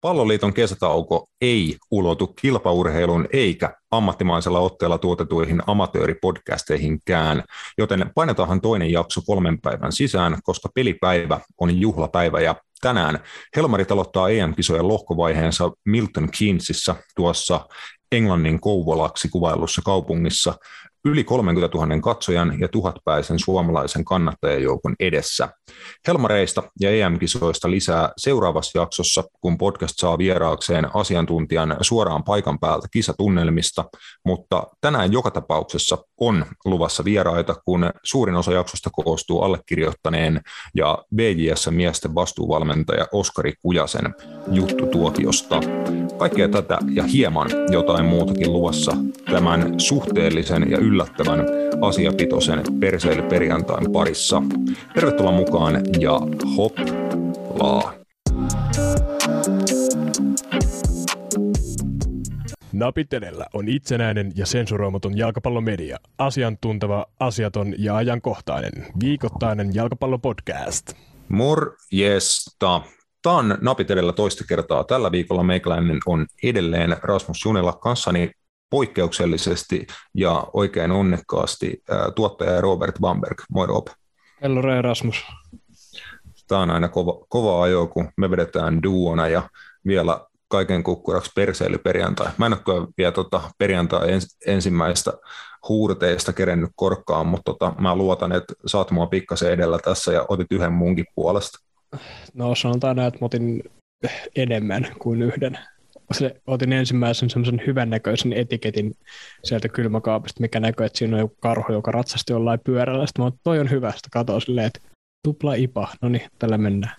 [0.00, 7.44] Palloliiton kesätauko ei ulotu kilpaurheilun eikä ammattimaisella otteella tuotetuihin amatööripodcasteihinkään,
[7.78, 13.18] joten painetaanhan toinen jakso kolmen päivän sisään, koska pelipäivä on juhlapäivä ja tänään
[13.56, 17.66] Helmarit aloittaa EM-kisojen lohkovaiheensa Milton Keynesissa tuossa
[18.12, 20.54] Englannin Kouvolaksi kuvailussa kaupungissa
[21.04, 25.48] yli 30 000 katsojan ja tuhatpäisen suomalaisen kannattajajoukon edessä.
[26.06, 33.84] Helmareista ja EM-kisoista lisää seuraavassa jaksossa, kun podcast saa vieraakseen asiantuntijan suoraan paikan päältä kisatunnelmista,
[34.24, 40.40] mutta tänään joka tapauksessa on luvassa vieraita, kun suurin osa jaksosta koostuu allekirjoittaneen
[40.74, 44.14] ja BJS-miesten vastuuvalmentaja Oskari Kujasen
[44.52, 45.60] juttutuokiosta.
[46.18, 48.92] Kaikkea tätä ja hieman jotain muutakin luvassa
[49.30, 51.40] tämän suhteellisen ja yllättävän
[51.80, 54.42] asiapitoisen perseilyperjantain parissa.
[54.94, 56.20] Tervetuloa mukaan ja
[56.56, 57.92] hoplaa!
[62.72, 70.92] Napitelellä on itsenäinen ja sensuroimaton jalkapallomedia, asiantunteva, asiaton ja ajankohtainen, viikoittainen jalkapallopodcast.
[71.28, 72.82] Morjesta!
[73.22, 74.84] Tämä on Napitelellä toista kertaa.
[74.84, 78.30] Tällä viikolla meikäläinen on edelleen Rasmus Junela kanssani
[78.70, 81.82] poikkeuksellisesti ja oikein onnekkaasti
[82.14, 83.40] tuottaja Robert Bamberg.
[83.50, 83.86] Moi Rob.
[84.42, 85.24] Hello Rasmus.
[86.48, 89.42] Tämä on aina kova, kova ajo, kun me vedetään duona ja
[89.86, 92.26] vielä kaiken kukkuraksi perseilyperjantai.
[92.38, 95.12] Mä en ole vielä tota perjantai ens, ensimmäistä
[95.68, 100.46] huurteista kerennyt korkkaan, mutta tota, mä luotan, että saat mua pikkasen edellä tässä ja otit
[100.50, 101.58] yhden munkin puolesta.
[102.34, 103.62] No sanotaan näin, että mä otin
[104.36, 105.58] enemmän kuin yhden.
[106.46, 108.94] Otin ensimmäisen semmoisen hyvännäköisen etiketin
[109.44, 113.06] sieltä kylmäkaapista, mikä näkyy, että siinä on joku karhu, joka ratsasti jollain pyörällä.
[113.06, 113.90] Sitten mä toi on hyvä.
[113.90, 114.80] Sitten katsoin silleen, että
[115.24, 115.88] tupla ipa.
[116.02, 116.96] No niin, tällä mennään.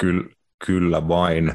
[0.00, 0.24] Kyllä,
[0.66, 1.52] kyllä vain.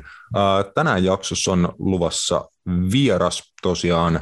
[0.76, 2.50] Tänään jaksossa on luvassa
[2.92, 4.20] vieras tosiaan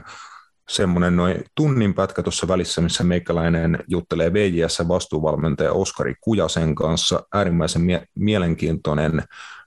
[0.70, 7.24] semmoinen noin tunnin pätkä tuossa välissä, missä meikäläinen juttelee VJS vastuuvalmentaja Oskari Kujasen kanssa.
[7.34, 9.24] Äärimmäisen mie- mielenkiintoinen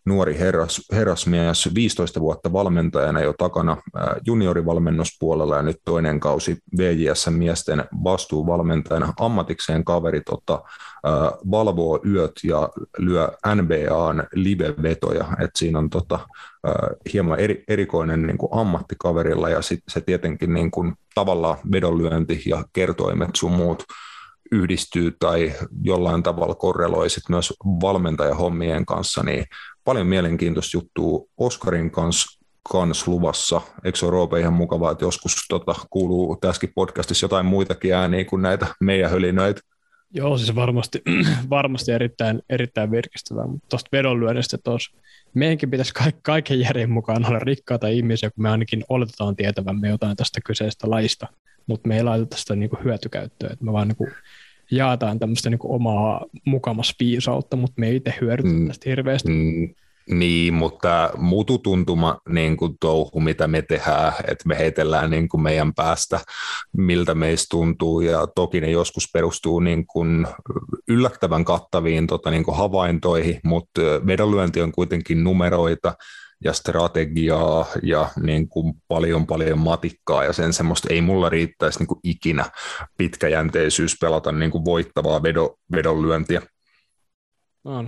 [0.06, 3.76] nuori herras, herrasmies, 15 vuotta valmentajana jo takana
[4.26, 9.12] juniorivalmennuspuolella ja nyt toinen kausi VJS miesten vastuuvalmentajana.
[9.20, 10.62] Ammatikseen kaveri tota,
[11.50, 12.68] valvoo yöt ja
[12.98, 16.18] lyö NBAn live-vetoja, että siinä on tota,
[17.12, 22.64] hieman eri, erikoinen niin kuin ammattikaverilla ja sit se tietenkin niin kuin, tavallaan vedonlyönti ja
[22.72, 23.84] kertoimet sun muut
[24.52, 25.52] yhdistyy tai
[25.82, 29.44] jollain tavalla korreloi myös valmentajahommien kanssa, niin
[29.86, 33.60] paljon mielenkiintoista juttua Oskarin kanssa kans luvassa.
[33.84, 38.42] Eikö se ole ihan mukavaa, että joskus tota, kuuluu tässäkin podcastissa jotain muitakin ääniä kuin
[38.42, 39.60] näitä meidän hölinöitä?
[40.10, 41.02] Joo, siis varmasti,
[41.50, 44.96] varmasti erittäin, erittäin virkistävää, mutta tuosta vedonlyönnistä tuossa
[45.34, 50.16] meidänkin pitäisi ka- kaiken järjen mukaan olla rikkaita ihmisiä, kun me ainakin oletetaan tietävämme jotain
[50.16, 51.26] tästä kyseisestä laista,
[51.66, 54.08] mutta me ei laiteta sitä niinku hyötykäyttöön, että me vaan niinku
[54.70, 59.28] jaetaan tämmöistä niinku omaa mukamas viisautta, mutta me ei itse hyödytä mm, tästä hirveästi.
[59.28, 59.74] Mm,
[60.10, 65.74] niin, mutta mututuntuma niin kuin touhu, mitä me tehdään, että me heitellään niin kuin meidän
[65.74, 66.20] päästä,
[66.76, 70.26] miltä meistä tuntuu, ja toki ne joskus perustuu niin kuin
[70.88, 75.94] yllättävän kattaviin tota, niin kuin havaintoihin, mutta vedonlyönti on kuitenkin numeroita,
[76.44, 81.86] ja strategiaa ja niin kuin paljon paljon matikkaa ja sen semmoista ei mulla riittäisi niin
[81.86, 82.44] kuin ikinä
[82.98, 86.42] pitkäjänteisyys pelata niin kuin voittavaa vedo, vedonlyöntiä.
[87.64, 87.84] No,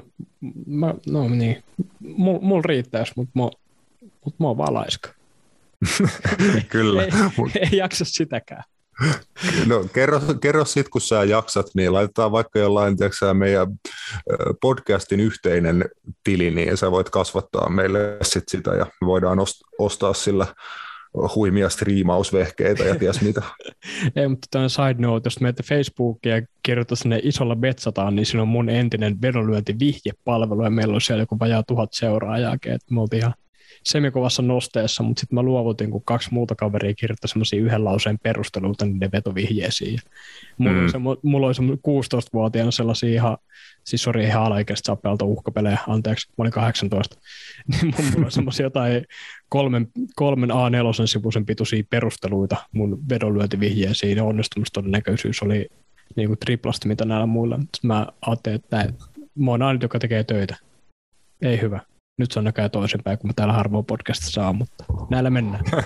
[0.66, 1.64] mä, no niin,
[2.00, 3.42] mulla mul riittäisi, mutta mä,
[4.24, 5.10] mut mä oon valaiska.
[6.68, 7.02] Kyllä.
[7.02, 7.10] ei,
[7.54, 8.62] ei jaksa sitäkään.
[9.66, 13.68] No kerro, kerro sitten, kun sä jaksat, niin laitetaan vaikka jollain tiedätkö, meidän
[14.60, 15.84] podcastin yhteinen
[16.24, 19.38] tili, niin sä voit kasvattaa meille sit sitä ja voidaan
[19.78, 20.46] ostaa sillä
[21.34, 23.42] huimia striimausvehkeitä ja ties mitä.
[24.16, 28.42] Ei, mutta tämä side note, jos meitä Facebookia ja kirjoittaa sinne isolla betsataan, niin siinä
[28.42, 33.20] on mun entinen vedonlyönti-vihjepalvelu ja meillä on siellä joku vajaa tuhat seuraajaa, että me oltiin
[33.20, 33.34] ihan
[33.84, 38.86] semikovassa nosteessa, mutta sitten mä luovutin, kun kaksi muuta kaveria kirjoittoi semmoisia yhden lauseen perusteluita
[38.86, 39.98] niiden vetovihjeisiin.
[40.58, 40.82] Mulla, mm.
[40.82, 43.36] oli se, mulla oli semmoinen 16-vuotiaana sellaisia ihan,
[43.84, 47.16] siis sori ihan alaikäistä saa pelata uhkapelejä, anteeksi, mä olin 18,
[47.82, 49.04] niin mulla oli semmoisia jotain
[49.48, 55.68] kolmen, kolmen A4 sivuisen pituisia perusteluita mun vedonlyöntivihjeisiin ja onnistumistodennäköisyys oli
[56.16, 57.58] niin kuin triplasti mitä näillä muilla.
[57.82, 58.92] Mä ajattelin, että
[59.34, 60.56] mä oon aina, joka tekee töitä.
[61.42, 61.80] Ei hyvä
[62.18, 65.64] nyt se on näköjään toisinpäin, kun mä täällä harvoin podcastissa saa, mutta näillä mennään.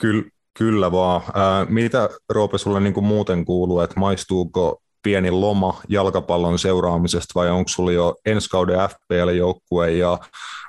[0.00, 0.22] Kyllä,
[0.58, 1.22] kyllä vaan.
[1.34, 7.68] Ää, mitä Roope sulle niin muuten kuuluu, että maistuuko pieni loma jalkapallon seuraamisesta vai onko
[7.68, 10.18] sulla jo ensi kauden FPL-joukkue ja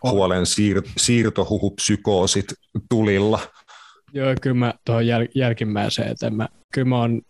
[0.03, 2.45] huolen siir- siirtohuhupsykoosit
[2.89, 3.39] tulilla?
[4.13, 7.21] Joo, kyllä mä tuohon jäl- jälkimmäiseen, että mä, kyllä mä on,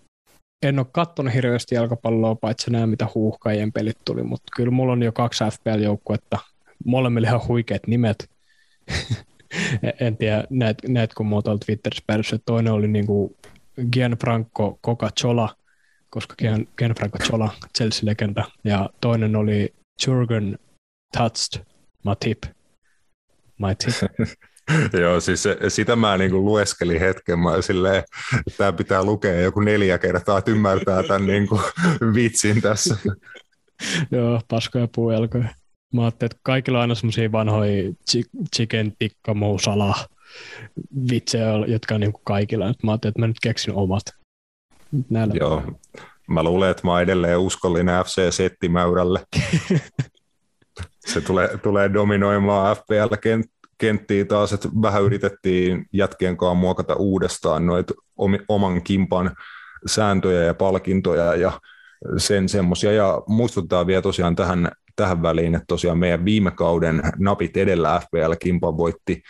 [0.64, 5.04] en ole kattonut hirveästi jalkapalloa, paitsi nämä, mitä huuhkajien pelit tuli, mutta kyllä mulla on
[5.04, 6.40] jo kaksi FPL-joukkuetta,
[6.86, 8.30] molemmilla ihan huikeat nimet.
[10.00, 10.44] en tiedä,
[10.88, 13.36] näet, kun oon Twitterissä päädyssä, toinen oli niin kuin
[13.92, 15.56] Gianfranco Coca-Cola,
[16.10, 19.74] koska Gian, Gianfranco Chola, Chelsea-legenda, ja toinen oli
[20.08, 20.60] Jurgen
[21.18, 21.66] Touched
[22.04, 22.44] Matip.
[23.58, 24.12] My tip.
[25.02, 28.04] Joo, siis se, sitä mä niin kuin lueskelin hetken, mä silleen,
[28.58, 31.62] tämä pitää lukea joku neljä kertaa, että ymmärtää tämän niin kuin
[32.16, 32.98] vitsin tässä.
[34.12, 35.50] Joo, paskoja puujalkoja.
[35.94, 37.94] Mä ajattelin, että kaikilla on aina semmoisia vanhoja
[38.56, 39.96] chicken tikka sala
[41.12, 42.74] vitsejä, jotka on niin kuin kaikilla.
[42.84, 44.04] Mä ajattelin, että mä nyt keksin omat.
[45.10, 45.34] Näillä.
[45.40, 45.64] Joo,
[46.28, 49.20] mä luulen, että mä oon edelleen uskollinen FC-settimäyrälle.
[51.00, 52.78] Se tulee, tulee dominoimaan
[53.80, 57.94] FPL-kenttiä taas, että vähän yritettiin jätkien kanssa muokata uudestaan noita
[58.48, 59.36] oman kimpan
[59.86, 61.52] sääntöjä ja palkintoja ja
[62.18, 62.92] sen semmoisia.
[62.92, 68.78] Ja muistuttaa vielä tosiaan tähän, tähän väliin, että tosiaan meidän viime kauden napit edellä FPL-kimpan
[68.78, 69.22] voitti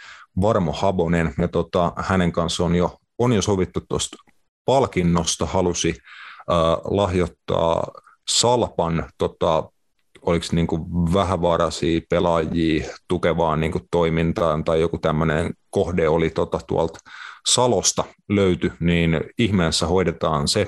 [0.41, 4.17] Varmo Habonen, ja tota, hänen kanssa on jo, on jo sovittu tuosta
[4.65, 7.87] palkinnosta, halusi äh, lahjoittaa
[8.29, 9.71] Salpan tota,
[10.21, 10.81] oliko niin kuin
[11.13, 16.99] vähävaraisia pelaajia tukevaan niin kuin toimintaan tai joku tämmöinen kohde oli tota tuolta
[17.47, 20.67] Salosta löyty, niin ihmeessä hoidetaan se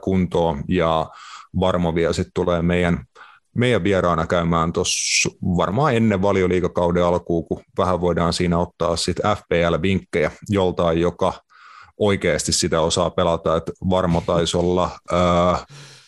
[0.00, 0.64] kuntoon.
[0.68, 1.10] Ja
[1.60, 3.04] Varmo vielä sitten tulee meidän,
[3.56, 10.30] meidän vieraana käymään tuossa varmaan ennen valioliikakauden alkuun, kun vähän voidaan siinä ottaa sitten FPL-vinkkejä
[10.48, 11.32] joltain, joka
[11.98, 15.64] oikeasti sitä osaa pelata, että Varmo taisi olla ää,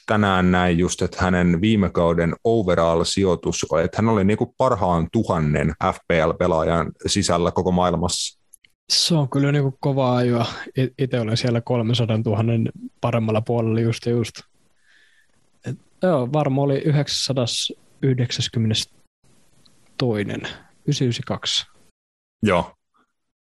[0.06, 5.72] tänään näin just, että hänen viime kauden overall-sijoitus, että hän oli niin kuin parhaan tuhannen
[5.84, 8.40] FPL-pelaajan sisällä koko maailmassa.
[8.92, 10.46] Se on kyllä niin kuin kovaa ajoa.
[10.98, 12.42] Itse olen siellä 300 000
[13.00, 14.40] paremmalla puolella just ja just.
[15.66, 18.90] Et, joo, varma oli 992.
[20.02, 21.66] 992.
[22.42, 22.74] Joo.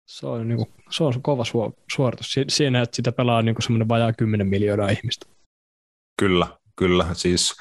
[0.06, 1.44] Se on, niin kuin, se on kova
[1.92, 2.34] suoritus.
[2.48, 5.26] Siinä, että sitä pelaa niin semmoinen vajaa 10 miljoonaa ihmistä.
[6.16, 6.46] Kyllä,
[6.76, 7.06] kyllä.
[7.12, 7.54] Siis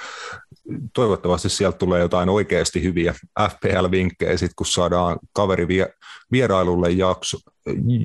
[0.93, 3.13] toivottavasti sieltä tulee jotain oikeasti hyviä
[3.49, 5.93] FPL-vinkkejä, sit kun saadaan kaveri vie,
[6.31, 7.37] vierailulle jakso,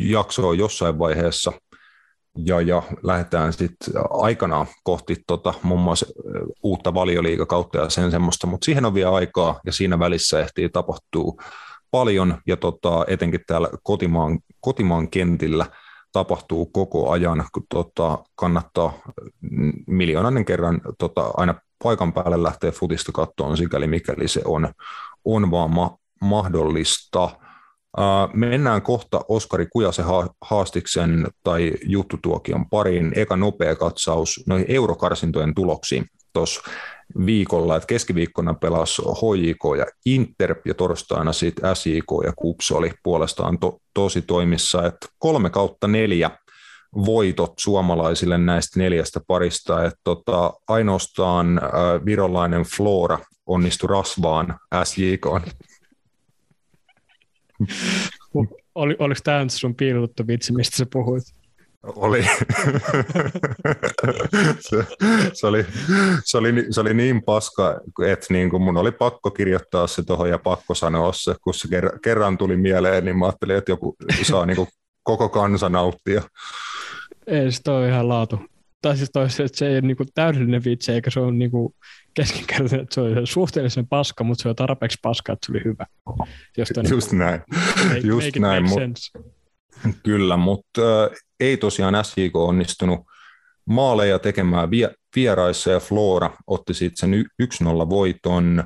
[0.00, 1.52] jaksoa jossain vaiheessa.
[2.44, 6.06] Ja, ja lähdetään sitten aikanaan kohti tota, muun muassa
[6.62, 11.40] uutta valioliikakautta ja sen semmoista, mutta siihen on vielä aikaa ja siinä välissä ehtii tapahtuu
[11.90, 12.38] paljon.
[12.46, 15.66] Ja tota, etenkin täällä kotimaan, kotimaan kentillä–
[16.12, 18.92] tapahtuu koko ajan, kun tota, kannattaa
[19.86, 24.68] miljoonannen kerran tota, aina paikan päälle lähteä futista kattoon, sikäli mikäli se on,
[25.24, 27.30] on vaan ma- mahdollista.
[27.98, 30.04] Uh, mennään kohta Oskari Kujasen
[30.40, 33.12] haastiksen tai juttutuokion pariin.
[33.16, 36.60] Eka nopea katsaus noihin eurokarsintojen tuloksiin tuossa
[37.26, 43.58] viikolla, että keskiviikkona pelasi HJK ja Inter ja torstaina sitten SJK ja KUPS oli puolestaan
[43.58, 46.30] to, tosi toimissa, että kolme kautta neljä
[46.94, 55.26] voitot suomalaisille näistä neljästä parista, että tota, ainoastaan äh, virolainen Flora onnistui rasvaan SJK.
[58.74, 61.37] Oli, oliko tämä sun piilottu vitsi, mistä sä puhuit?
[61.82, 62.24] Oli.
[64.60, 64.86] se,
[65.32, 65.66] se, oli,
[66.24, 70.30] se, oli, se oli niin paska, että niin kuin mun oli pakko kirjoittaa se tuohon
[70.30, 71.68] ja pakko sanoa se, kun se
[72.02, 74.68] kerran tuli mieleen, niin mä ajattelin, että joku saa niin kuin
[75.02, 76.22] koko kansa nauttia.
[77.26, 78.40] Ei, se on ihan laatu.
[78.82, 81.74] Tai siis toi, että se ei ole niinku täydellinen vitsi, eikä se ole niinku
[82.14, 85.86] keskinkertainen, että se on suhteellisen paska, mutta se on tarpeeksi paska, että se oli hyvä.
[86.56, 87.40] Josta Just niinku, näin.
[87.88, 88.68] Make, Just make näin.
[88.68, 88.80] Mut,
[90.02, 90.82] Kyllä, mutta
[91.40, 93.00] ei tosiaan SJK onnistunut
[93.64, 94.68] maaleja tekemään
[95.16, 97.24] vieraissa ja Flora otti sitten sen
[97.64, 98.64] 1-0 voiton.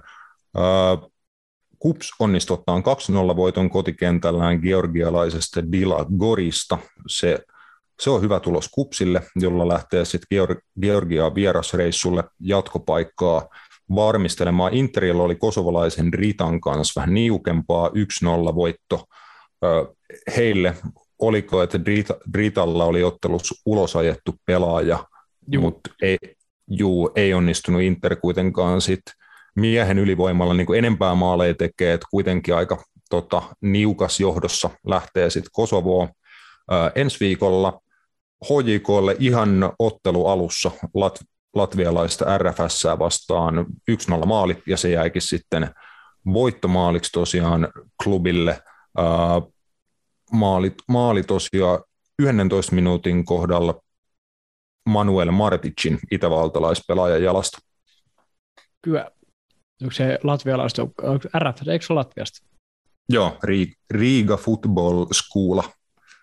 [1.78, 2.78] Kups onnistui ottaa
[3.32, 6.78] 2-0 voiton kotikentällään georgialaisesta Dila Gorista.
[7.08, 7.38] Se,
[8.00, 10.46] se on hyvä tulos Kupsille, jolla lähtee sitten
[10.80, 13.48] Georgiaa vierasreissulle jatkopaikkaa
[13.94, 14.74] varmistelemaan.
[14.74, 17.92] Interillä oli kosovalaisen Ritan kanssa vähän niukempaa 1-0
[18.54, 19.04] voitto
[20.36, 20.76] heille
[21.22, 21.80] oliko, että
[22.34, 25.04] Dritalla oli ottelussa ulosajettu pelaaja,
[25.60, 26.18] mutta ei,
[26.68, 29.02] juu, ei onnistunut Inter kuitenkaan sit
[29.56, 35.50] miehen ylivoimalla niin kuin enempää maaleja tekee, että kuitenkin aika tota, niukas johdossa lähtee sitten
[35.52, 36.08] Kosovoon.
[36.94, 37.80] Ensi viikolla
[38.44, 41.24] HJKlle ihan ottelu alussa Lat-
[41.54, 43.66] latvialaista RFS vastaan
[44.22, 45.70] 1-0 maali, ja se jäikin sitten
[46.32, 47.68] voittomaaliksi tosiaan
[48.04, 48.62] klubille.
[50.32, 51.84] Maali, maali tosiaan
[52.18, 53.80] 11 minuutin kohdalla
[54.88, 57.58] Manuel Marticin itävaltalaispelaajan jalasta.
[58.82, 59.10] Kyllä.
[59.82, 60.82] Onko se latvialaista,
[61.38, 62.46] RFS, eikö se Latviasta?
[63.08, 63.38] Joo,
[63.90, 65.60] Riga Football School.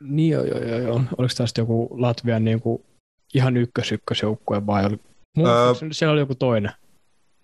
[0.01, 0.80] Niin joo, joo, joo.
[0.80, 1.01] joo.
[1.18, 2.84] Oliko tästä joku Latvian niin kuin
[3.34, 5.00] ihan ykkös-ykkösjoukkue vai oli,
[5.38, 6.72] öö, siellä oli joku toinen?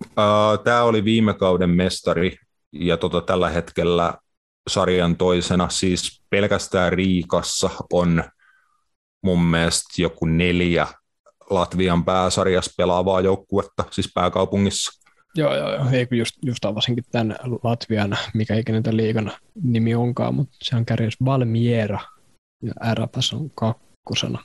[0.04, 2.36] Öö, Tämä oli viime kauden mestari
[2.72, 4.14] ja tota, tällä hetkellä
[4.70, 8.24] sarjan toisena, siis pelkästään Riikassa on
[9.24, 10.88] mun mielestä joku neljä
[11.50, 15.02] Latvian pääsarjassa pelaavaa joukkuetta, siis pääkaupungissa.
[15.36, 15.86] Joo, joo, joo.
[15.92, 19.32] Ei just, just avasinkin tämän Latvian, mikä ikinä tämän liigan
[19.64, 22.00] nimi onkaan, mutta se on kärjessä Valmiera
[22.64, 24.44] ja RPS on kakkosena.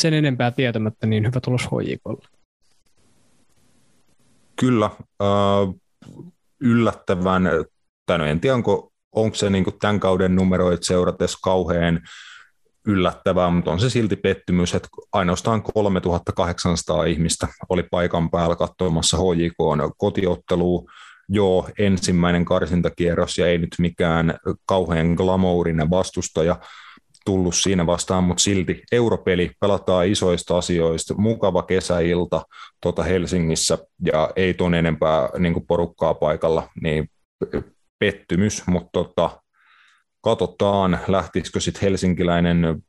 [0.00, 2.28] Sen enempää tietämättä, niin hyvä tulos HJKlle.
[4.56, 4.90] Kyllä,
[5.22, 5.74] äh,
[6.60, 7.42] yllättävän,
[8.06, 12.00] tai no en tiedä, onko, onko se niin tämän kauden numeroit seuratessa kauhean
[12.86, 19.94] yllättävää, mutta on se silti pettymys, että ainoastaan 3800 ihmistä oli paikan päällä katsomassa HJK
[19.96, 20.82] kotiottelua.
[21.28, 26.56] Joo, ensimmäinen karsintakierros ja ei nyt mikään kauhean glamourinen vastustaja
[27.24, 32.42] tullut siinä vastaan, mutta silti europeli pelataan isoista asioista, mukava kesäilta
[32.82, 33.78] tuota Helsingissä
[34.12, 37.08] ja ei tuon enempää niin porukkaa paikalla, niin
[37.98, 39.42] pettymys, mutta tota,
[40.20, 42.82] katsotaan, lähtisikö sitten helsinkiläinen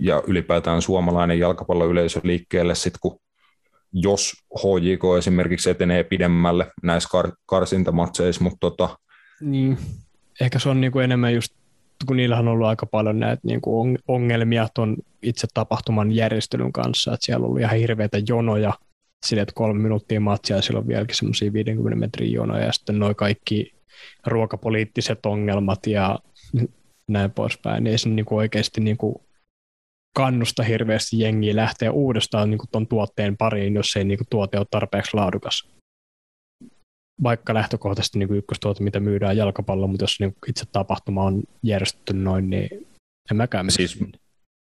[0.00, 3.18] ja ylipäätään suomalainen jalkapalloyleisö liikkeelle sitten, kun
[3.92, 8.98] jos HJK esimerkiksi etenee pidemmälle näissä kar- karsintamatseissa, mutta tota...
[9.40, 9.78] Niin,
[10.40, 11.54] ehkä se on niinku enemmän just,
[12.06, 17.26] kun niillähän on ollut aika paljon näitä niinku ongelmia tuon itse tapahtuman järjestelyn kanssa, että
[17.26, 18.72] siellä on ollut ihan hirveitä jonoja,
[19.26, 23.16] sille, että kolme minuuttia matsia ja silloin vieläkin semmoisia 50 metrin jonoja ja sitten noin
[23.16, 23.73] kaikki
[24.26, 26.18] ruokapoliittiset ongelmat ja
[27.10, 29.14] näin poispäin, niin ei se niin kuin oikeasti niin kuin
[30.16, 34.66] kannusta hirveästi jengiä lähteä uudestaan niin tuon tuotteen pariin, jos ei niin kuin tuote ole
[34.70, 35.68] tarpeeksi laadukas.
[37.22, 41.42] Vaikka lähtökohtaisesti niin kuin ykköstuote, mitä myydään jalkapallo, mutta jos niin kuin itse tapahtuma on
[41.62, 42.86] järjestetty noin, niin
[43.30, 44.00] en mäkään siis,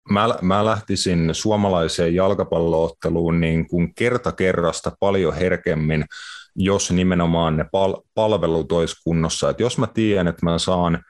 [0.09, 6.05] mä, mä lähtisin suomalaiseen jalkapallootteluun niin kuin kerta kerrasta paljon herkemmin,
[6.61, 9.49] jos nimenomaan ne pal- palvelut olisi kunnossa.
[9.49, 11.03] Et jos mä tiedän, että mä saan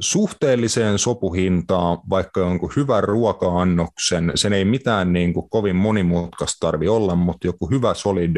[0.00, 7.14] suhteelliseen sopuhintaan, vaikka jonkun hyvän ruoka-annoksen, sen ei mitään niin kuin kovin monimutkaista tarvi olla,
[7.14, 8.36] mutta joku hyvä solid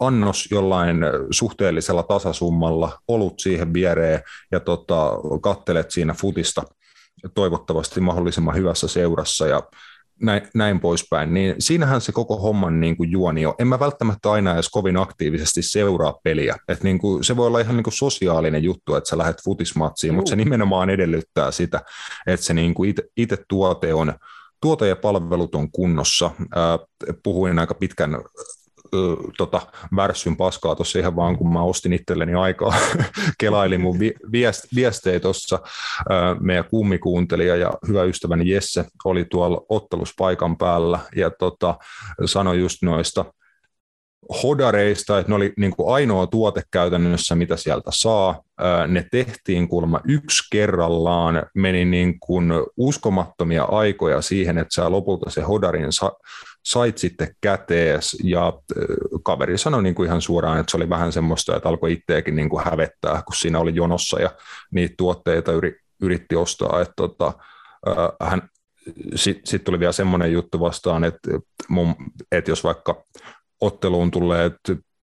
[0.00, 0.96] annos jollain
[1.30, 4.20] suhteellisella tasasummalla, olut siihen viereen
[4.52, 5.10] ja tota,
[5.42, 6.62] kattelet siinä futista
[7.34, 9.62] toivottavasti mahdollisimman hyvässä seurassa ja
[10.22, 13.54] näin, näin poispäin, niin siinähän se koko homman niin kuin juoni on.
[13.58, 16.56] En mä välttämättä aina edes kovin aktiivisesti seuraa peliä.
[16.68, 20.14] Et niin kuin, se voi olla ihan niin kuin sosiaalinen juttu, että sä lähdet futismatsiin,
[20.14, 21.80] mutta se nimenomaan edellyttää sitä,
[22.26, 24.12] että se niin kuin itse tuote on
[24.60, 26.30] tuote ja palvelut on kunnossa.
[27.22, 28.18] puhuin aika pitkän
[29.38, 29.60] tota,
[29.96, 32.74] värssyn paskaa tuossa ihan vaan, kun mä ostin itselleni aikaa,
[33.40, 33.98] kelailin mun
[34.32, 35.58] viest, viestejä tuossa.
[36.40, 41.78] Meidän kummikuuntelija ja hyvä ystäväni Jesse oli tuolla otteluspaikan päällä ja tota,
[42.24, 43.24] sanoi just noista
[44.42, 48.42] hodareista, että ne oli niin kuin ainoa tuote käytännössä, mitä sieltä saa.
[48.86, 55.40] Ne tehtiin kuulemma yksi kerrallaan, meni niin kuin uskomattomia aikoja siihen, että sä lopulta se
[55.40, 55.92] hodarin
[56.64, 58.52] sait sitten kätees, ja
[59.22, 62.48] kaveri sanoi niin kuin ihan suoraan, että se oli vähän semmoista, että alkoi itseäkin niin
[62.48, 64.30] kuin hävettää, kun siinä oli jonossa ja
[64.70, 67.32] niitä tuotteita yri, yritti ostaa, että tota,
[68.20, 68.42] hän,
[69.14, 71.30] sitten sit tuli vielä semmoinen juttu vastaan, että,
[71.68, 71.94] mun,
[72.32, 73.04] että jos vaikka
[73.60, 74.50] otteluun tulee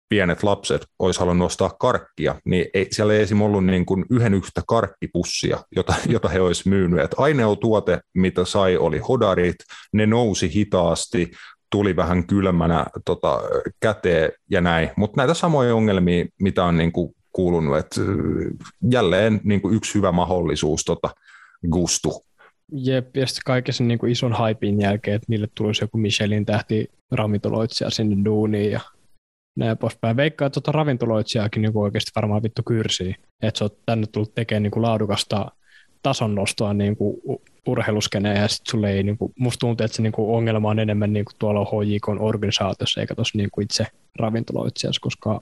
[0.09, 4.35] pienet lapset olisi halunnut ostaa karkkia, niin ei, siellä ei esimerkiksi ollut niin kuin yhden
[4.35, 7.05] yhtä karkkipussia, jota, jota he olisivat myyneet.
[7.05, 9.57] Et ainoa tuote, mitä sai, oli hodarit,
[9.93, 11.31] ne nousi hitaasti,
[11.71, 13.41] tuli vähän kylmänä tota,
[13.81, 14.91] käteen ja näin.
[14.97, 18.00] Mutta näitä samoja ongelmia, mitä on niin kuin kuulunut, että
[18.91, 21.11] jälleen niin kuin yksi hyvä mahdollisuus tota,
[21.71, 22.25] gustu.
[22.73, 26.47] Jep, ja sitten kaiken sen niin kuin ison haipin jälkeen, että niille tulisi joku Michelin
[26.47, 28.81] tähti ravintoloitsija sinne duuniin ja
[29.59, 30.17] näin poispäin.
[30.17, 34.62] Veikkaa, että tuota ravintoloitsijaakin niin oikeasti varmaan vittu kyrsii, että sä oot tänne tullut tekemään
[34.62, 35.50] niin kuin laadukasta
[36.03, 37.17] tason nostoa niin kuin
[37.67, 40.79] urheiluskeneen ja sitten sulle ei, niin kuin, musta tuntuu, että se niin kuin ongelma on
[40.79, 43.87] enemmän niin kuin tuolla HJK organisaatiossa eikä tuossa niin kuin itse
[44.19, 45.41] ravintoloitsijassa, koska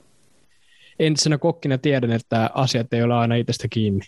[0.99, 4.05] entisenä kokkina tiedän, että asiat ei ole aina itsestä kiinni.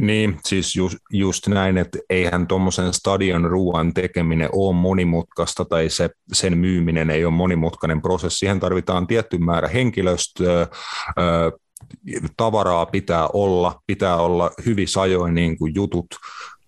[0.00, 6.10] Niin, siis just, just näin, että eihän tuommoisen stadion ruoan tekeminen ole monimutkaista tai se,
[6.32, 8.38] sen myyminen ei ole monimutkainen prosessi.
[8.38, 10.66] Siihen tarvitaan tietty määrä henkilöstöä,
[12.36, 16.06] tavaraa pitää olla, pitää olla hyvissä ajoin niin kuin jutut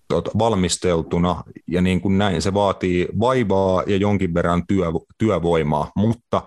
[0.08, 2.42] tuota, valmisteltuna ja niin kuin näin.
[2.42, 4.86] Se vaatii vaivaa ja jonkin verran työ,
[5.18, 6.42] työvoimaa, mutta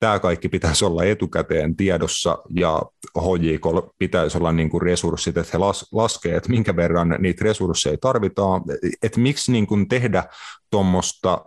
[0.00, 2.82] tämä kaikki pitäisi olla etukäteen tiedossa ja
[3.18, 7.96] HJK pitäisi olla niin kuin resurssit, että he las, laskee, että minkä verran niitä resursseja
[8.00, 8.62] tarvitaan,
[9.02, 10.24] että miksi niin kuin tehdä
[10.70, 11.44] tuommoista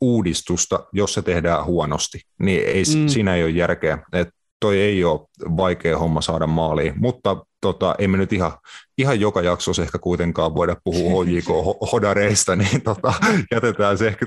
[0.00, 3.08] uudistusta, jos se tehdään huonosti, niin ei, mm.
[3.08, 3.98] siinä ei ole järkeä.
[4.12, 4.28] Et
[4.60, 5.20] toi ei ole
[5.56, 8.52] vaikea homma saada maaliin, mutta tota, emme nyt ihan,
[8.98, 13.14] ihan joka jaksossa ehkä kuitenkaan voida puhua HJK-hodareista, niin tota,
[13.50, 14.26] jätetään se ehkä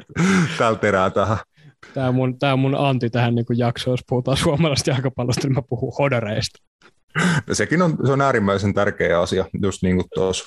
[0.58, 1.38] tällä terää tähän.
[1.94, 5.56] Tämä on mun, tämä on mun anti tähän niin jaksoon, jos puhutaan suomalaisesta jalkapallosta, niin
[5.56, 6.60] mä puhun hodareista.
[7.51, 10.46] Sekin on, se on äärimmäisen tärkeä asia, just niin kuin tuossa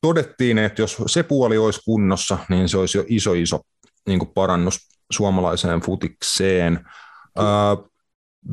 [0.00, 3.60] todettiin, että jos se puoli olisi kunnossa, niin se olisi jo iso iso
[4.06, 6.88] niin kuin parannus suomalaiseen futikseen.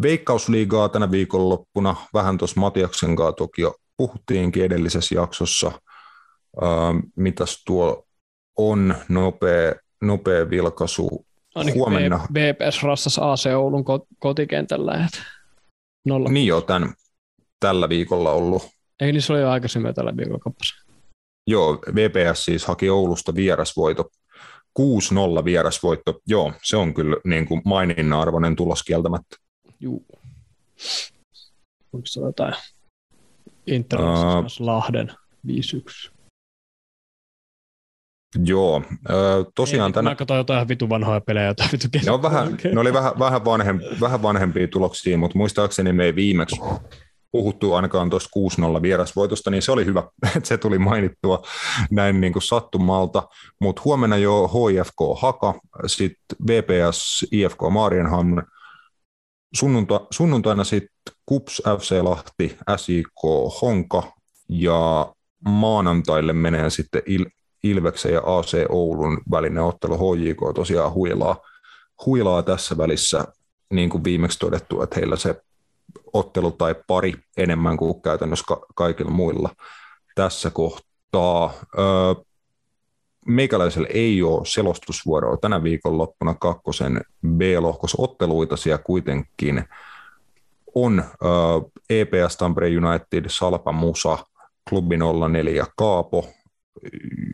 [0.02, 5.72] Veikkausliigaa tänä viikonloppuna, vähän tuossa Matiaksen kanssa toki jo puhuttiinkin edellisessä jaksossa.
[7.16, 8.04] mitäs tuo
[8.58, 11.27] on nopea, nopea vilkaisu
[11.58, 12.28] Ainakin Huomenna.
[12.34, 13.86] BPS rassas AC Oulun
[14.20, 15.08] kotikentällä.
[16.06, 16.30] Nolla.
[16.30, 16.94] Niin jo, tämän,
[17.60, 18.64] tällä viikolla ollut.
[19.00, 20.86] Ei niin se oli jo aikaisemmin tällä viikolla kappassa.
[21.48, 24.10] Joo, VPS siis haki Oulusta vierasvoito.
[24.80, 26.20] 6-0 vierasvoitto.
[26.28, 29.36] Joo, se on kyllä niin kuin maininnan arvoinen tulos kieltämättä.
[29.80, 30.06] Juu.
[31.94, 32.54] Onko se jotain
[33.68, 35.12] Inter uh, Lahden
[35.48, 36.17] 5-1?
[38.46, 38.82] Joo,
[39.56, 40.10] tosiaan tänä...
[40.10, 43.46] Mä katsoin jotain vitu vanhoja pelejä, jotain vitu ne, on vähän, ne oli vähän, vähän,
[43.46, 46.62] vanhem, vähän vanhempia tuloksia, mutta muistaakseni me ei viimeksi
[47.32, 48.30] puhuttu ainakaan tuosta
[48.78, 50.04] 6-0 vierasvoitosta, niin se oli hyvä,
[50.36, 51.42] että se tuli mainittua
[51.92, 53.24] näin niin kuin sattumalta.
[53.62, 58.42] Mutta huomenna jo HIFK Haka, sitten VPS IFK Maarienhamn,
[59.56, 63.24] Sunnunta, sunnuntaina sitten KUPS FC Lahti, SIK
[63.62, 64.12] Honka
[64.50, 65.14] ja
[65.46, 71.38] maanantaille menee sitten Il- Ilveksen ja AC Oulun välinen ottelu HJK tosiaan huilaa,
[72.06, 73.26] huilaa tässä välissä,
[73.74, 75.42] niin kuin viimeksi todettu, että heillä se
[76.14, 79.50] ottelu tai pari enemmän kuin käytännössä ka- kaikilla muilla
[80.16, 81.54] tässä kohtaa.
[81.80, 81.86] Öö,
[83.26, 89.64] meikäläisellä ei ole selostusvuoroa tänä viikonloppuna kakkosen B-lohkos otteluita siellä kuitenkin
[90.76, 91.30] on öö,
[91.90, 94.18] EPS Tampere United, Salpa Musa,
[94.70, 94.98] Klubi
[95.32, 96.30] 04 Kaapo,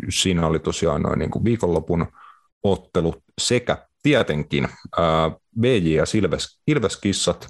[0.10, 2.08] siinä oli tosiaan noin niin kuin viikonlopun
[2.64, 7.50] ottelut sekä tietenkin ää, BJ ja Ilves, Ilveskissat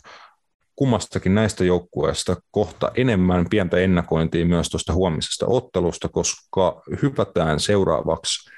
[0.75, 8.49] kummastakin näistä joukkueista kohta enemmän pientä ennakointia myös tuosta huomisesta ottelusta, koska hypätään seuraavaksi.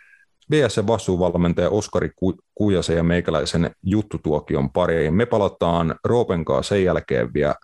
[0.51, 2.11] VS vastuuvalmentaja Oskari
[2.55, 5.13] Kujasen ja meikäläisen juttutuokion pariin.
[5.13, 7.55] Me palataan Roopenkaa sen jälkeen vielä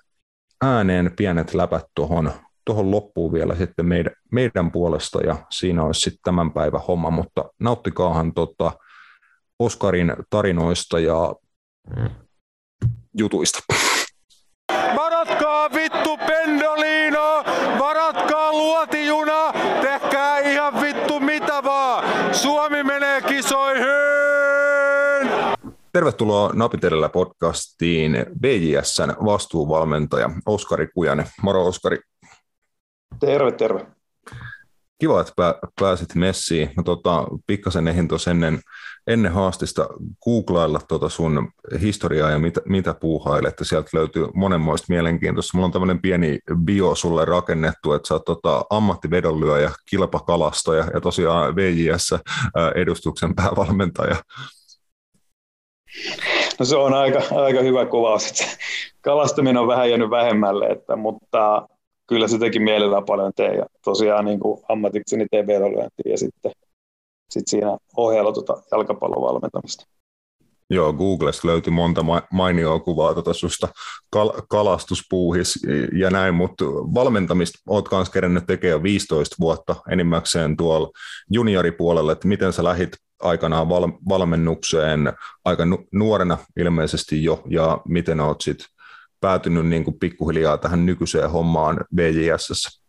[0.61, 1.11] ääneen.
[1.17, 2.31] Pienet läpät tuohon
[2.65, 7.45] tuohon loppuun vielä sitten meidän, meidän puolesta ja siinä olisi sitten tämän päivän homma, mutta
[7.59, 8.71] nauttikaahan tota
[9.59, 11.35] Oskarin tarinoista ja
[13.17, 13.59] jutuista.
[14.95, 17.43] Varatkaa vittu pendolino,
[17.79, 22.35] varatkaa luotijuna, tehkää ihan vittu mitä vaan.
[22.35, 23.91] Suomi menee kisoihin!
[25.93, 31.25] Tervetuloa Napitelellä podcastiin BJSn vastuuvalmentaja Oskari Kujanen.
[31.41, 31.99] Moro Oskari.
[33.21, 33.85] Terve, terve.
[34.99, 36.69] Kiva, että pää, pääsit messiin.
[36.77, 38.59] Mä tota, pikkasen ehin tuossa ennen,
[39.07, 39.87] ennen haastista
[40.23, 45.57] googlailla tota sun historiaa ja mitä, mitä puuhailet, sieltä löytyy monenmoista mielenkiintoista.
[45.57, 51.55] Mulla on tämmöinen pieni bio sulle rakennettu, että sä oot tota, ammattivedonlyöjä, kilpakalastaja ja tosiaan
[51.55, 52.13] VJS
[52.75, 54.15] edustuksen päävalmentaja.
[56.59, 58.43] No se on aika, aika hyvä kuvaus, että
[59.01, 61.67] kalastaminen on vähän jäänyt vähemmälle, että, mutta
[62.11, 63.55] kyllä se teki mielellään paljon tee.
[63.55, 66.51] Ja tosiaan niin kuin ammatikseni teen vedonlyöntiä ja sitten
[67.29, 69.85] sit siinä ohjalla tuota jalkapallon valmentamista.
[70.69, 73.67] Joo, Googlesta löytyi monta mainioa kuvaa tuota susta
[74.15, 75.59] kal- kalastuspuuhis
[75.93, 80.89] ja näin, mutta valmentamista oot myös kerennyt tekemään 15 vuotta enimmäkseen tuolla
[81.29, 85.13] junioripuolella, että miten sä lähit aikanaan val- valmennukseen
[85.45, 88.67] aika nu- nuorena ilmeisesti jo, ja miten oot sitten
[89.21, 92.81] päätynyt niin kuin pikkuhiljaa tähän nykyiseen hommaan BJS?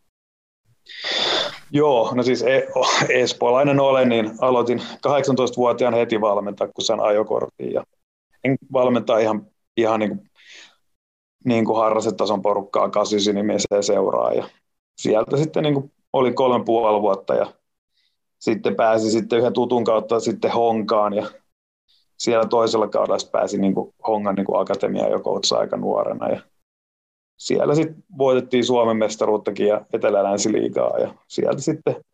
[1.71, 2.69] Joo, no siis e-
[3.09, 7.85] espoolainen olen, niin aloitin 18-vuotiaan heti valmentaa, kun sain ajokortin ja
[8.45, 10.31] en valmentaa ihan, ihan niin kuin,
[11.45, 14.49] niin kuin harrasetason porukkaa kasisi nimiseen seuraa ja
[14.99, 17.47] sieltä sitten niin kuin oli kolme puoli vuotta ja
[18.39, 21.27] sitten pääsi sitten yhden tutun kautta sitten Honkaan ja
[22.23, 25.21] siellä toisella kaudella pääsi niin kuin Hongan niin kuin akatemia jo
[25.59, 26.41] aika nuorena ja
[27.39, 32.05] siellä sitten voitettiin Suomen mestaruuttakin ja Etelä-Länsiliigaa ja sieltä sitten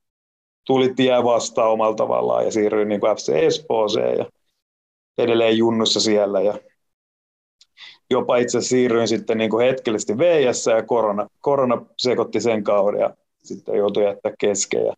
[0.66, 4.26] tuli tie vastaan omalla tavallaan ja siirryin niin kuin FC Espooseen ja
[5.18, 6.54] edelleen junnussa siellä ja
[8.10, 13.10] jopa itse siirryin sitten niin kuin hetkellisesti VS ja korona, korona sekoitti sen kauden ja
[13.42, 14.94] sitten joutui jättää kesken ja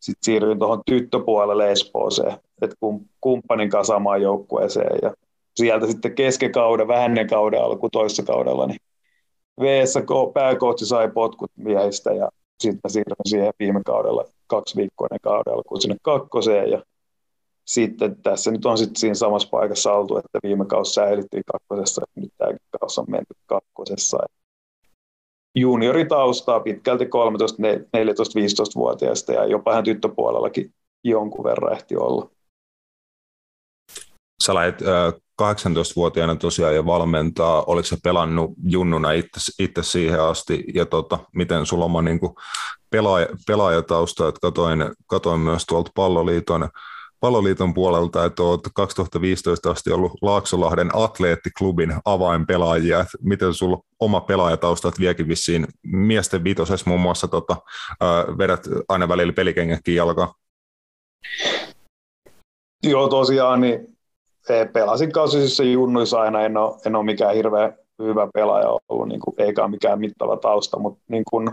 [0.00, 2.76] sitten siirryin tuohon tyttöpuolelle Espooseen, että
[3.20, 5.14] kumppanin kanssa samaan joukkueeseen ja
[5.56, 8.80] sieltä sitten keskikauden, vähän kauden alku toisessa kaudella, niin
[9.60, 9.94] VS
[10.34, 12.28] pääkoutsi sai potkut miehistä ja
[12.60, 16.82] sitten siirryin siihen viime kaudella, kaksi viikkoa ennen kauden alkuun sinne kakkoseen ja
[17.66, 22.30] sitten tässä nyt on sitten siinä samassa paikassa oltu, että viime kausi säilyttiin kakkosessa, nyt
[22.38, 24.18] tämäkin kausi on menty kakkosessa.
[25.54, 30.72] Junioritaustaa pitkälti 13, 14, 15-vuotiaista ja jopa hän tyttöpuolellakin
[31.04, 32.30] jonkun verran ehti olla.
[34.48, 34.80] Sä lähdet
[35.42, 37.62] 18-vuotiaana tosiaan ja valmentaa.
[37.66, 42.20] Oliko se pelannut junnuna itse, siihen asti ja tota, miten sulla on niin
[42.90, 46.68] pelaaja, pelaajatausta, että katoin, katoin myös tuolta palloliiton
[47.20, 53.00] Palloliiton puolelta, että olet 2015 asti ollut Laaksolahden atleettiklubin avainpelaajia.
[53.00, 57.56] Että miten sulla oma pelaajataustat viekin vissiin miesten vitosessa muun muassa tota,
[58.38, 60.34] vedät aina välillä pelikengäkin jalkaan?
[62.82, 63.97] Joo, tosiaan, niin
[64.72, 69.34] pelasin kausisissa junnuissa aina, en ole, en ole mikään hirveän hyvä pelaaja ollut, niin kuin,
[69.38, 71.50] eikä mikään mittava tausta, mutta niin kuin,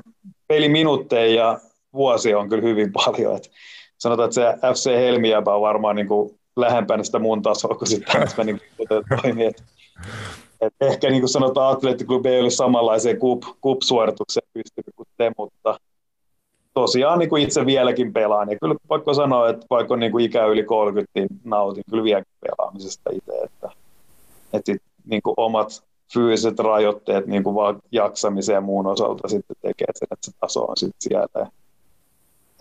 [0.48, 1.60] peliminuutteja ja
[1.94, 3.36] vuosi on kyllä hyvin paljon.
[3.36, 3.50] Että
[3.98, 8.22] sanotaan, että se FC Helmiäpä on varmaan niin kuin lähempänä sitä mun tasoa kuin sitten
[8.22, 8.62] tässä niin
[9.22, 9.46] toimii.
[9.46, 9.64] Et,
[10.62, 15.80] et ehkä niin kuin sanotaan, atleettiklubi ei ole samanlaiseen kup, kup-suoritukseen pystynyt kuin te, mutta
[16.76, 18.50] tosiaan niin kuin itse vieläkin pelaan.
[18.50, 22.04] Ja kyllä pakko sanoa, että vaikka on niin kuin ikä yli 30, niin nautin kyllä
[22.04, 23.32] vieläkin pelaamisesta itse.
[23.44, 23.70] Että,
[24.54, 25.84] että sit, niin kuin omat
[26.14, 30.64] fyysiset rajoitteet niin kuin vaan jaksamisen ja muun osalta sitten tekee sen, että se taso
[30.66, 31.48] on sitten siellä.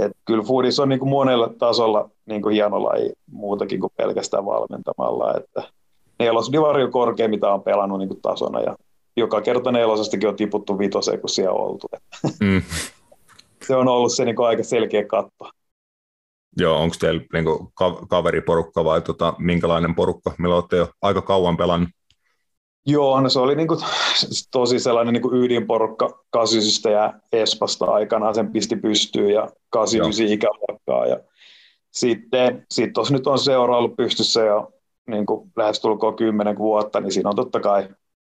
[0.00, 4.44] Et kyllä foodis on niin kuin monella tasolla niin kuin hieno laji muutakin kuin pelkästään
[4.44, 5.34] valmentamalla.
[5.36, 5.62] Että
[6.18, 8.76] nelosdivari on korkea, mitä on pelannut niin kuin tasona ja
[9.16, 11.86] joka kerta nelosestakin on tiputtu vitoseen, kun siellä on oltu.
[12.40, 12.62] Mm.
[13.66, 15.50] Se on ollut se niin kuin aika selkeä katto.
[16.56, 17.68] Joo, onko teillä niin kuin,
[18.08, 21.88] kaveriporukka vai tota, minkälainen porukka, millä olette jo aika kauan pelannut?
[22.86, 23.80] Joo, no se oli niin kuin,
[24.50, 31.06] tosi sellainen niin kuin ydinporukka kasisista ja Espasta aikanaan sen pisti pystyyn ja 89 ikäluokkaa.
[31.06, 31.20] Ja
[31.90, 34.70] sitten sit tuossa nyt on seura ollut pystyssä jo
[35.06, 37.88] niin kuin lähestulkoon kymmenen vuotta, niin siinä on totta kai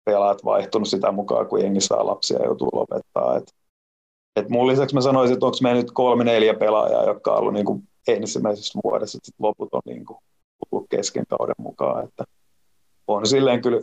[0.06, 3.38] pelaat vaihtunut sitä mukaan, kun jengi saa lapsia ja joutuu lopettaa.
[3.38, 3.54] Et,
[4.36, 7.54] et mun lisäksi mä sanoisin, että onko meillä nyt kolme neljä pelaajaa, jotka on ollut
[7.54, 10.18] niin kuin ensimmäisessä vuodessa, että loput on niin kuin
[10.70, 12.04] tullut kesken kauden mukaan.
[12.04, 12.24] Että
[13.08, 13.82] on silleen kyllä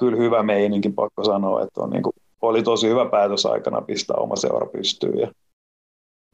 [0.00, 4.16] kyllä hyvä meininki, pakko sanoa, että on, niin kuin, oli tosi hyvä päätös aikana pistää
[4.16, 5.32] oma seura pystyyn ja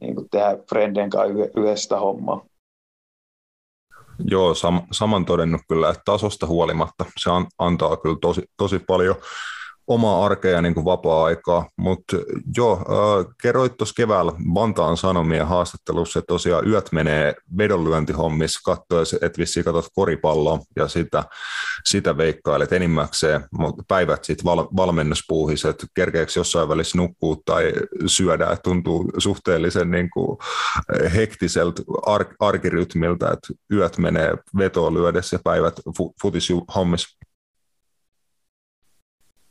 [0.01, 2.45] niin kuin tehdä Frenden kanssa yhdessä hommaa.
[4.25, 9.15] Joo, sam- saman todennut kyllä, että tasosta huolimatta se an- antaa kyllä tosi, tosi paljon
[9.87, 12.17] omaa arkea niin kuin vapaa-aikaa, mutta
[12.57, 19.37] joo, äh, kerroit tuossa keväällä Vantaan Sanomien haastattelussa, että tosiaan yöt menee vedonlyöntihommissa, katsoa, että
[19.37, 21.23] vissiin katsot koripalloa ja sitä,
[21.85, 27.73] sitä veikkailet enimmäkseen, mutta päivät sitten val, valmennuspuuhis, että kerkeekö jossain välissä nukkuu tai
[28.05, 30.37] syödä, että tuntuu suhteellisen niin kuin
[31.15, 37.17] hektiseltä ar- arkirytmiltä, että yöt menee vetoa lyödessä ja päivät fu- futishommissa.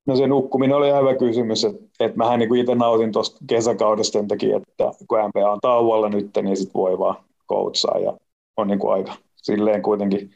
[0.06, 4.28] No se nukkuminen oli hyvä kysymys, että, että mähän niin itse nautin tuosta kesäkaudesta sen
[4.28, 7.16] takia, että kun NBA on tauolla nyt, niin sit voi vaan
[7.46, 8.16] koutsaa ja
[8.56, 10.30] on niin kuin aika silleen kuitenkin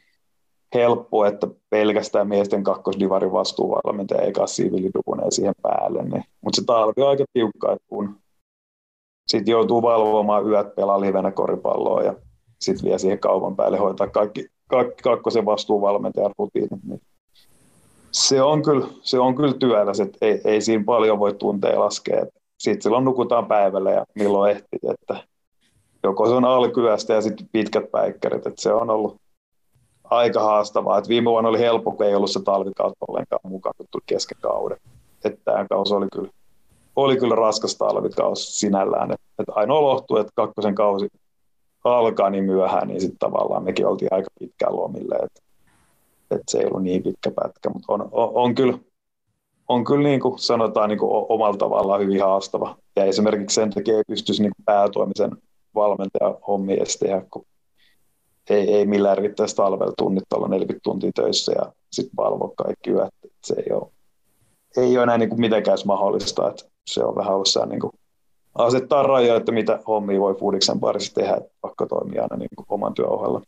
[0.73, 6.03] helppo, että pelkästään miesten kakkosdivarin vastuuvalmentaja eikä siviilidukuneen siihen päälle.
[6.03, 6.23] Niin.
[6.41, 8.15] Mutta se talvi on aika tiukka, että kun
[9.27, 12.13] sitten joutuu valvomaan yöt pelaa livenä koripalloa ja
[12.61, 17.01] sitten vie siihen kaupan päälle hoitaa kaikki, kaikki kakkosen vastuuvalmentajan rutiinit, niin
[18.11, 22.25] se on kyllä, se on kyllä työläs, että ei, ei siinä paljon voi tunteja laskea.
[22.57, 25.23] Sitten silloin nukutaan päivällä ja milloin ehtii, että
[26.03, 29.15] joko se on alkuyöstä ja sitten pitkät päikkärit, että se on ollut
[30.03, 30.97] aika haastavaa.
[30.97, 34.37] Et viime vuonna oli helppo, kun ei ollut se talvikautta ollenkaan mukaan, kun tuli kesken
[34.41, 34.77] kauden.
[35.25, 36.29] Että tämä kausi oli kyllä,
[36.95, 39.11] oli kyllä raskas talvikausi sinällään.
[39.11, 41.07] Että et ainoa lohtu, että kakkosen kausi
[41.83, 45.15] alkaa niin myöhään, niin sitten tavallaan mekin oltiin aika pitkään lomille.
[45.15, 45.41] Että
[46.35, 48.77] että se ei ollut niin pitkä pätkä, mutta on, on, on kyllä
[49.71, 52.77] on kyllä niin kuin sanotaan niin kuin omalla tavallaan hyvin haastava.
[52.95, 55.31] Ja esimerkiksi sen takia ei pystyisi niin päätoimisen
[55.75, 57.45] valmentajan hommia edes tehdä, kun
[58.49, 63.13] ei, ei millään riittäisi talvella tunnit olla 40 tuntia töissä ja sitten valvoa kaikki yöt.
[63.43, 63.91] Se ei ole,
[64.77, 66.49] ei ole enää niin kuin mitenkään mahdollista.
[66.49, 67.93] Että se on vähän ollut niin kuin
[68.55, 72.65] asettaa rajoja, että mitä hommia voi Foodiksen parissa tehdä, että vaikka toimii aina niin kuin
[72.69, 73.41] oman työn ohella.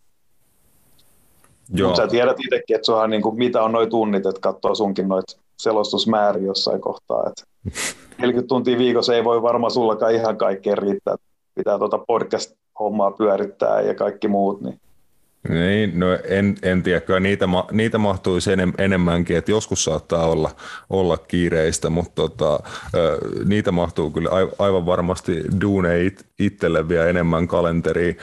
[1.82, 5.08] Mutta sä tiedät itsekin, että suhan, niin kuin, mitä on noin tunnit, että katsoo sunkin
[5.08, 7.24] noita selostusmääriä jossain kohtaa.
[7.28, 7.44] Että
[8.22, 11.16] 40 tuntia viikossa ei voi varmaan sullakaan ihan kaikkeen riittää.
[11.56, 14.62] Pitää tuota podcast-hommaa pyörittää ja kaikki muut.
[14.62, 14.80] Niin
[15.50, 20.52] niin, no en, en tiedä, kyllä niitä, niitä mahtuisi enem, enemmänkin, että joskus saattaa olla,
[20.90, 22.60] olla kiireistä, mutta tota,
[23.46, 28.18] niitä mahtuu kyllä aivan varmasti duune it, itselle vielä enemmän kalenteriin,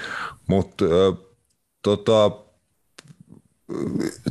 [0.46, 0.84] mutta
[1.82, 2.30] tota,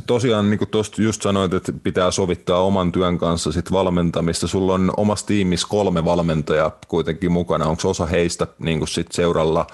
[0.06, 4.46] tosiaan niin kuin tuosta just sanoit, että pitää sovittaa oman työn kanssa sit valmentamista.
[4.46, 7.68] Sulla on omassa tiimissä kolme valmentajaa kuitenkin mukana.
[7.68, 9.66] Onko osa heistä niin kuin sit seuralla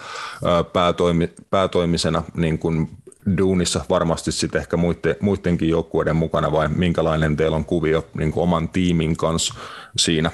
[0.72, 2.90] päätoimi, päätoimisena niin kuin
[3.38, 8.42] duunissa varmasti sitten ehkä muiden, muidenkin joukkueiden mukana vai minkälainen teillä on kuvio niin kuin
[8.42, 9.54] oman tiimin kanssa
[9.98, 10.30] siinä?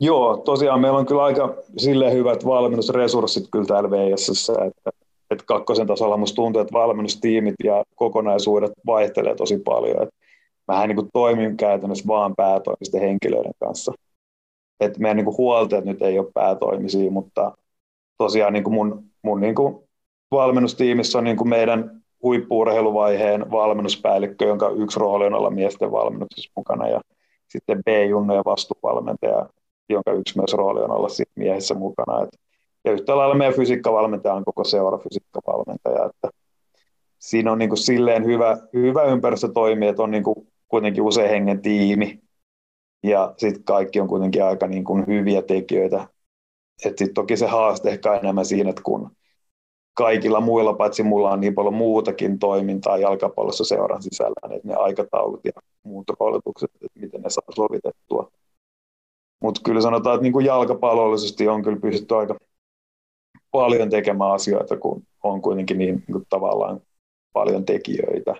[0.00, 5.86] Joo, tosiaan meillä on kyllä aika sille hyvät valmennusresurssit kyllä täällä VSS, että, että kakkosen
[5.86, 10.02] tasolla musta tuntuu, että valmennustiimit ja kokonaisuudet vaihtelee tosi paljon.
[10.02, 10.14] Että
[10.68, 13.92] mähän niin kuin toimin käytännössä vaan päätoimisten henkilöiden kanssa.
[14.80, 17.52] Että meidän niin kuin huolteet nyt ei ole päätoimisia, mutta
[18.18, 19.78] tosiaan niin kuin mun, mun niin kuin
[20.30, 26.88] valmennustiimissä on niin kuin meidän huippuurheiluvaiheen valmennuspäällikkö, jonka yksi rooli on olla miesten valmennuksessa mukana,
[26.88, 27.00] ja
[27.48, 29.48] sitten B-junno ja vastuvalmentaja,
[29.88, 32.22] jonka yksi myös rooli on olla miehissä mukana.
[32.22, 32.28] Et,
[32.86, 36.04] ja yhtä lailla meidän fysiikkavalmentaja on koko seura fysiikkavalmentaja.
[36.04, 36.30] Että
[37.18, 41.30] siinä on niin kuin silleen hyvä, hyvä ympäristö toimia, että on niin kuin kuitenkin usein
[41.30, 42.20] hengen tiimi,
[43.02, 46.08] ja sitten kaikki on kuitenkin aika niin kuin hyviä tekijöitä.
[46.78, 49.10] Sitten toki se haaste ehkä enemmän siinä, että kun
[49.94, 55.40] kaikilla muilla, paitsi mulla on niin paljon muutakin toimintaa jalkapallossa seuran sisällä, että ne aikataulut
[55.44, 58.30] ja muut roolitukset, että miten ne saa sovitettua.
[59.42, 62.36] Mutta kyllä sanotaan, että niin kuin jalkapallollisesti on kyllä pystytty aika
[63.56, 66.80] paljon tekemään asioita, kun on kuitenkin niin, niin kuin tavallaan
[67.32, 68.34] paljon tekijöitä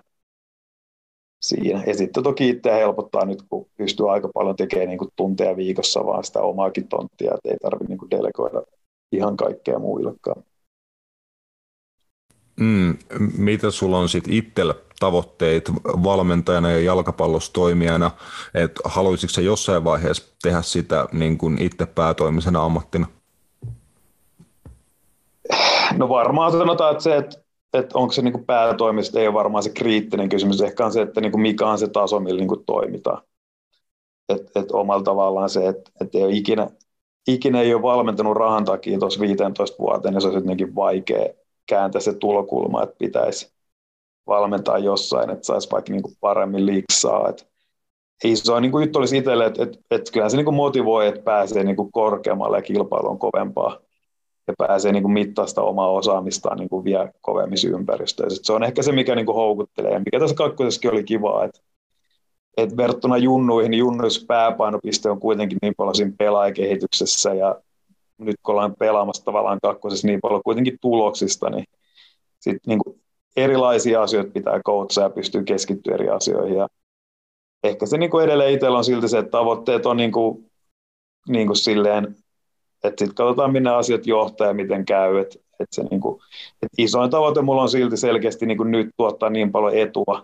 [1.42, 1.84] siinä.
[1.86, 6.06] Ja sitten toki itse helpottaa nyt, kun pystyy aika paljon tekemään niin kuin tunteja viikossa
[6.06, 8.62] vaan sitä omaakin tonttia, että ei tarvitse niin delegoida
[9.12, 10.42] ihan kaikkea muillekaan.
[12.60, 12.98] Mm,
[13.38, 18.10] mitä sulla on sitten itsellä tavoitteet valmentajana ja jalkapallossa toimijana,
[18.54, 23.06] että haluaisitko jossain vaiheessa tehdä sitä niin kuin itse päätoimisena ammattina?
[25.96, 27.38] No varmaan sanotaan, että se, että,
[27.72, 30.60] että onko se niin päätoimista, ei ole varmaan se kriittinen kysymys.
[30.60, 33.22] Ehkä on se, että niin kuin mikä on se taso, millä niin kuin toimitaan.
[34.28, 36.70] Että et omalla tavallaan se, että, että ei ole ikinä,
[37.28, 41.26] ikinä ei ole valmentanut rahan takia tuossa 15 vuoteen, niin se olisi jotenkin vaikea
[41.66, 43.52] kääntää se tulokulma, että pitäisi
[44.26, 47.28] valmentaa jossain, että saisi vaikka niin kuin paremmin liiksaa.
[47.28, 47.44] Että
[48.52, 51.22] on niin kuin juttu olisi itselle, että, että, että kyllähän se niin kuin motivoi, että
[51.22, 53.85] pääsee niin kuin korkeammalle ja kilpailu on kovempaa
[54.48, 58.42] ja pääsee niin kuin mittaa sitä omaa osaamistaan niin kuin vielä kovemmissa ympäristöissä.
[58.44, 59.92] Se on ehkä se, mikä niin kuin houkuttelee.
[59.92, 61.60] Ja mikä tässä kakkosessakin oli kivaa, että,
[62.56, 67.60] että verrattuna junnuihin, niin junnuissa pääpainopiste on kuitenkin niin paljon siinä pelaajakehityksessä ja
[68.18, 71.64] nyt kun ollaan pelaamassa tavallaan kakkosessa niin paljon kuitenkin tuloksista, niin
[72.40, 73.00] sitten niin
[73.36, 76.56] erilaisia asioita pitää coachaa ja pystyy keskittyä eri asioihin.
[76.56, 76.68] Ja
[77.64, 80.50] ehkä se niin kuin edelleen itsellä on silti se, että tavoitteet on niin kuin,
[81.28, 82.16] niin kuin silleen,
[82.84, 85.18] sitten katsotaan minne asiat johtaa ja miten käy.
[85.18, 86.20] Että, että se niin kuin,
[86.62, 90.22] että isoin tavoite mulla on silti selkeästi niin kuin nyt tuottaa niin paljon etua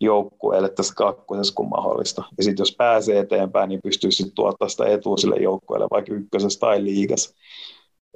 [0.00, 2.24] joukkueelle tässä kakkosessa kuin mahdollista.
[2.38, 6.60] Ja sitten jos pääsee eteenpäin, niin pystyy sitten tuottaa sitä etua sille joukkueelle, vaikka ykkösessä
[6.60, 7.34] tai liigas.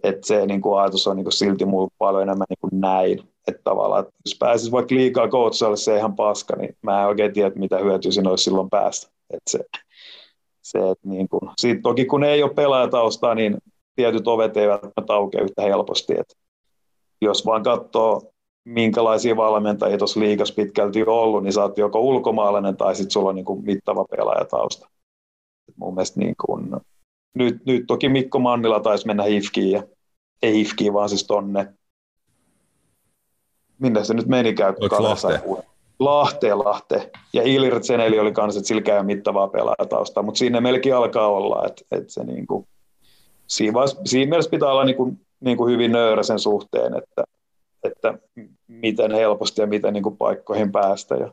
[0.03, 3.19] Että se niin kuin ajatus on niin kuin silti mulla paljon enemmän niin kuin näin.
[3.49, 7.33] Että tavallaan, että jos pääsisi vaikka liikaa coachalle se ihan paska, niin mä en oikein
[7.33, 9.11] tiedä, mitä hyötyä siinä olisi silloin päästä.
[9.31, 9.59] Että se,
[10.63, 13.59] se, että niin kuin, siitä toki kun ei ole pelaajataustaa, niin
[13.97, 16.13] tietyt ovet eivät aukea yhtä helposti.
[16.13, 16.35] Että
[17.21, 18.33] jos vaan katsoo
[18.65, 23.29] minkälaisia valmentajia tuossa liigassa pitkälti on ollut, niin sä oot joko ulkomaalainen tai sitten sulla
[23.29, 24.89] on niin kuin mittava pelaajatausta.
[25.69, 26.71] Et mun mielestä niin kuin,
[27.35, 29.83] nyt, nyt toki Mikko Mannila taisi mennä HIFKiin, ja,
[30.43, 31.75] ei HIFKiin, vaan siis tonne.
[33.79, 34.75] Minne se nyt meni käy?
[34.99, 35.41] Lahteen?
[36.05, 37.11] Lahteen.
[37.33, 41.67] Ja Ilrit Seneli oli kanssa, että sillä käy mittavaa pelaajatausta, mutta siinä melkein alkaa olla,
[41.67, 42.67] että, että se niin kuin,
[43.47, 47.25] siinä, siinä mielessä pitää olla niin kuin, niin kuin hyvin nöyrä sen suhteen, että,
[47.85, 48.19] että
[48.69, 51.15] miten helposti ja miten niin kuin paikkoihin päästä.
[51.15, 51.33] Ja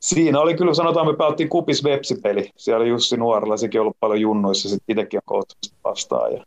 [0.00, 2.50] siinä oli kyllä, sanotaan, me pelattiin kupis websipeli.
[2.56, 5.42] Siellä Jussi Nuorella, sekin ollut paljon junnuissa, sitten itsekin on
[5.84, 6.32] vastaan.
[6.32, 6.44] Ja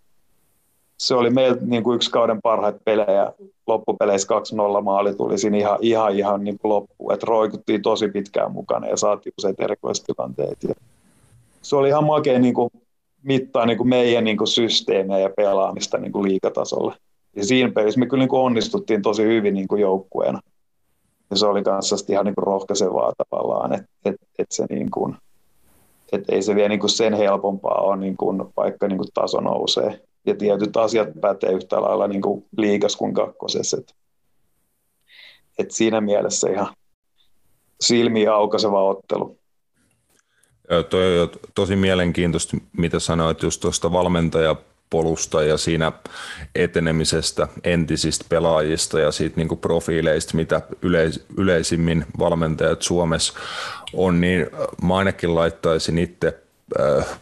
[1.06, 3.34] se oli meillä niin kuin yksi kauden parhaita pelejä.
[3.68, 4.28] Loppupeleissä
[4.80, 7.14] 2-0 maali tuli siinä ihan, ihan, ihan niin kuin loppuun.
[7.14, 10.64] Että roikuttiin tosi pitkään mukana ja saatiin useita erikoistilanteet.
[10.64, 10.76] Ja
[11.62, 12.70] se oli ihan makea niin kuin
[13.24, 16.96] mittaa niin kuin meidän niin kuin systeemejä ja pelaamista niin kuin liikatasolla.
[17.36, 20.40] Ja siinä pelissä me kyllä niin kuin onnistuttiin tosi hyvin niin kuin joukkueena.
[21.30, 25.16] Ja se oli kanssa ihan niin kuin rohkaisevaa tavallaan, että et, et se niin kuin,
[26.12, 29.40] et ei se vielä niin kuin sen helpompaa ole, niin kuin, vaikka niin kuin taso
[29.40, 30.02] nousee.
[30.26, 33.78] Ja tietyt asiat pätee yhtä lailla niin kuin liikas kuin kakkosessa.
[33.78, 33.96] Et,
[35.58, 36.76] et siinä mielessä ihan
[37.82, 39.38] silmiä aukaiseva ottelu.
[40.70, 45.92] Joo, toi on tosi mielenkiintoista, mitä sanoit just tuosta valmentajapolusta ja siinä
[46.56, 53.34] etenemisestä entisistä pelaajista ja siitä niin profiileista, mitä yleis- yleisimmin valmentajat Suomessa
[53.94, 54.48] on, niin
[54.82, 56.45] mä ainakin laittaisin itse äh,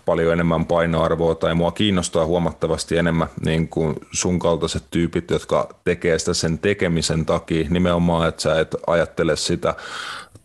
[0.05, 6.19] paljon enemmän painoarvoa tai mua kiinnostaa huomattavasti enemmän niin kuin sun kaltaiset tyypit, jotka tekee
[6.19, 7.67] sitä sen tekemisen takia.
[7.69, 9.75] Nimenomaan, että sä et ajattele sitä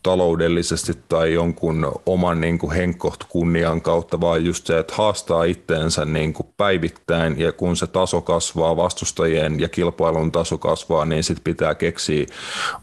[0.03, 6.05] taloudellisesti tai jonkun oman niin kuin henkkoht kunnian kautta, vaan just se, että haastaa itteensä
[6.05, 11.45] niin kuin päivittäin ja kun se taso kasvaa, vastustajien ja kilpailun taso kasvaa, niin sitten
[11.45, 12.27] pitää keksiä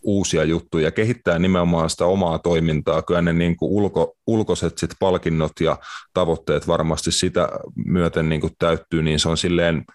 [0.04, 3.02] uusia juttuja ja kehittää nimenomaan sitä omaa toimintaa.
[3.02, 5.78] Kyllä ne niin kuin ulko, ulkoiset sit palkinnot ja
[6.14, 7.50] tavoitteet varmasti sitä
[7.86, 9.86] myöten niin kuin täyttyy, niin se on silleen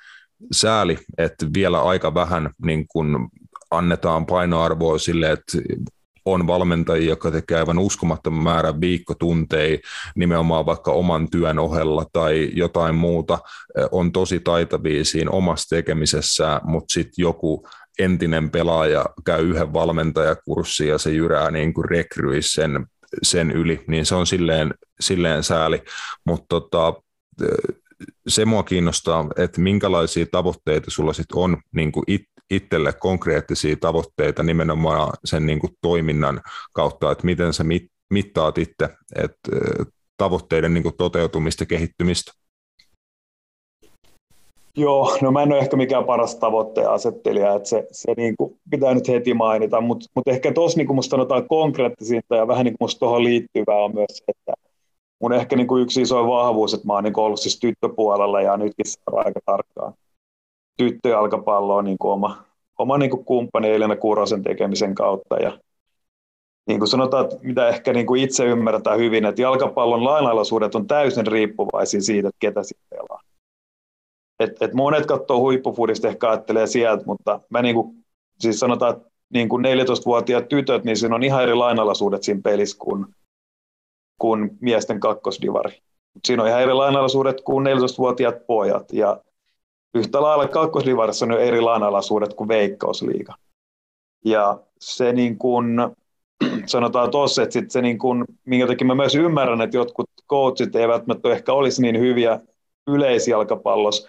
[0.53, 3.17] sääli, että vielä aika vähän niin kuin
[3.71, 5.59] annetaan painoarvoa sille, että
[6.25, 9.79] on valmentajia, jotka tekee aivan uskomattoman määrän viikkotunteja
[10.15, 13.39] nimenomaan vaikka oman työn ohella tai jotain muuta,
[13.91, 17.67] on tosi taitavia siinä omassa tekemisessä, mutta sitten joku
[17.99, 22.87] entinen pelaaja käy yhden valmentajakurssin ja se jyrää niin kuin rekryis sen,
[23.23, 25.83] sen yli, niin se on silleen, silleen sääli,
[26.27, 26.95] mutta tota,
[28.29, 34.43] se mua kiinnostaa, että minkälaisia tavoitteita sulla sitten on niin kuin it, itselle konkreettisia tavoitteita
[34.43, 36.41] nimenomaan sen niin kuin toiminnan
[36.73, 39.51] kautta, että miten sä mit, mittaat itse että
[40.17, 42.33] tavoitteiden niin kuin toteutumista kehittymistä?
[44.77, 48.61] Joo, no mä en ole ehkä mikään paras tavoitteen asettelija, että se, se niin kuin
[48.71, 52.73] pitää nyt heti mainita, mutta mut ehkä tuossa niin musta sanotaan konkreettisinta ja vähän niin
[52.73, 54.53] kuin musta tuohon liittyvää on myös se, että
[55.21, 58.41] mun ehkä niin kuin yksi iso vahvuus, että mä oon niin kuin ollut siis tyttöpuolella
[58.41, 59.95] ja nytkin seuraa aika tarkkaan
[60.81, 62.45] tyttöjalkapallo on niin kuin oma,
[62.79, 65.37] oma niin kuin kumppani Elina Kurosen tekemisen kautta.
[65.37, 65.59] Ja
[66.67, 70.87] niin kuin sanotaan, että mitä ehkä niin kuin itse ymmärretään hyvin, että jalkapallon lainalaisuudet on
[70.87, 73.21] täysin riippuvaisia siitä, että ketä siinä pelaa.
[74.41, 77.97] Et, et monet katsoo huippufudista, ehkä ajattelee sieltä, mutta mä niin kuin,
[78.39, 82.77] siis sanotaan, että niin kuin 14-vuotiaat tytöt, niin siinä on ihan eri lainalaisuudet siinä pelissä
[82.79, 83.07] kuin,
[84.19, 85.83] kuin miesten kakkosdivari.
[86.25, 88.93] Siinä on ihan eri lainalaisuudet kuin 14-vuotiaat pojat.
[88.93, 89.21] Ja
[89.95, 93.35] yhtä lailla kakkosdivarissa on jo eri lainalaisuudet kuin veikkausliiga.
[94.25, 95.67] Ja se niin kuin,
[96.67, 100.77] sanotaan tuossa, että sit se niin kuin, minkä takia mä myös ymmärrän, että jotkut coachit
[100.77, 102.41] eivät välttämättä ehkä olisi niin hyviä
[102.87, 104.09] yleisjalkapallossa,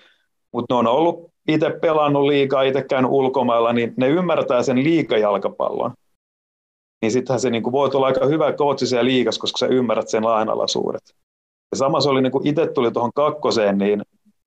[0.54, 5.92] mutta ne on ollut itse pelannut liikaa, itse käynyt ulkomailla, niin ne ymmärtää sen liikajalkapallon.
[7.02, 10.08] Niin sittenhän se niin kuin voi olla aika hyvä coachi siellä liikas, koska sä ymmärrät
[10.08, 11.16] sen lainalaisuudet.
[11.72, 14.02] Ja sama se oli, niin kuin itse tuli tuohon kakkoseen, niin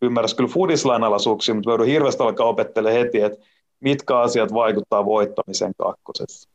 [0.05, 3.47] ymmärrä kyllä foodislainalaisuuksia, mutta joudun hirveästi alkaa opettelemaan heti, että
[3.81, 6.51] mitkä asiat vaikuttaa voittamiseen kakkosessa.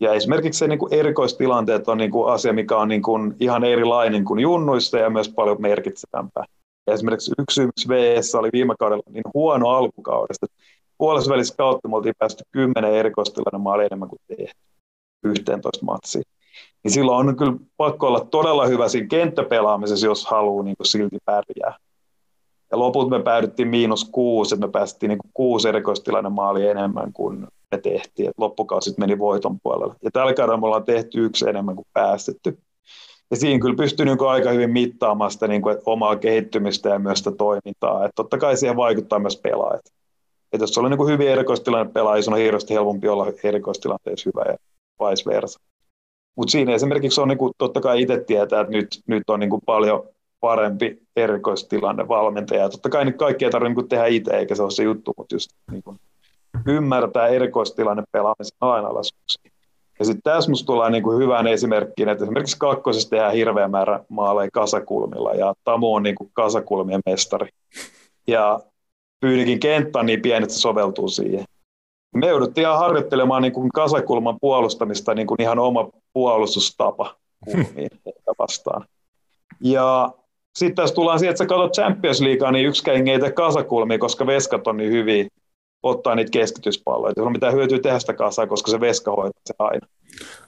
[0.00, 3.64] Ja esimerkiksi se niin kuin erikoistilanteet on niin kuin asia, mikä on niin kuin ihan
[3.64, 6.44] erilainen kuin junnuista ja myös paljon merkitsevämpää.
[6.86, 10.46] Esimerkiksi yksi yksi VS oli viime kaudella niin huono alkukaudesta.
[10.98, 14.60] Puolessa kautta me oltiin päästy kymmenen erikoistilanne maali enemmän kuin tehty
[15.24, 16.24] 11 matsiin.
[16.84, 21.18] Niin silloin on kyllä pakko olla todella hyvä siinä kenttäpelaamisessa, jos haluaa niin kuin silti
[21.24, 21.76] pärjää.
[22.70, 27.46] Ja loput me päädyttiin miinus kuusi, että me päästiin niin kuusi erikoistilanne maali enemmän kuin
[27.70, 28.28] me tehtiin.
[28.28, 29.94] Et loppukausit meni voiton puolelle.
[30.02, 32.58] Ja tällä kaudella me ollaan tehty yksi enemmän kuin päästetty.
[33.30, 37.18] Ja siinä kyllä pystyy niin aika hyvin mittaamaan sitä niin kuin, omaa kehittymistä ja myös
[37.18, 38.04] sitä toimintaa.
[38.04, 39.84] Et totta kai siihen vaikuttaa myös pelaajat.
[40.52, 44.56] Et jos on niin kuin hyvin erikoistilanne pelaaja, on hirveästi helpompi olla erikoistilanteessa hyvä ja
[45.00, 45.60] vice versa.
[46.36, 49.50] Mutta siinä esimerkiksi on niin kuin, totta kai itse tietää, että nyt, nyt on niin
[49.50, 50.08] kuin paljon
[50.40, 52.68] parempi erikoistilanne valmentaja.
[52.68, 55.34] Totta kai nyt kaikki ei tarvitse niin tehdä itse, eikä se ole se juttu, mutta
[55.34, 55.98] just niin kuin
[56.66, 59.52] ymmärtää erikoistilanne pelaamisen lainalaisuuksia.
[59.98, 64.04] Ja sitten tässä musta tullaan niin kuin hyvään esimerkkiin, että esimerkiksi kakkosessa tehdään hirveä määrä
[64.08, 67.48] maaleja kasakulmilla, ja Tamu on niin kuin kasakulmien mestari.
[68.26, 68.60] Ja
[69.20, 71.44] Pyynikin kenttä on niin pieni, että se soveltuu siihen.
[72.14, 77.14] Me jouduttiin ihan harjoittelemaan niin kuin kasakulman puolustamista niin kuin ihan oma puolustustapa
[77.44, 77.90] kulmiin
[78.38, 78.84] vastaan.
[79.60, 80.12] Ja
[80.60, 84.26] sitten tässä tullaan siihen, että sä katsot Champions Leaguea, niin yksikään ei tee kasakulmia, koska
[84.26, 85.26] veskat on niin hyviä
[85.82, 87.12] ottaa niitä keskityspalloja.
[87.18, 89.86] Sulla mitään hyötyä tehdä sitä kasaa, koska se veska hoitaa se aina.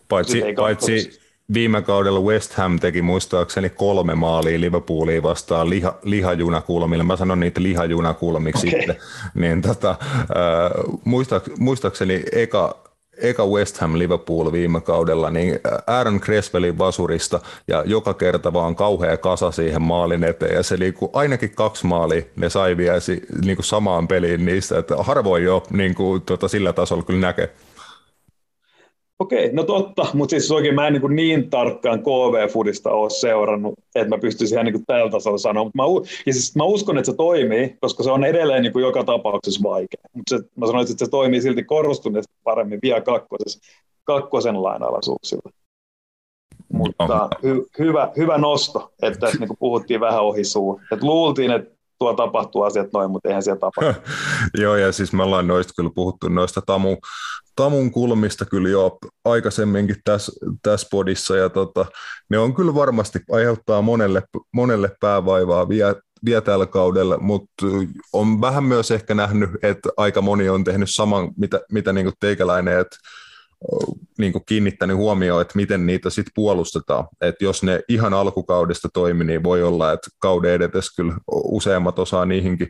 [0.09, 1.21] Paitsi, paitsi
[1.55, 7.05] viime kaudella West Ham teki muistaakseni kolme maalia Liverpoolia vastaan liha, lihajunakulmilla.
[7.05, 8.81] Mä sanon niitä lihajunakulmiksi okay.
[8.81, 8.97] sitten.
[9.35, 10.27] Niin tota, äh,
[11.59, 12.92] muistaakseni eka,
[13.23, 19.17] eka West Ham Liverpool viime kaudella, niin Aaron Creswellin vasurista ja joka kerta vaan kauhea
[19.17, 22.99] kasa siihen maalin eteen ja se liikkuu ainakin kaksi maalia, ne sai vielä
[23.45, 27.51] niin kuin samaan peliin niistä, että harvoin jo niin kuin, tota, sillä tasolla kyllä näkee.
[29.23, 34.09] Okei, no totta, mutta siis oikein mä en niin, niin tarkkaan KV-fudista ole seurannut, että
[34.09, 35.65] mä pystyisin ihan niin tällä tasolla sanoa.
[35.65, 35.83] Mutta mä,
[36.27, 39.63] ja siis mä uskon, että se toimii, koska se on edelleen niin kuin joka tapauksessa
[39.63, 40.05] vaikea.
[40.13, 43.61] Mutta mä sanoisin, että se toimii silti korostuneesti paremmin vielä kakkosessa,
[44.05, 45.51] kakkosen lainalaisuuksilla.
[46.73, 50.81] Mutta hy, hyvä, hyvä nosto, että tässä niin puhuttiin vähän ohi suun.
[50.93, 54.01] Et luultiin, että tuo tapahtuu asiat noin, mutta eihän siellä tapahdu.
[54.63, 56.97] Joo, ja siis me ollaan noista kyllä puhuttu noista tamu,
[57.57, 60.33] tamun kulmista kyllä jo aikaisemminkin tässä,
[60.63, 61.87] tässä podissa, ja tota,
[62.31, 64.23] ne on kyllä varmasti aiheuttaa monelle,
[64.53, 65.95] monelle päävaivaa vielä,
[66.25, 67.67] vielä tällä kaudella, mutta
[68.13, 72.79] on vähän myös ehkä nähnyt, että aika moni on tehnyt saman, mitä, mitä niin teikäläinen,
[72.79, 72.97] että
[74.19, 77.09] niin kuin kiinnittänyt huomioon, että miten niitä sitten puolustetaan.
[77.21, 82.27] Että jos ne ihan alkukaudesta toimi, niin voi olla, että kauden edetessä kyllä useammat osaa
[82.27, 82.69] niihinkin,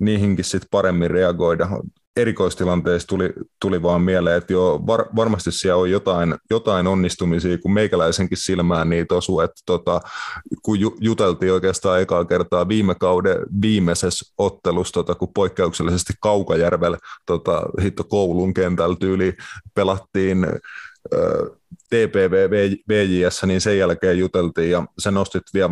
[0.00, 1.68] niihinkin sit paremmin reagoida
[2.16, 7.72] erikoistilanteissa tuli, tuli vaan mieleen, että joo, var, varmasti siellä on jotain, jotain onnistumisia, kun
[7.72, 10.00] meikäläisenkin silmään niitä osuu, että tota,
[10.62, 17.62] kun ju, juteltiin oikeastaan ekaa kertaa viime kauden viimeisessä ottelussa, tota, kun poikkeuksellisesti Kaukajärvellä tota,
[17.82, 19.34] hitto koulun kentällä tyyli
[19.74, 20.46] pelattiin
[22.88, 25.70] VJS, niin sen jälkeen juteltiin ja se nostit vielä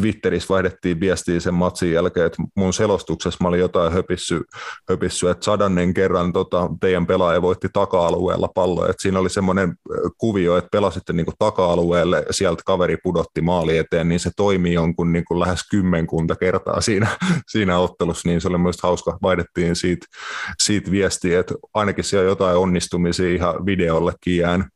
[0.00, 4.40] Twitterissä vaihdettiin viestiä sen matsin jälkeen, että mun selostuksessa mä olin jotain höpissy,
[4.88, 9.74] höpissy että sadannen kerran tota, teidän pelaaja voitti taka-alueella palloa, että siinä oli semmoinen
[10.18, 15.24] kuvio, että pelasitte niin taka-alueelle, sieltä kaveri pudotti maali eteen, niin se toimii jonkun niin
[15.24, 17.08] kuin lähes kymmenkunta kertaa siinä,
[17.52, 20.06] siinä ottelussa, niin se oli myös hauska, vaihdettiin siitä,
[20.62, 24.66] siitä viestiä, että ainakin siellä jotain onnistumisia ihan videollekin jäänyt.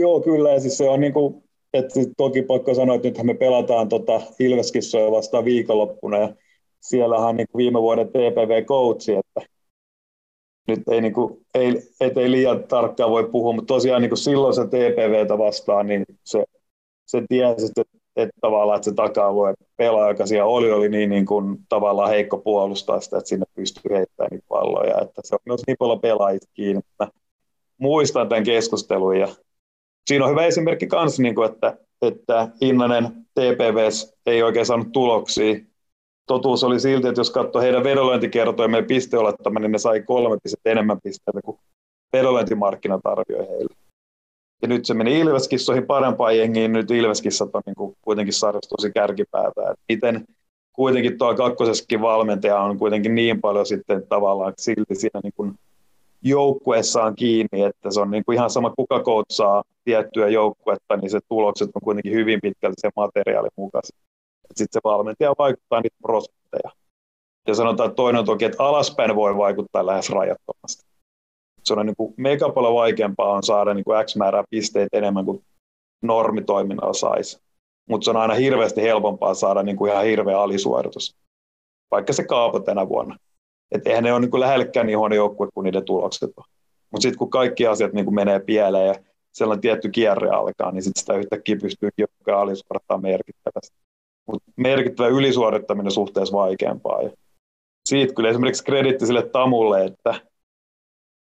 [0.00, 3.34] Joo, kyllä, ja siis se on niin kuin, että toki pakko sanoa, että nythän me
[3.34, 6.34] pelataan tota Ilveskissoja vastaan viikonloppuna, ja
[6.80, 9.50] siellähän niin kuin viime vuoden TPV-coachi, että
[10.68, 14.18] nyt ei, niin kuin, ei, et ei liian tarkkaan voi puhua, mutta tosiaan niin kuin
[14.18, 16.44] silloin se TPVtä vastaan, niin se,
[17.06, 17.82] se tiesi, että,
[18.16, 22.38] että tavallaan että se taka-alue pelaaja, joka siellä oli, oli niin, niin kuin, tavallaan heikko
[22.38, 26.50] puolustaa sitä, että sinne pystyy heittämään niitä palloja, että se on myös niin paljon pelaajista
[26.54, 26.82] kiinni.
[26.98, 27.08] Mä
[27.78, 29.28] muistan tämän keskustelun ja
[30.08, 33.04] siinä on hyvä esimerkki myös, niin kuin, että, että Innanen
[33.34, 35.60] TPVs ei oikein saanut tuloksia.
[36.26, 41.00] Totuus oli silti, että jos katsoo heidän vedonlyöntikertoimien pisteolettaminen, niin ne sai kolme pistettä enemmän
[41.04, 41.58] pisteitä kuin
[42.12, 43.74] vedonlyöntimarkkinat arvioi heille.
[44.62, 48.92] Ja nyt se meni Ilveskissoihin parempaan jengiin, nyt Ilveskissat on niin kuin kuitenkin sarjassa tosi
[48.92, 49.70] kärkipäätä.
[49.70, 50.24] Et miten
[50.72, 55.54] kuitenkin tuo kakkosessakin valmentaja on kuitenkin niin paljon sitten tavallaan silti siinä niin kuin
[56.22, 61.18] joukkueessaan kiinni, että se on niin kuin ihan sama kuka koutsaa tiettyä joukkuetta, niin se
[61.28, 64.00] tulokset on kuitenkin hyvin pitkälti se materiaali mukaisesti.
[64.54, 66.70] Sitten se valmentaja vaikuttaa niitä prosentteja.
[67.48, 70.88] Ja sanotaan, että toinen on toki, että alaspäin voi vaikuttaa lähes rajattomasti.
[71.64, 75.24] Se on niin kuin mega paljon vaikeampaa on saada niin kuin X määrää pisteitä enemmän
[75.24, 75.44] kuin
[76.02, 77.40] normitoiminnalla saisi.
[77.88, 81.16] Mutta se on aina hirveästi helpompaa saada niin kuin ihan hirveä alisuoritus,
[81.90, 83.16] vaikka se kaapo tänä vuonna.
[83.72, 86.44] Et eihän ne ole niin lähellekään niin huono joukkue kuin niiden tulokset on.
[86.90, 88.94] Mutta sitten kun kaikki asiat niin kuin menee pieleen ja
[89.32, 93.76] sellainen tietty kierre alkaa, niin sitten sitä yhtäkkiä pystyy joukkoja alisuorittamaan merkittävästi.
[94.26, 97.02] Mutta merkittävä ylisuorittaminen suhteessa vaikeampaa.
[97.02, 97.10] Ja
[97.88, 100.14] siitä kyllä esimerkiksi kreditti sille Tamulle, että,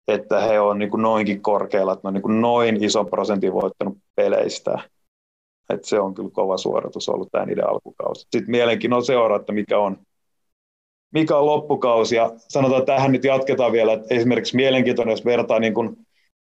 [0.07, 3.53] että he on niin kuin noinkin korkealla, että ne on niin kuin noin ison prosentin
[3.53, 4.79] voittanut peleistä.
[5.69, 8.21] Et se on kyllä kova suoritus ollut tämä niiden alkukausi.
[8.21, 9.97] Sitten mielenkiinnolla seuraa, että mikä on
[11.11, 12.15] mikä on loppukausi.
[12.15, 15.97] Ja sanotaan, että tähän nyt jatketaan vielä, että esimerkiksi mielenkiintoinen, jos vertaa niin kuin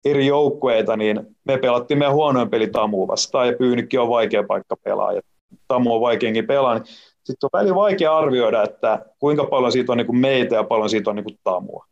[0.05, 4.75] eri joukkueita, niin me pelattiin meidän huonoin peli Tamu vastaan, ja Pyynikki on vaikea paikka
[4.83, 5.21] pelaa, ja
[5.67, 6.85] Tamu on vaikeinkin pelaa, niin
[7.23, 10.89] sitten on välillä vaikea arvioida, että kuinka paljon siitä on niin kuin meitä ja paljon
[10.89, 11.85] siitä on niin kuin Tamua.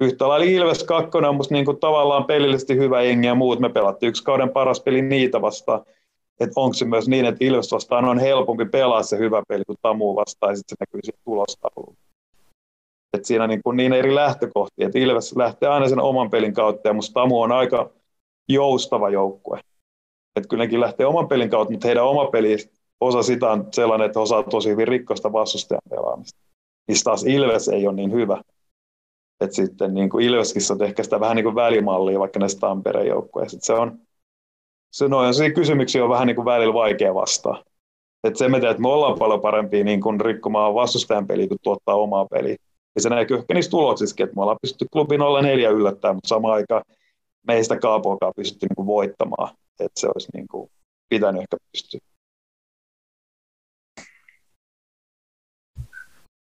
[0.00, 3.60] Yhtä lailla Ilves 2 on musta niin kuin tavallaan pelillisesti hyvä jengi ja muut.
[3.60, 5.84] Me pelattiin yksi kauden paras peli niitä vastaan.
[6.40, 9.78] Että onko se myös niin, että Ilves vastaan on helpompi pelaa se hyvä peli kuin
[9.82, 11.96] Tamu vastaan ja sitten se näkyy siinä tulostauluun.
[13.12, 16.54] Et siinä on niin, kuin niin eri lähtökohtia, että Ilves lähtee aina sen oman pelin
[16.54, 17.90] kautta ja musta Tamu on aika
[18.48, 19.60] joustava joukkue.
[20.36, 22.56] Et kyllä nekin lähtee oman pelin kautta, mutta heidän oma peli,
[23.00, 26.40] osa sitä on sellainen, että osaa tosi hyvin rikkoista vastustajan pelaamista.
[26.88, 28.42] Niistä taas Ilves ei ole niin hyvä.
[29.40, 33.06] Et sitten niin kuin Ilveskissä on ehkä sitä vähän niin kuin välimallia vaikka näistä Tampereen
[33.06, 33.58] joukkueista.
[33.62, 33.98] Se on,
[34.90, 37.64] se, no, se kysymyksiä on vähän niin kuin välillä vaikea vastaa.
[38.24, 41.94] Et se teemme, että me ollaan paljon parempia niin kuin rikkomaan vastustajan peliä kuin tuottaa
[41.94, 42.56] omaa peliä.
[42.94, 46.28] Ja se näkyy ehkä niissä tuloksissakin, että me ollaan pystytty klubin olla neljä yllättää, mutta
[46.28, 46.82] samaan aikaan
[47.46, 49.56] me ei sitä kaapoakaan pystytty niin kuin voittamaan.
[49.80, 50.70] Että se olisi niin kuin
[51.08, 52.00] pitänyt ehkä pystyä.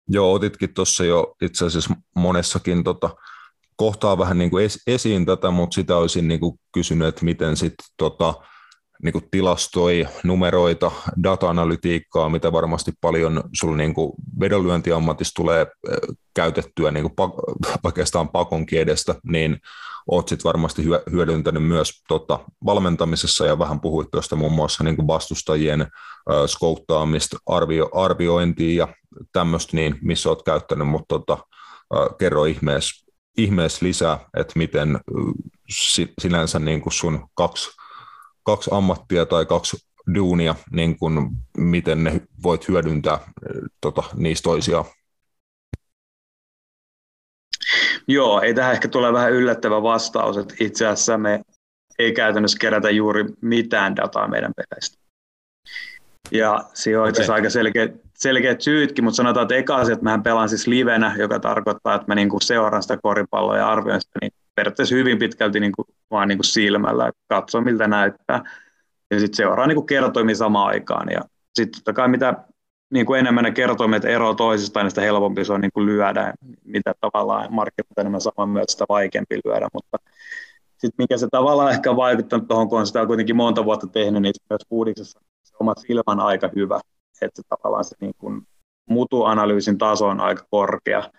[0.08, 3.16] Joo, otitkin tuossa jo itse asiassa monessakin tota,
[3.76, 7.56] kohtaa vähän niin kuin es, esiin tätä, mutta sitä olisin niin kuin kysynyt, että miten
[7.56, 8.34] sitten tota,
[9.02, 10.90] niin kuin tilastoi, numeroita,
[11.22, 13.94] data-analytiikkaa, mitä varmasti paljon sinulla niin
[14.40, 15.66] vedonlyöntiammatissa tulee
[16.34, 19.58] käytettyä niin kuin pa- oikeastaan pakon edestä, niin
[20.10, 25.06] olet sit varmasti hyödyntänyt myös tota, valmentamisessa ja vähän puhuit tuosta muun muassa niin kuin
[25.06, 25.88] vastustajien äh,
[26.46, 28.94] skouttaamista, arvio, arviointia ja
[29.32, 31.32] tämmöistä, niin missä olet käyttänyt, mutta tota,
[31.94, 33.05] äh, kerro ihmeessä,
[33.36, 35.00] ihmeessä lisää, että miten
[35.68, 37.70] si, sinänsä niin kuin sun kaksi
[38.46, 39.76] kaksi ammattia tai kaksi
[40.14, 43.18] duunia, niin kun, miten ne voit hyödyntää
[43.80, 44.84] tota, niistä toisiaan?
[48.08, 51.40] Joo, ei tähän ehkä tule vähän yllättävä vastaus, että itse asiassa me
[51.98, 54.98] ei käytännössä kerätä juuri mitään dataa meidän peleistä.
[56.32, 60.04] Ja siinä on itse asiassa aika selkeät, selkeät syytkin, mutta sanotaan, että eka asia, että
[60.04, 64.18] mehän pelaan siis livenä, joka tarkoittaa, että mä niinku seuraan sitä koripalloa ja arvioin sitä
[64.20, 68.42] niin periaatteessa hyvin pitkälti niin kuin, vaan niin kuin silmällä, että katsoo miltä näyttää.
[69.10, 71.06] Ja sitten seuraa niin kuin kertoimia samaan aikaan.
[71.10, 71.20] Ja
[71.54, 72.34] sitten totta kai mitä
[72.90, 76.34] niin kuin enemmän ne kertoimet eroa toisistaan, niin sitä helpompi se on niin kuin lyödä,
[76.64, 79.68] mitä tavallaan markkinat enemmän saman myötä, sitä vaikeampi lyödä.
[79.72, 79.98] Mutta
[80.70, 84.34] sitten mikä se tavallaan ehkä vaikuttanut tuohon, kun on sitä kuitenkin monta vuotta tehnyt, niin
[84.50, 86.80] myös Puudiksessa se oma silmän aika hyvä,
[87.22, 88.42] että se tavallaan se niin kuin
[88.90, 91.10] mutuanalyysin taso on aika korkea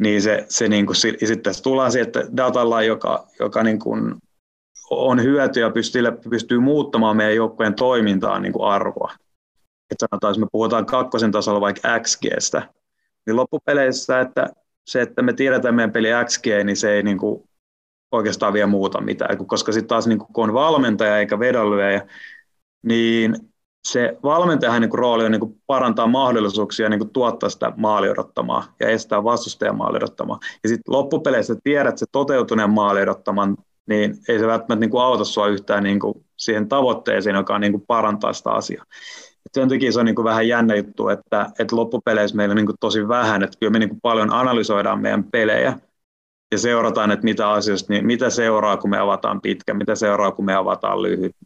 [0.00, 4.14] niin se, se niin kuin, sitten tässä tullaan siihen, että datalla, joka, joka niin kuin
[4.90, 9.12] on hyötyä ja pystyy, pystyy muuttamaan meidän joukkojen toimintaan niin kuin arvoa.
[9.90, 12.68] Että sanotaan, jos me puhutaan kakkosen tasolla vaikka XGstä,
[13.26, 14.50] niin loppupeleissä, että
[14.86, 17.48] se, että me tiedetään meidän peli XG, niin se ei niin kuin
[18.12, 22.06] oikeastaan vielä muuta mitään, koska sitten taas niin kun on valmentaja eikä vedonlyöjä,
[22.82, 23.36] niin
[23.84, 28.74] se valmentajan niin rooli on niin kuin, parantaa mahdollisuuksia niin kuin, tuottaa sitä maali odottamaa
[28.80, 30.38] ja estää vastustajan maali odottamaa.
[30.62, 33.56] Ja sitten loppupeleissä tiedät se toteutuneen maali odottaman,
[33.88, 37.60] niin ei se välttämättä niin kuin, auta sinua yhtään niin kuin, siihen tavoitteeseen, joka on
[37.60, 38.84] niin kuin, parantaa sitä asiaa.
[39.46, 42.56] Et sen takia se on niin kuin, vähän jännä juttu, että, että loppupeleissä meillä on
[42.56, 45.78] niin kuin, tosi vähän, että kyllä me niin kuin, paljon analysoidaan meidän pelejä,
[46.52, 50.44] ja seurataan, että mitä asioista, niin mitä seuraa, kun me avataan pitkä, mitä seuraa, kun
[50.44, 51.36] me avataan lyhyt,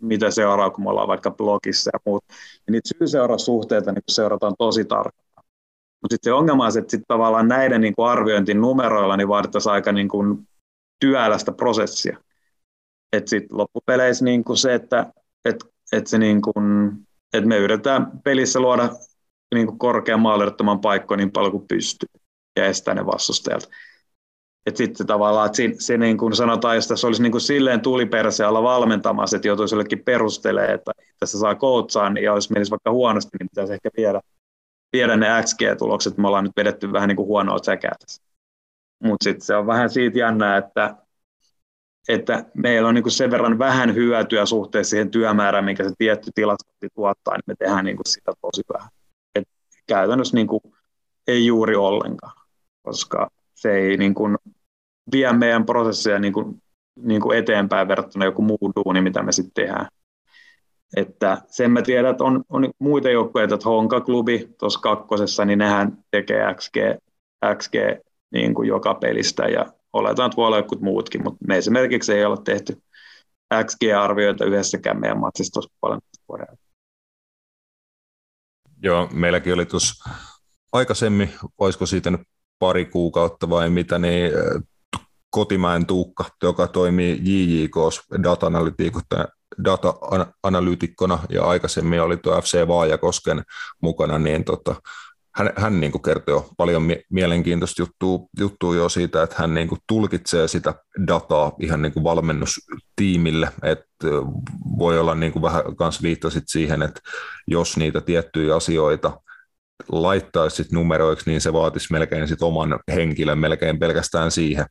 [0.00, 2.24] mitä seuraa, kun me ollaan vaikka blogissa ja muut.
[2.66, 5.44] Ja niitä syy-seurasuhteita niin seurataan tosi tarkkaan.
[6.02, 9.72] Mutta sitten se ongelma on, että sit tavallaan näiden niin kuin arviointin numeroilla niin vaadittaisiin
[9.72, 10.48] aika niin kuin
[11.00, 12.18] työlästä prosessia.
[13.12, 15.12] Että sitten loppupeleissä niin kuin se, että
[15.44, 16.92] et, et se niin kuin,
[17.32, 18.88] et me yritetään pelissä luoda
[19.54, 22.08] niin kuin korkean maalirattoman paikkoja niin paljon kuin pystyy
[22.56, 23.68] ja estää ne vastustajat.
[24.66, 27.80] Että sitten tavallaan, että se, se niin kuin sanotaan, jos tässä olisi niin kuin silleen
[27.80, 33.36] tuliperseellä valmentamassa, että joutuisi jollekin perustelemaan, että tässä saa koutsaa, niin jos menisi vaikka huonosti,
[33.40, 34.20] niin pitäisi ehkä viedä,
[34.92, 36.18] viedä ne XG-tulokset.
[36.18, 38.22] Me ollaan nyt vedetty vähän niin kuin huonoa säkää tässä.
[39.04, 40.96] Mutta sitten se on vähän siitä jännää, että,
[42.08, 46.30] että meillä on niin kuin sen verran vähän hyötyä suhteessa siihen työmäärään, minkä se tietty
[46.34, 48.88] tilastointi tuottaa, niin me tehdään niin kuin sitä tosi vähän.
[49.34, 49.48] Et
[49.86, 50.60] käytännössä niin kuin
[51.26, 52.32] ei juuri ollenkaan,
[52.82, 53.30] koska
[53.60, 54.36] se ei niin kuin
[55.12, 56.62] vie meidän prosesseja niin kuin,
[57.02, 59.86] niin kuin eteenpäin verrattuna joku muu duuni, mitä me sitten tehdään.
[60.96, 65.98] Että sen mä tiedän, että on, on muita joukkoja, että Honka-klubi tuossa kakkosessa, niin nehän
[66.10, 66.76] tekee XG,
[67.56, 67.74] XG
[68.32, 72.24] niin kuin joka pelistä ja oletaan, että voi olla jotkut muutkin, mutta me esimerkiksi ei
[72.24, 72.82] ole tehty
[73.64, 76.46] XG-arvioita yhdessäkään meidän matsissa tuossa paljon vuoden
[78.82, 80.10] Joo, meilläkin oli tuossa
[80.72, 82.20] aikaisemmin, olisiko siitä nyt
[82.58, 84.32] pari kuukautta vai mitä, niin
[85.30, 87.76] Kotimäen Tuukka, joka toimii JJK
[89.64, 93.42] data-analyytikkona ja aikaisemmin oli tuo FC Vaajakosken
[93.82, 94.74] mukana, niin tota,
[95.34, 99.68] hän, hän niin kuin kertoo paljon mie- mielenkiintoista juttua, juttua jo siitä, että hän niin
[99.68, 100.74] kuin tulkitsee sitä
[101.06, 104.06] dataa ihan niin kuin valmennustiimille, että
[104.78, 107.00] voi olla niin kuin vähän kanssa viittasit siihen, että
[107.46, 109.20] jos niitä tiettyjä asioita
[109.92, 114.66] laittaisi sit numeroiksi, niin se vaatisi melkein sit oman henkilön melkein pelkästään siihen.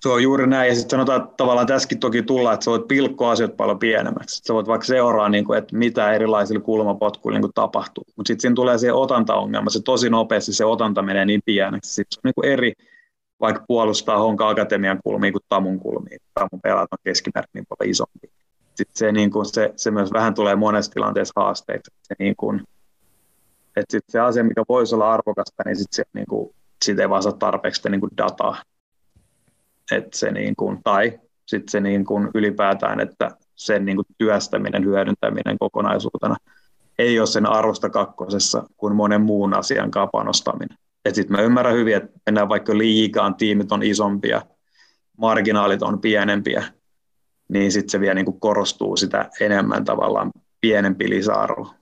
[0.00, 2.88] Se on juuri näin, ja sitten sanotaan, että tavallaan tässäkin toki tulla, että sä voit
[2.88, 4.42] pilkkoa asiat paljon pienemmäksi.
[4.44, 8.04] Sä voit vaikka seuraa, niin kuin, että mitä erilaisilla kulmapotkuilla niin tapahtuu.
[8.16, 11.94] Mutta sitten siinä tulee se otantaongelma, se tosi nopeasti se otanta menee niin pieneksi.
[11.94, 12.72] Sitten on niin eri,
[13.40, 16.18] vaikka puolustaa Honka Akatemian kulmiin kuin Tamun kulmiin.
[16.34, 18.28] Tamun pelat on keskimäärin niin paljon isompi.
[18.76, 21.90] Sitten se, niin kuin, se, se, myös vähän tulee monessa tilanteessa haasteita.
[22.02, 22.62] Se, niin kuin,
[23.76, 26.54] että sit se asia, mikä voisi olla arvokasta, niin sitten se, niin kuin,
[26.84, 28.56] siitä ei vaan saa tarpeeksi niin kuin dataa
[29.92, 34.84] että se niin kuin, tai sitten se niin kuin ylipäätään, että sen niin kuin työstäminen,
[34.84, 36.36] hyödyntäminen kokonaisuutena
[36.98, 40.78] ei ole sen arvosta kakkosessa kuin monen muun asian panostaminen.
[41.12, 44.42] Sitten mä ymmärrän hyvin, että mennään vaikka liikaan, tiimit on isompia,
[45.16, 46.64] marginaalit on pienempiä,
[47.48, 50.30] niin sitten se vielä niin kuin korostuu sitä enemmän tavallaan
[50.60, 51.74] pienempi lisäarvo.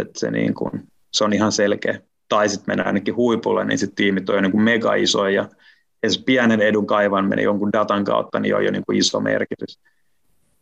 [0.00, 0.70] Että se, niin kuin,
[1.12, 2.00] se on ihan selkeä.
[2.28, 5.48] Tai sitten mennään ainakin huipulle, niin sitten tiimit on jo niin kuin mega isoja
[6.02, 9.78] edes pienen edun kaivaminen jonkun datan kautta niin on jo niin kuin iso merkitys.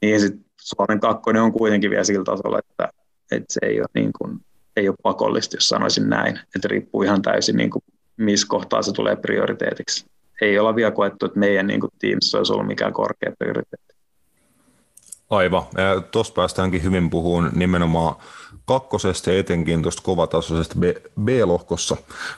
[0.03, 2.89] Niin sitten Suomen kakkonen on kuitenkin vielä sillä tasolla, että,
[3.31, 4.39] että se ei ole, niin kuin,
[4.77, 6.39] ei ole pakollista, jos sanoisin näin.
[6.57, 7.83] Että riippuu ihan täysin, niin kuin,
[8.17, 10.07] missä kohtaa se tulee prioriteetiksi.
[10.41, 13.90] Ei olla vielä koettu, että meidän niin kuin, tiimissä olisi ollut mikään korkea prioriteetti.
[15.31, 15.63] Aivan.
[16.11, 18.17] Tuosta päästäänkin hyvin puhumaan nimenomaan
[18.65, 20.75] kakkosesta ja etenkin tuosta kovatasoisesta
[21.25, 21.97] B-lohkossa,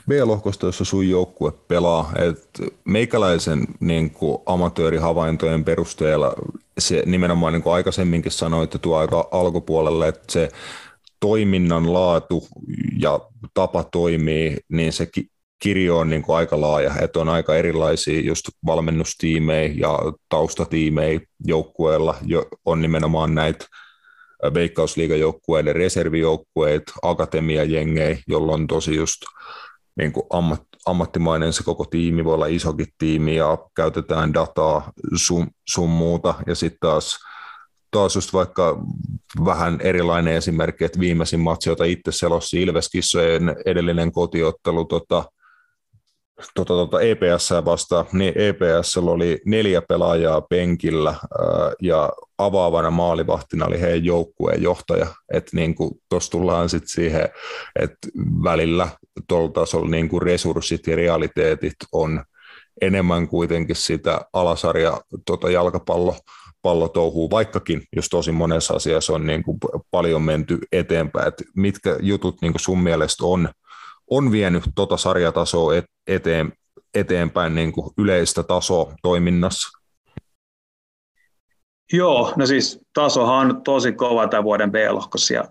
[0.09, 2.11] B-lohkosta, jossa sun joukkue pelaa.
[2.15, 6.33] Et meikäläisen niin kuin, amatöörihavaintojen perusteella
[6.77, 10.49] se nimenomaan niin kuin aikaisemminkin sanoit, että tuo aika alkupuolelle, että se
[11.19, 12.47] toiminnan laatu
[12.99, 13.19] ja
[13.53, 15.07] tapa toimii, niin se
[15.59, 19.99] kirjo on niin kuin aika laaja, että on aika erilaisia just valmennustiimejä ja
[20.29, 23.65] taustatiimejä joukkueella, jo on nimenomaan näitä
[24.53, 29.21] veikkausliigajoukkueiden reservijoukkueet, akatemiajengejä, jolloin on tosi just
[29.97, 35.47] niin kuin ammat, ammattimainen se koko tiimi, voi olla isokin tiimi ja käytetään dataa sun,
[35.69, 36.33] sun muuta.
[36.47, 37.17] Ja sitten taas
[37.93, 38.77] taas just vaikka
[39.45, 45.23] vähän erilainen esimerkki, että viimeisin matsi, jota itse selossi Ilveskissojen edellinen kotiottelu tota,
[46.55, 51.19] tota, tota EPS vastaan, niin EPS oli neljä pelaajaa penkillä ää,
[51.81, 55.07] ja avaavana maalivahtina oli heidän joukkueen johtaja.
[55.33, 55.75] Että niin
[56.09, 57.29] tuossa tullaan sitten siihen,
[57.79, 58.07] että
[58.43, 58.89] välillä
[59.27, 62.23] tuolla tasolla niin kuin resurssit ja realiteetit on
[62.81, 66.15] enemmän kuitenkin sitä alasarja tota jalkapallo
[66.61, 69.57] pallotouhuu, vaikkakin jos tosi monessa asiassa on niin kuin
[69.91, 71.27] paljon menty eteenpäin.
[71.27, 73.49] Et mitkä jutut niin kuin sun mielestä on
[74.09, 75.73] on vienyt tuota sarjatasoa
[76.07, 76.53] eteen,
[76.93, 79.79] eteenpäin niin kuin yleistä tasoa toiminnassa?
[81.93, 85.43] Joo, no siis tasohan on tosi kova tämän vuoden B-lohkossa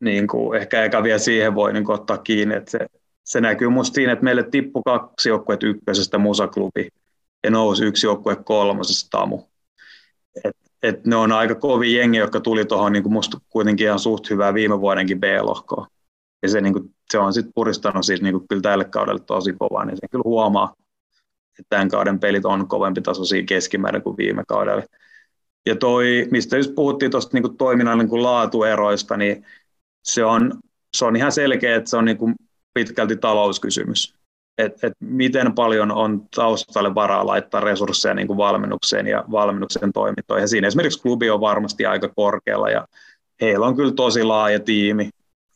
[0.00, 2.78] niin kuin ehkä eikä vielä siihen voi niin ottaa kiinni, että se,
[3.24, 6.88] se näkyy musta siinä, että meille tippui kaksi joukkuet ykkösestä musaklubi
[7.44, 9.42] ja nousi yksi joukkue kolmosesta tamu.
[10.44, 14.30] Et, et ne on aika kovia jengi, jotka tuli tuohon niin musta kuitenkin ihan suht
[14.30, 15.86] hyvää viime vuodenkin B-lohkoon.
[16.44, 19.52] Ja se, niin kuin, se on sitten puristanut siis niin kuin, kyllä tälle kaudelle tosi
[19.52, 20.74] kovaa, niin se kyllä huomaa,
[21.58, 24.82] että tämän kauden pelit on kovempi tasoisia keskimäärin kuin viime kaudella.
[25.66, 29.46] Ja toi, mistä just puhuttiin tuosta niin toiminnan niin kuin laatueroista, niin
[30.02, 30.52] se on,
[30.96, 32.34] se on ihan selkeä, että se on niin kuin
[32.74, 34.14] pitkälti talouskysymys.
[34.58, 40.42] Et, et miten paljon on taustalle varaa laittaa resursseja niin kuin valmennukseen ja valmennuksen toimintoihin.
[40.42, 42.86] Ja siinä esimerkiksi klubi on varmasti aika korkealla ja
[43.40, 45.10] heillä on kyllä tosi laaja tiimi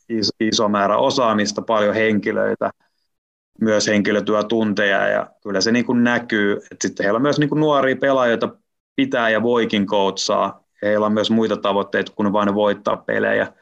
[0.09, 2.71] iso, iso määrä osaamista, paljon henkilöitä,
[3.61, 7.59] myös henkilötyötunteja ja kyllä se niin kuin näkyy, että sitten heillä on myös niin kuin
[7.59, 8.37] nuoria pelaajia,
[8.95, 10.63] pitää ja voikin koutsaa.
[10.81, 13.53] Heillä on myös muita tavoitteita kuin vain voittaa pelejä.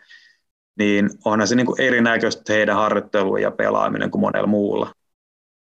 [0.80, 4.92] Niin onhan se niin kuin erinäköistä heidän harjoittelu ja pelaaminen kuin monella muulla.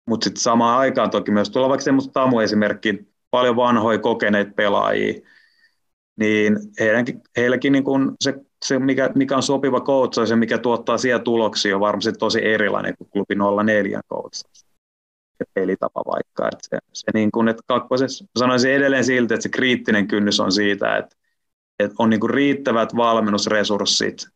[0.06, 5.20] Mutta sitten samaan aikaan toki myös tuolla vaikka semmoista Tamu-esimerkki, paljon vanhoja kokeneita pelaajia,
[6.16, 8.34] niin heidänkin, heilläkin niin kuin se
[8.64, 12.94] se, mikä, mikä on sopiva koutsaus ja mikä tuottaa siellä tuloksia, on varmasti tosi erilainen
[12.98, 13.34] kuin klubi
[13.64, 14.66] 04 koutsaus
[15.40, 16.48] ja pelitapa vaikka.
[16.52, 20.52] Että se, se niin kuin, että kakkosessa, sanoisin edelleen siltä, että se kriittinen kynnys on
[20.52, 21.16] siitä, että,
[21.78, 24.28] että on niin kuin riittävät valmennusresurssit,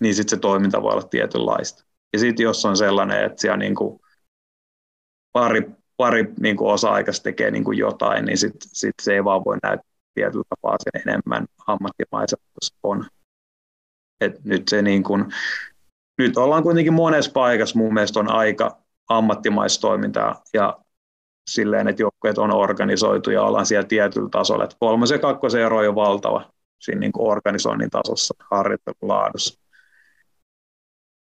[0.00, 1.84] niin sitten se toiminta voi olla tietynlaista.
[2.12, 4.00] Ja sitten jos on sellainen, että siellä niin kuin
[5.32, 9.44] pari, pari niin kuin osa-aikaista tekee niin kuin jotain, niin sitten sit se ei vaan
[9.44, 12.44] voi näyttää tietyllä tapaa sen enemmän ammattimaiselta
[12.82, 13.04] on.
[14.20, 15.32] Et nyt, se niin kun,
[16.18, 20.78] nyt ollaan kuitenkin monessa paikassa mun mielestä on aika ammattimaistoimintaa ja
[21.50, 24.64] silleen, että joukkueet on organisoitu ja ollaan siellä tietyllä tasolla.
[24.64, 29.60] Et kolmosen ja kakkosen ero on jo valtava siinä niin organisoinnin tasossa, harjoittelun laadussa.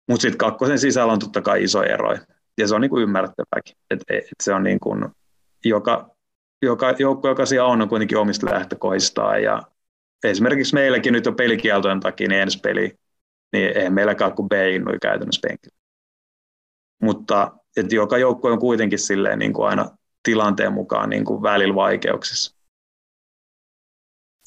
[0.09, 2.15] Mutta sitten kakkosen sisällä on totta kai iso ero,
[2.57, 3.75] ja se on niin kuin ymmärrettäväkin.
[3.91, 5.05] Et, et se on niin kuin,
[5.65, 6.15] joka,
[6.61, 9.61] joka joukko, joka siellä on, on kuitenkin omista lähtökohdistaan, ja
[10.23, 12.99] esimerkiksi meilläkin nyt jo pelikieltojen takia, niin ensi peli,
[13.53, 15.77] niin eihän meilläkään kuin B-innui käytännössä penkillä.
[17.01, 21.75] Mutta että joka joukko on kuitenkin silleen niin kuin aina tilanteen mukaan niin kuin välillä
[21.75, 22.55] vaikeuksissa.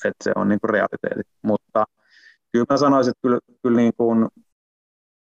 [0.05, 1.33] Että se on niin kuin realiteetti.
[1.43, 1.85] Mutta
[2.53, 4.29] kyllä mä sanoisin, että kyllä, kyllä niin kuin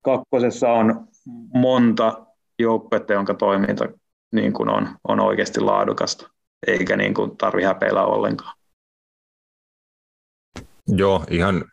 [0.04, 1.08] kakkosessa on
[1.54, 2.26] monta
[2.58, 3.88] joukkuetta, jonka toiminta
[4.32, 6.30] niin kuin on, on oikeasti laadukasta,
[6.66, 8.56] eikä niin kuin tarvi häpeillä ollenkaan.
[10.88, 11.64] Joo, ihan,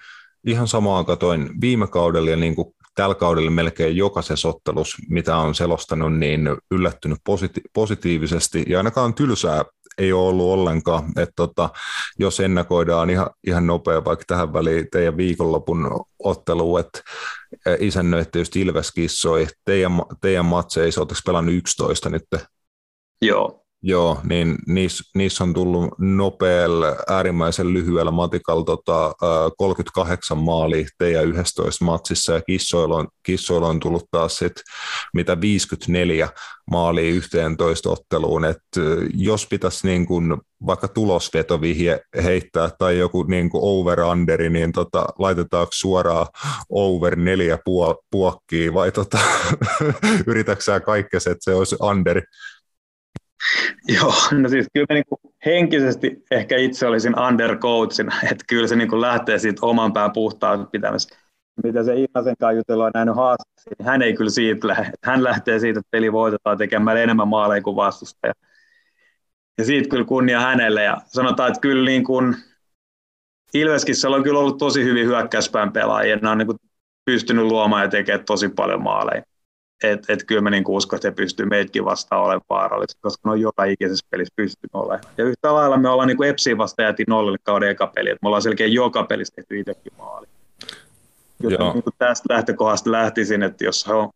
[0.47, 5.55] ihan samaa katoin viime kaudella ja niin kuin tällä kaudella melkein jokaisessa ottelussa, mitä on
[5.55, 9.65] selostanut, niin yllättynyt positi- positiivisesti ja ainakaan tylsää
[9.97, 11.03] ei ole ollut ollenkaan.
[11.17, 11.69] Että tota,
[12.19, 17.01] jos ennakoidaan ihan, ihan nopea vaikka tähän väliin teidän viikonlopun ottelu, että
[17.79, 22.23] isännöitte just Ilves kissoi, teidän, teidän matseissa, oletteko pelannut 11 nyt?
[23.21, 29.13] Joo, Joo, niin niissä, niissä on tullut nopealla, äärimmäisen lyhyellä matikalla tota,
[29.57, 34.53] 38 maalia teidän 11 matsissa ja kissoilla on, kissoilla on tullut taas sit,
[35.13, 36.30] mitä 54
[36.71, 38.45] maalia 11 otteluun.
[38.45, 38.57] Et,
[39.13, 46.28] jos pitäisi niin kun, vaikka tulosvetovihje heittää tai joku niin over-underi, niin tota, laitetaanko suoraan
[46.69, 47.59] over neljä
[48.11, 49.17] puokkiin vai tota,
[50.28, 52.21] yritätkö kaikkea, että se olisi underi?
[53.97, 59.01] Joo, no siis kyllä niin henkisesti ehkä itse olisin undercoachina, että kyllä se niin kuin
[59.01, 61.15] lähtee siitä oman pään puhtaan pitämässä.
[61.63, 64.91] Mitä se Iinasen kanssa jutellaan nähnyt haasteessa, niin hän ei kyllä siitä lähde.
[65.03, 68.33] Hän lähtee siitä, että peli voitetaan tekemällä enemmän maaleja kuin vastustaja.
[69.57, 70.83] Ja siitä kyllä kunnia hänelle.
[70.83, 72.35] Ja sanotaan, että kyllä niin kuin
[73.53, 76.15] Ilveskissä on kyllä ollut tosi hyvin hyökkäyspään pelaajia.
[76.15, 76.57] Ne on niin kuin
[77.05, 79.23] pystynyt luomaan ja tekemään tosi paljon maaleja
[79.84, 83.32] että et kyllä mä niin uskon, että he pystyy meidänkin vastaan olemaan vaarallisia, koska ne
[83.32, 85.13] on joka ikisessä pelissä pystynyt olemaan.
[85.17, 88.19] Ja yhtä lailla me ollaan niin kuin Epsiin vasta jätin nollille kauden eka peli, että
[88.21, 90.28] me ollaan selkeä joka pelissä tehty itsekin maali.
[91.39, 94.09] Joten niin kuin tästä lähtökohdasta lähtisin, että jos he on,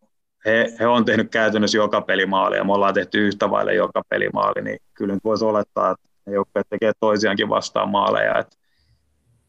[0.44, 4.62] he, he on tehnyt käytännössä joka pelimaali ja me ollaan tehty yhtä vaille joka pelimaali,
[4.62, 8.38] niin kyllä nyt voisi olettaa, että ne joukkueet tekee toisiankin vastaan maaleja.
[8.38, 8.56] Että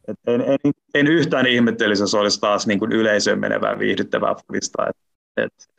[0.08, 4.86] et en, en, en, yhtään ihmettelisi, jos olisi taas niin kuin yleisöön menevää viihdyttävää fudista.
[4.88, 4.96] Et,
[5.36, 5.73] et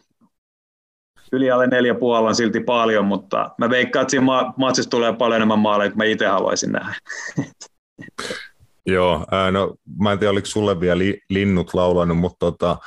[1.36, 4.26] yli alle neljä puolella on silti paljon, mutta mä veikkaan, että siinä
[4.58, 6.96] matsissa tulee paljon enemmän maaleja kuin mä itse haluaisin nähdä.
[8.88, 12.78] Joo, no mä en tiedä, oliko sulle vielä li, linnut laulanut, mutta tota,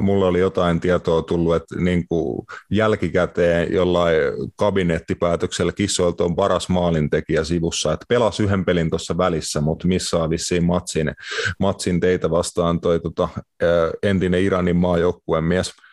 [0.00, 4.16] mulle oli jotain tietoa tullut, että niin kuin jälkikäteen jollain
[4.56, 10.64] kabinettipäätöksellä kissoilta on paras maalintekijä sivussa, että pelasi yhden pelin tuossa välissä, mutta missä vissiin
[10.64, 11.12] matsin,
[11.60, 13.28] matsin teitä vastaan toi tota,
[14.02, 15.72] entinen Iranin maajoukkueen mies–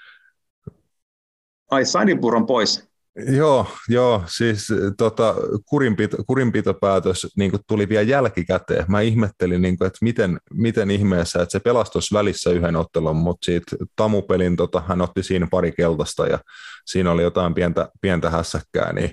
[1.74, 2.94] Ai Sanipur on pois.
[3.28, 4.68] Joo, joo, siis
[4.98, 8.86] tota, kurinpito, kurinpitopäätös niin tuli vielä jälkikäteen.
[8.88, 13.46] Mä ihmettelin, niin kuin, että miten, miten ihmeessä, että se pelastus välissä yhden ottelun, mutta
[13.46, 16.40] siitä Tamupelin tota, hän otti siinä pari keltaista ja
[16.86, 19.12] siinä oli jotain pientä, pientä hässäkkää, niin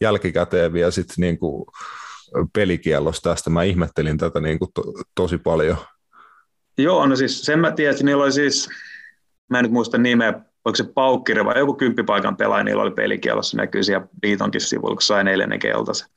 [0.00, 1.64] jälkikäteen vielä sitten niin kuin,
[2.52, 3.50] pelikiellosta tästä.
[3.50, 4.82] Mä ihmettelin tätä niin kuin, to,
[5.14, 5.76] tosi paljon.
[6.78, 8.68] Joo, no siis sen mä tiesin, niillä oli siis,
[9.50, 13.56] mä en nyt muista nimeä, oliko se Paukkire vai joku kymppipaikan pelaaja, niillä oli pelikielossa,
[13.56, 16.08] näkyy siellä Liitonkin sivuilla, kun sai neljännen keltaisen.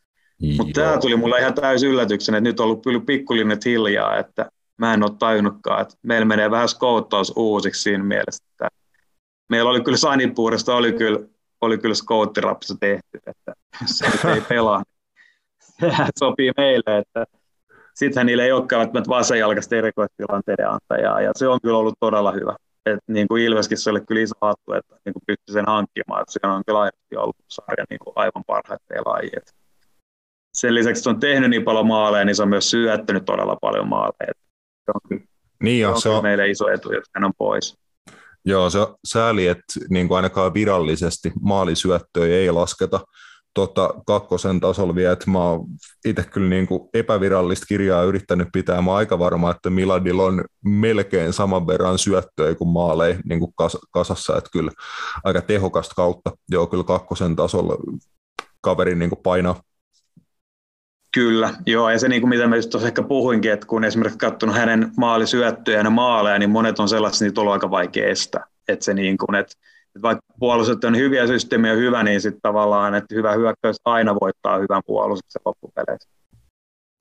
[0.58, 4.50] Mutta tämä tuli mulle ihan täysin yllätyksen, että nyt on ollut kyllä pikkulinnet hiljaa, että
[4.78, 8.68] mä en ole tajunnutkaan, että meillä menee vähän skouttaus uusiksi siinä mielessä, että
[9.50, 11.20] meillä oli kyllä Sanipuurista, oli kyllä,
[11.62, 13.54] oli kyllä skouttirapsa tehty, että
[13.86, 14.84] se ei pelaa.
[15.60, 17.26] Sehän sopii meille, että
[17.93, 22.56] sittenhän niillä ei olekaan välttämättä vasenjalkaista erikoistilanteiden antajaa, ja se on kyllä ollut todella hyvä
[22.86, 26.22] että niin kuin Ilveskin se oli kyllä iso hattu, että niin kuin pystyi sen hankkimaan,
[26.22, 29.40] että siellä on kyllä aidosti ollut sarja niin kuin aivan parhaita pelaajia.
[30.54, 33.56] Sen lisäksi, että se on tehnyt niin paljon maaleja, niin se on myös syöttänyt todella
[33.62, 34.34] paljon maaleja.
[34.86, 35.26] Se on, kyllä,
[35.64, 37.78] niin jo, se on, se on meille iso etu, että hän on pois.
[38.46, 43.00] Joo, se sääli, että niin kuin ainakaan virallisesti maalisyöttöjä ei lasketa
[43.56, 45.66] tota, kakkosen tasolla vielä, että mä oon
[46.06, 48.82] itse kyllä niin kuin epävirallista kirjaa yrittänyt pitää.
[48.82, 53.53] Mä oon aika varma, että Miladilla on melkein saman verran syöttöjä kuin maaleja niin kuin
[53.56, 54.72] kas, kasassa, että kyllä
[55.24, 56.32] aika tehokasta kautta.
[56.49, 57.78] Joo, kyllä kakkosen tasolla
[58.62, 59.62] kaveri niin kuin painaa.
[61.14, 64.56] Kyllä, joo, ja se niin kuin mitä mä tuossa ehkä puhuinkin, että kun esimerkiksi katsonut
[64.56, 68.43] hänen maalisyöttöjä ja maaleja, niin monet on sellaisia, niitä on aika vaikea estää.
[68.68, 69.56] Että se niin kuin, että
[70.02, 74.82] vaikka puolustus on hyviä systeemiä hyvä, niin sitten tavallaan, että hyvä hyökkäys aina voittaa hyvän
[74.86, 76.10] puolustuksen loppupeleissä.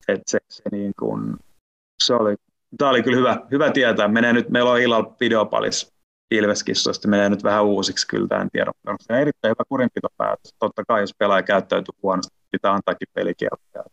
[0.09, 1.37] Et se, se, niin kuin,
[2.03, 2.35] se oli,
[2.79, 4.09] tämä oli kyllä hyvä, hyvä tietää.
[4.09, 5.95] Menee nyt, meillä on illalla videopalissa
[6.31, 8.73] Ilveskissoista menee nyt vähän uusiksi kyllä, tämä en tiedä.
[8.87, 10.55] On se erittäin hyvä kurinpitopäätös.
[10.59, 13.85] Totta kai, jos pelaaja käyttäytyy huonosti, pitää antaakin pelikieltoja.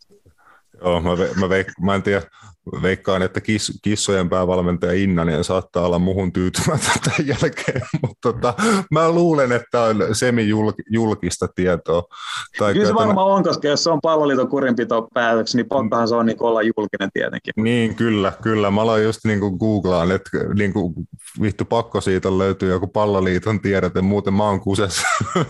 [0.82, 2.22] Joo, mä, ve, mä, veik, mä en tiedä,
[2.82, 8.54] veikkaan, että kiss, kissojen päävalmentaja Innanen saattaa olla muhun tyytymättä tämän jälkeen, mutta tota,
[8.92, 12.04] mä luulen, että on semi-julkista tietoa.
[12.58, 16.16] Tai Kyllä se varmaan on, koska jos se on palloliiton kurinpito päätöksi, niin pakkohan se
[16.16, 17.54] on niin olla julkinen tietenkin.
[17.58, 18.72] Niin, kyllä, kyllä.
[18.72, 20.94] Mä aloin just niin kuin googlaan, että niin kuin,
[21.42, 25.08] vittu pakko siitä löytyy joku palloliiton tiedote, muuten mä oon kusessa.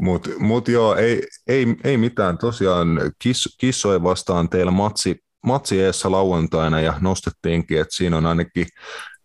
[0.00, 2.38] Mutta mut joo, ei, ei, ei mitään.
[2.38, 2.88] Tosiaan
[3.22, 8.66] kiss, kissoja vastaan teillä matsi, matsi eessä lauantaina ja nostettiinkin, että siinä on ainakin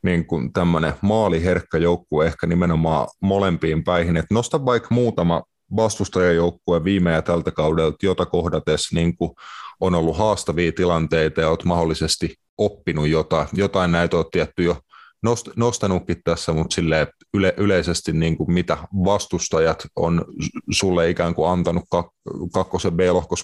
[0.04, 4.18] niin kuin tämmöinen maaliherkkä joukkue ehkä nimenomaan molempiin päihin.
[4.18, 5.44] Et nosta vaikka muutama
[5.76, 9.32] vastustajajoukkue viime ja tältä kaudelta, jota kohdates niin kuin
[9.80, 13.48] on ollut haastavia tilanteita ja olet mahdollisesti oppinut jotain.
[13.54, 14.78] Jotain näitä olet tietty jo
[15.24, 20.26] nost, nostanutkin tässä, mutta sille yle, yleisesti niin kuin mitä vastustajat on
[20.72, 22.08] sulle ikään kuin antanut kak,
[22.54, 23.44] kakkosen B-lohkos.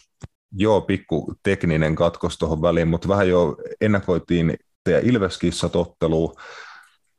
[0.51, 6.35] Joo, pikku tekninen katkos tuohon väliin, mutta vähän jo ennakoitiin teidän Ilveskissat otteluun,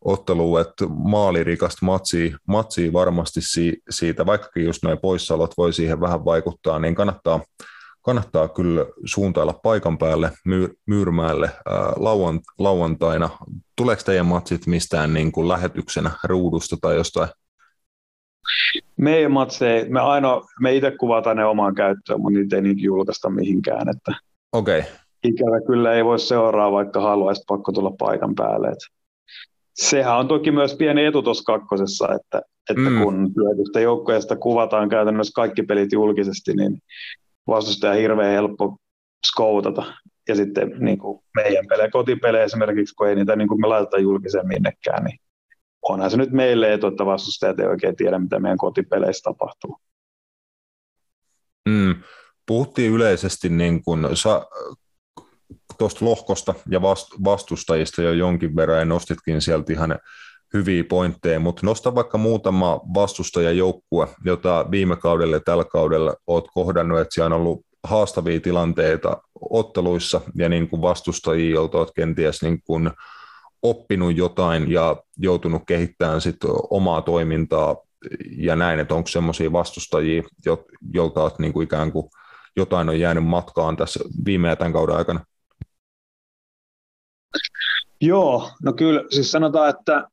[0.04, 6.24] ottelu, että maalirikasta matsia, matsia varmasti si, siitä, vaikkakin just noin poissaolot voi siihen vähän
[6.24, 7.40] vaikuttaa, niin kannattaa
[8.02, 13.30] kannattaa kyllä suuntailla paikan päälle myy- Myyrmäelle ää, lauant- lauantaina.
[13.76, 17.28] Tuleeko teidän matsit mistään niin kuin lähetyksenä ruudusta tai jostain?
[18.96, 23.30] Meidän matseja, me aina, me itse kuvataan ne omaan käyttöön, mutta niitä ei niitä julkaista
[23.30, 23.88] mihinkään.
[23.88, 24.12] Että
[24.52, 24.80] Okei.
[24.80, 24.92] Okay.
[25.24, 28.68] Ikävä kyllä ei voi seuraa, vaikka haluaisi pakko tulla paikan päälle.
[28.68, 28.86] Että
[29.74, 33.02] sehän on toki myös pieni etu tuossa kakkosessa, että, että mm.
[33.02, 36.78] kun työtystä joukkoista kuvataan käytännössä kaikki pelit julkisesti, niin
[37.46, 38.76] vastustaja hirveän helppo
[39.26, 39.94] skoutata.
[40.28, 43.98] Ja sitten niin kuin meidän pelejä, kotipelejä esimerkiksi, kun ei niitä niin kuin me laiteta
[43.98, 45.18] julkiseen minnekään, niin
[45.82, 49.78] onhan se nyt meille etu, että vastustajat ei oikein tiedä, mitä meidän kotipeleissä tapahtuu.
[51.68, 51.94] Mm.
[52.46, 54.46] Puhuttiin yleisesti niin kuin, sa,
[55.78, 56.82] tuosta lohkosta ja
[57.24, 59.98] vastustajista jo jonkin verran, ja nostitkin sieltä ihan
[60.54, 67.00] hyviä pointteja, mutta nosta vaikka muutama vastustajajoukkue, jota viime kaudella ja tällä kaudella olet kohdannut,
[67.00, 72.62] että siellä on ollut haastavia tilanteita otteluissa ja niin kuin vastustajia, joilta olet kenties niin
[72.62, 72.90] kuin
[73.62, 76.36] oppinut jotain ja joutunut kehittämään sit
[76.70, 77.76] omaa toimintaa
[78.36, 80.22] ja näin, että onko semmoisia vastustajia,
[80.94, 82.10] joilta olet niin kuin ikään kuin
[82.56, 85.24] jotain on jäänyt matkaan tässä viime ja tämän kauden aikana?
[88.00, 90.08] Joo, no kyllä siis sanotaan, että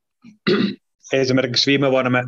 [1.13, 2.23] esimerkiksi viime vuonna me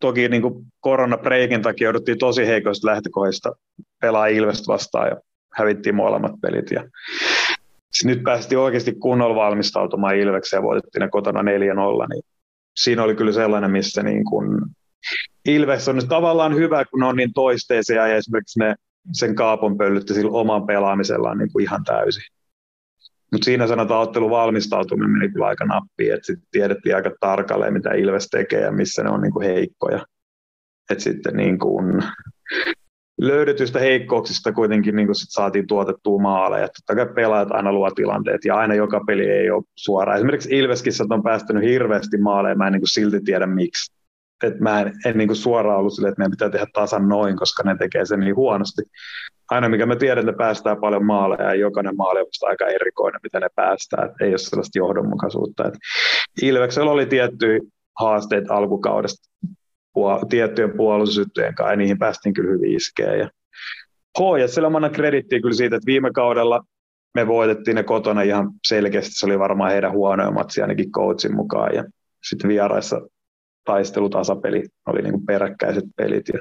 [0.00, 0.42] toki niin
[0.80, 3.52] koronapreikin takia jouduttiin tosi heikoista lähtökohdista
[4.00, 5.16] pelaa Ilvestä vastaan ja
[5.54, 6.70] hävittiin molemmat pelit.
[6.70, 6.84] Ja
[8.04, 12.22] nyt päästiin oikeasti kunnolla valmistautumaan Ilvekseen ja voitettiin ne kotona 4-0, niin
[12.76, 14.60] siinä oli kyllä sellainen, missä niin kuin
[15.44, 18.74] Ilves on nyt tavallaan hyvä, kun ne on niin toisteisia ja esimerkiksi ne
[19.12, 22.22] sen kaapon pöllytti sillä oman pelaamisellaan niin kuin ihan täysin.
[23.32, 27.90] Mutta siinä sanotaan ottelun valmistautuminen meni kyllä aika nappiin, että sitten tiedettiin aika tarkalleen, mitä
[27.90, 30.06] Ilves tekee ja missä ne on niin kuin heikkoja.
[30.90, 32.02] Että sitten niin kuin
[33.20, 36.68] löydetyistä heikkouksista kuitenkin niin kuin sit saatiin tuotettua maaleja.
[36.68, 40.16] Totta kai pelaajat aina luo tilanteet ja aina joka peli ei ole suoraan.
[40.16, 43.92] Esimerkiksi Ilveskissä on päästänyt hirveästi maaleja, mä en niin kuin silti tiedä miksi
[44.42, 47.36] että mä en, en niin kuin suoraan ollut sille, että meidän pitää tehdä tasan noin,
[47.36, 48.82] koska ne tekee sen niin huonosti.
[49.50, 53.20] Aina mikä mä tiedän, että ne päästää paljon maaleja ja jokainen maali on aika erikoinen,
[53.22, 55.68] mitä ne päästää, että ei ole sellaista johdonmukaisuutta.
[55.68, 55.74] Et
[56.42, 57.60] Ilveksellä oli tiettyjä
[58.00, 59.30] haasteita alkukaudesta
[60.28, 63.16] tiettyjen puolustusjuttujen kanssa ja niihin päästiin kyllä hyvin iskeä.
[63.16, 63.30] Ja
[64.18, 66.64] HJSL annan kredittiä kyllä siitä, että viime kaudella
[67.14, 71.74] me voitettiin ne kotona ihan selkeästi, se oli varmaan heidän huonoin matsi ainakin coachin mukaan
[71.74, 71.84] ja
[72.24, 73.00] sitten vieraissa
[73.64, 76.28] taistelutasapeli, oli niin peräkkäiset pelit.
[76.28, 76.40] Ja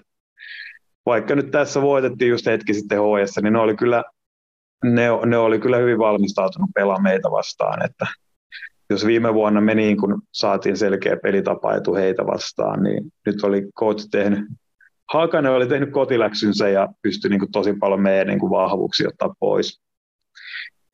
[1.09, 4.03] vaikka nyt tässä voitettiin just hetki sitten HS, niin ne oli kyllä,
[4.83, 8.07] ne, ne oli kyllä hyvin valmistautunut pelaamaan meitä vastaan, että
[8.89, 13.67] jos viime vuonna me niin kun saatiin selkeä pelitapa etu heitä vastaan, niin nyt oli
[13.79, 14.39] coach tehnyt,
[15.13, 19.81] Hakanen oli tehnyt kotiläksynsä ja pystyi niin tosi paljon meidän niin vahvuuksia ottaa pois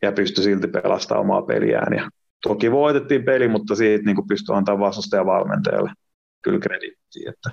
[0.02, 1.94] ja pystyi silti pelastamaan omaa peliään.
[1.94, 2.10] Ja
[2.44, 5.92] toki voitettiin peli, mutta siitä niin pystyi antamaan vastustajan valmentajalle
[6.44, 7.50] kyllä krediittiä, että,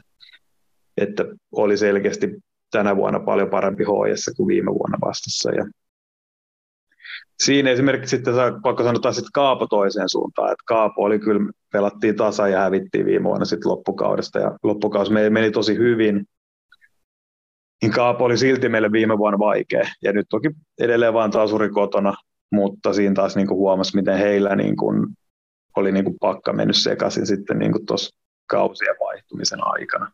[0.96, 2.36] että oli selkeästi
[2.72, 5.50] tänä vuonna paljon parempi HS kuin viime vuonna vastassa.
[5.50, 5.66] Ja
[7.42, 12.48] siinä esimerkiksi sitten pakko sanoa sitten Kaapo toiseen suuntaan, että Kaapo oli kyllä, pelattiin tasa
[12.48, 16.26] ja hävittiin viime vuonna sitten loppukaudesta ja loppukausi meni tosi hyvin,
[17.82, 19.88] niin Kaapo oli silti meille viime vuonna vaikea.
[20.02, 20.48] Ja nyt toki
[20.80, 22.14] edelleen vaan tasuri kotona,
[22.52, 25.06] mutta siinä taas niin huomasi, miten heillä niin kuin
[25.76, 28.16] oli niin kuin pakka mennyt sekaisin sitten niin tuossa
[28.46, 30.12] kausien vaihtumisen aikana.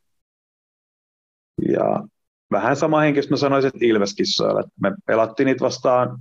[1.68, 2.04] Ja
[2.50, 6.18] vähän sama henkistä mä sanoisin, että Ilveskissoilla, me pelattiin niitä vastaan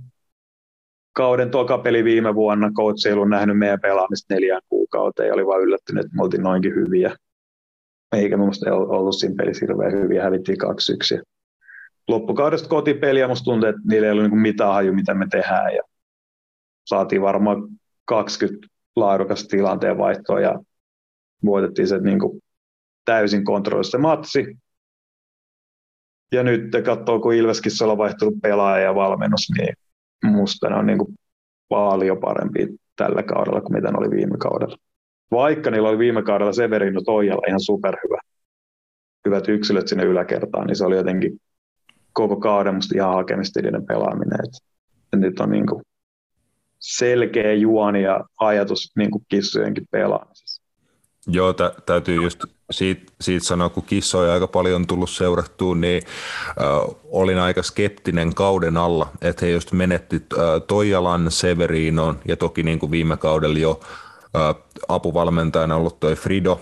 [1.12, 2.70] kauden toka peli viime vuonna.
[2.70, 6.42] Coach ei ollut nähnyt meidän pelaamista neljään kuukauteen ja oli vain yllättynyt, että me oltiin
[6.42, 7.16] noinkin hyviä.
[8.16, 11.18] Eikä mielestä ollut siinä pelissä hirveän hyviä, hävittiin kaksi yksi.
[12.08, 15.74] Loppukaudesta kotipeliä musta tuntui, että niillä ei ollut niin mitään haju, mitä me tehdään.
[15.74, 15.82] Ja
[16.86, 17.62] saatiin varmaan
[18.04, 18.66] 20
[18.96, 20.60] laadukasta tilanteen vaihtoa ja
[21.44, 22.40] voitettiin se niin kuin
[23.04, 24.56] täysin kontrollista matsi.
[26.32, 29.74] Ja nyt katsoo, kun Ilveskin on vaihtunut pelaaja ja valmennus, niin
[30.24, 31.14] musta ne on niin kuin
[31.68, 34.76] paljon parempi tällä kaudella kuin mitä ne oli viime kaudella.
[35.30, 38.18] Vaikka niillä oli viime kaudella Severino Toijalla ihan superhyvä,
[39.26, 41.40] hyvät yksilöt sinne yläkertaan, niin se oli jotenkin
[42.12, 44.40] koko kauden musta ihan hakemistilinen pelaaminen.
[44.44, 45.82] Et nyt on niin kuin
[46.78, 50.57] selkeä juoni ja ajatus niin kuin kissojenkin pelaamisessa.
[51.26, 56.02] Joo, tä, täytyy just siitä, siitä sanoa, kun kissoja aika paljon tullut seurattua, niin
[56.48, 62.62] äh, olin aika skeptinen kauden alla, että he just menetti äh, Toijalan, Severinon ja toki
[62.62, 63.80] niin kuin viime kaudella jo
[64.88, 66.60] apuvalmentajana ollut toi Frido,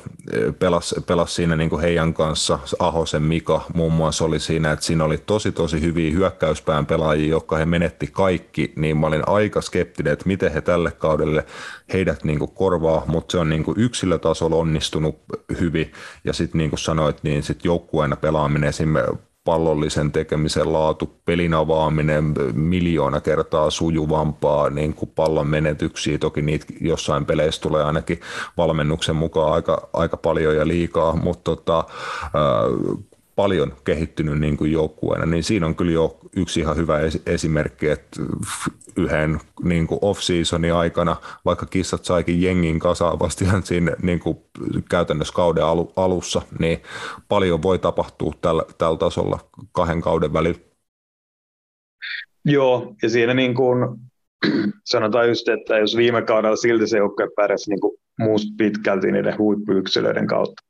[0.59, 5.05] pelasi, pelasi siinä niin kuin heidän kanssa, Ahosen Mika muun muassa oli siinä, että siinä
[5.05, 10.13] oli tosi tosi hyviä hyökkäyspään pelaajia, jotka he menetti kaikki, niin mä olin aika skeptinen,
[10.13, 11.47] että miten he tälle kaudelle
[11.93, 15.19] heidät niin kuin korvaa, mutta se on niin kuin yksilötasolla onnistunut
[15.61, 15.93] hyvin,
[16.25, 22.35] ja sitten niin kuin sanoit, niin sitten joukkueena pelaaminen esimerkiksi pallollisen tekemisen laatu, pelin avaaminen
[22.53, 28.21] miljoona kertaa sujuvampaa, niin kuin pallon menetyksiä, toki niitä jossain peleissä tulee ainakin
[28.57, 31.85] valmennuksen mukaan aika, aika paljon ja liikaa, mutta tota,
[33.37, 38.23] paljon kehittynyt niin kuin joukkueena, niin siinä on kyllä jo yksi ihan hyvä esimerkki, että
[38.97, 44.39] yhden niin kuin off-seasonin aikana, vaikka kissat saikin jengin kasaavasti siinä niin kuin
[44.91, 45.65] käytännössä kauden
[45.97, 46.83] alussa, niin
[47.29, 49.39] paljon voi tapahtua tällä, tällä tasolla
[49.73, 50.61] kahden kauden välillä.
[52.45, 53.79] Joo, ja siinä niin kuin
[54.85, 57.97] sanotaan just, että jos viime kaudella silti se joukkue pärjäsi niin kuin
[58.59, 60.63] pitkälti niiden huippuyksilöiden kautta,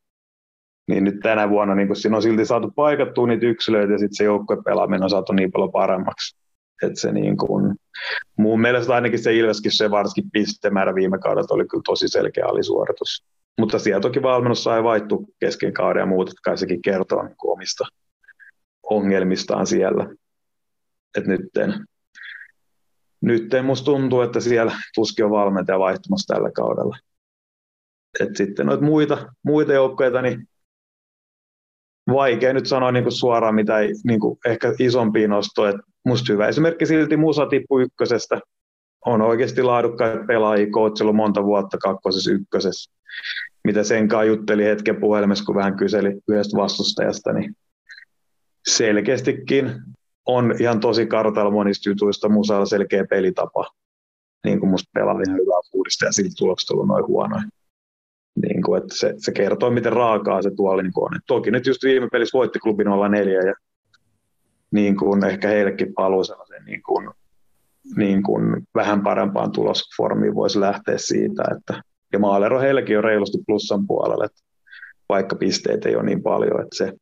[0.87, 4.17] niin nyt tänä vuonna niin kun siinä on silti saatu paikattua niitä yksilöitä ja sitten
[4.17, 6.37] se joukkuepelaaminen on saatu niin paljon paremmaksi.
[6.83, 7.77] Että se niin kun,
[8.39, 13.25] mun mielestä ainakin se Ilveskin se varsinkin pistemäärä viime kaudelta oli kyllä tosi selkeä alisuoritus.
[13.59, 17.85] Mutta siellä toki valmennus sai vaihtua kesken kauden ja muut, kai sekin kertoo niin omista
[18.83, 20.09] ongelmistaan siellä.
[21.19, 21.87] Et nytten,
[23.21, 26.99] nytten musta tuntuu, että siellä tuskin on valmentaja vaihtumassa tällä kaudella.
[28.21, 30.49] Et sitten noita muita, muita joukkoja, niin
[32.13, 35.63] vaikea nyt sanoa niin kuin suoraan mitä niin kuin ehkä isompi nosto.
[36.05, 38.41] musta hyvä esimerkki silti Musa tippui ykkösestä.
[39.07, 42.93] On oikeasti laadukkaita pelaajia, coachilla monta vuotta kakkosessa ykkösessä.
[43.65, 47.57] Mitä sen kanssa jutteli hetken puhelimessa, kun vähän kyseli yhdestä vastustajasta, niin
[48.69, 49.73] selkeästikin
[50.27, 53.71] on ihan tosi kartalla monista jutuista Musalla selkeä pelitapa.
[54.45, 57.43] Niin kuin musta pelaa ihan hyvää puhdista ja silti tulokset on noin huonoja.
[58.43, 61.17] Niin kuin, että se, se kertoo, miten raakaa se tuolla niin on.
[61.17, 63.55] Et toki nyt just viime pelissä voitti klubi 04 ja
[64.71, 67.11] niin kuin ehkä heillekin paluu sellaisen niin kuin,
[67.97, 71.83] niin kuin vähän parempaan tulosformiin voisi lähteä siitä, että
[72.13, 74.43] ja maalero heilläkin on reilusti plussan puolella, että
[75.09, 76.93] vaikka pisteitä ei ole niin paljon, että se,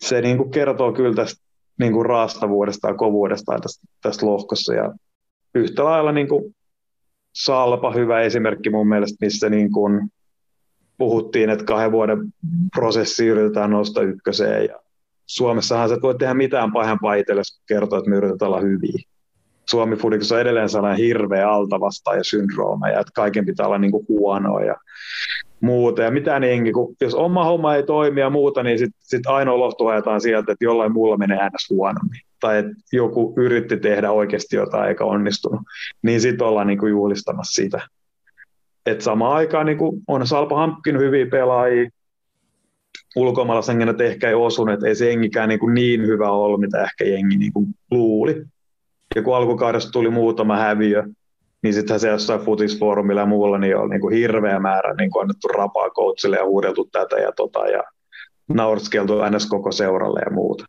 [0.00, 1.44] se niin kuin kertoo kyllä tästä
[1.80, 4.94] niin kuin raastavuudesta ja kovuudesta tästä, tästä lohkossa ja
[5.54, 6.54] yhtä lailla niin kuin
[7.34, 10.10] Salpa hyvä esimerkki mun mielestä, missä niin kuin
[10.98, 12.18] puhuttiin, että kahden vuoden
[12.74, 14.80] prosessi yritetään nostaa ykköseen ja
[15.26, 19.13] Suomessahan sä et voi tehdä mitään pahempaa itsellesi, kun kertoo, että me yritetään olla hyviä.
[19.70, 24.06] Suomi Fudikissa on edelleen sellainen hirveä altavastaaja syndrooma ja että kaiken pitää olla niin kuin
[24.08, 24.74] huonoa ja
[25.60, 26.02] muuta.
[26.02, 29.58] Ja mitä niin, kun, jos oma homma ei toimi ja muuta, niin sitten sit ainoa
[29.58, 32.20] lohtu ajetaan sieltä, että jollain muulla menee äänes huonommin.
[32.40, 35.60] Tai että joku yritti tehdä oikeasti jotain eikä onnistunut.
[36.02, 37.80] Niin sitten ollaan niin kuin juhlistamassa sitä.
[38.86, 41.90] Et samaan aikaan niin kuin on Salpa hankkinut hyviä pelaajia,
[43.16, 47.04] ulkomaalaisengänät ehkä ei osunut, että ei se jengikään niin, kuin niin hyvä ollut, mitä ehkä
[47.04, 48.44] jengi niin kuin luuli.
[49.22, 51.02] Kun alkukaudesta tuli muutama häviö,
[51.62, 55.22] niin sittenhän se jossain futisfoorumilla ja muulla niin on niin kuin hirveä määrä niin kuin
[55.22, 57.82] annettu rapaa coachille ja huudeltu tätä ja tota ja
[58.48, 59.46] naurskeltu ns.
[59.46, 60.64] koko seuralle ja muuta.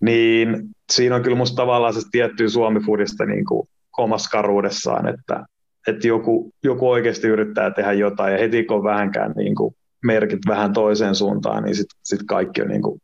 [0.00, 5.44] Niin siinä on kyllä musta tavallaan se tiettyä Suomi-fudista niin kuin omassa karuudessaan, että,
[5.86, 9.74] että joku, joku oikeasti yrittää tehdä jotain ja heti kun on vähänkään niin kuin
[10.04, 13.00] merkit vähän toiseen suuntaan, niin sitten sit kaikki on, niin kuin,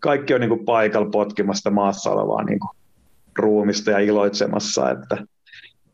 [0.00, 2.77] kaikki on niin kuin paikalla potkimasta maassa olevaa niin kuin
[3.38, 4.90] ruumista ja iloitsemassa.
[4.90, 5.16] Että.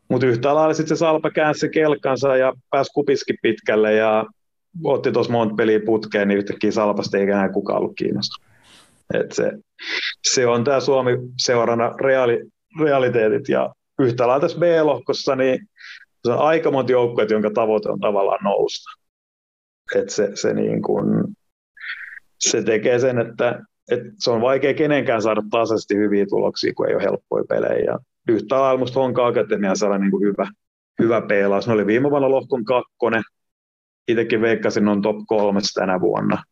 [0.09, 4.25] Mutta yhtä lailla sitten se Salpa käänsi kelkkansa ja pääsi kupiski pitkälle ja
[4.83, 8.51] otti tuossa monta peliä putkeen, niin yhtäkkiä Salpasta ei enää kukaan ollut kiinnostunut.
[9.13, 9.51] Et se,
[10.31, 12.43] se on tämä Suomi-seurana reaali,
[12.79, 15.59] realiteetit ja yhtä lailla tässä B-lohkossa, niin
[16.25, 18.89] se on aika monta joukkueet, jonka tavoite on tavallaan nousta.
[19.95, 21.35] Et se, se, niin kun,
[22.39, 23.59] se tekee sen, että,
[23.91, 27.83] että se on vaikea kenenkään saada tasaisesti hyviä tuloksia, kun ei ole helppoja pelejä.
[27.85, 30.47] Ja yhtä lailla musta Honka Akatemia saada niin hyvä,
[31.01, 31.67] hyvä pelaus.
[31.67, 33.23] Ne oli viime vuonna lohkon kakkonen.
[34.07, 36.43] Itsekin veikkasin on top kolmessa tänä vuonna.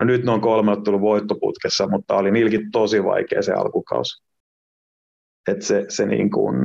[0.00, 4.24] No nyt ne on kolme ottelun voittoputkessa, mutta oli niilläkin tosi vaikea se alkukausi.
[5.48, 6.56] Että se, se niin kuin,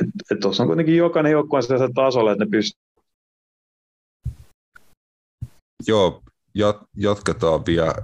[0.00, 2.80] et, et tuossa on kuitenkin jokainen joukkue sellaisella tasolla, että ne pystyy.
[5.86, 6.22] Joo,
[6.96, 7.94] jatketaan vielä,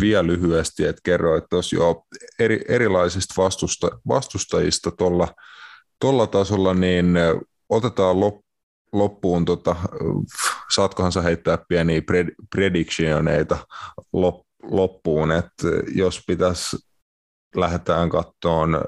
[0.00, 2.04] vielä lyhyesti, että kerroit tuossa jo
[2.38, 4.90] eri, erilaisista vastusta, vastustajista
[6.00, 7.14] tuolla tasolla, niin
[7.68, 8.34] otetaan lop,
[8.92, 9.76] loppuun, tota,
[10.74, 13.58] saatkohan sä heittää pieniä pred, predictioneita
[14.12, 16.76] lop, loppuun, että jos pitäisi
[17.56, 18.84] lähdetään katsomaan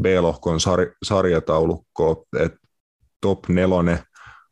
[0.00, 2.58] B-lohkon sar, sarjataulukkoa, että
[3.20, 3.98] top nelonen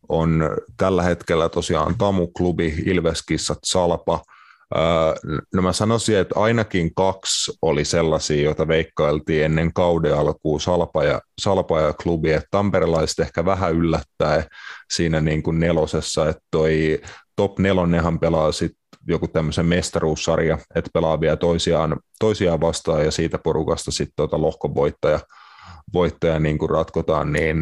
[0.09, 4.23] on tällä hetkellä tosiaan Tamu-klubi, Ilveskissat, Salpa.
[5.55, 11.21] No mä sanoisin, että ainakin kaksi oli sellaisia, joita veikkailtiin ennen kauden alkuun, Salpa ja,
[11.41, 14.45] Salpa ja klubi, että tamperelaiset ehkä vähän yllättää
[14.93, 17.01] siinä niin kuin nelosessa, että toi
[17.37, 18.79] top nelonnehan pelaa sitten
[19.09, 25.21] joku tämmöisen mestaruussarja, että pelaa vielä toisiaan, toisiaan vastaan ja siitä porukasta sitten tuota lohkovoittaja
[25.93, 27.59] voittaja niin kuin ratkotaan, niin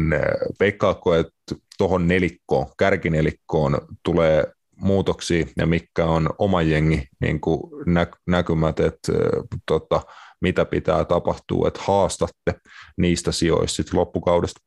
[0.59, 1.31] veikkaako, että
[1.77, 4.43] tuohon nelikkoon, kärkinelikkoon tulee
[4.81, 9.11] muutoksia ja mikä on oma jengi niin kuin nä- näkymät, että
[9.67, 10.01] tota,
[10.41, 12.53] mitä pitää tapahtua, että haastatte
[12.97, 14.61] niistä sijoista sitten loppukaudesta?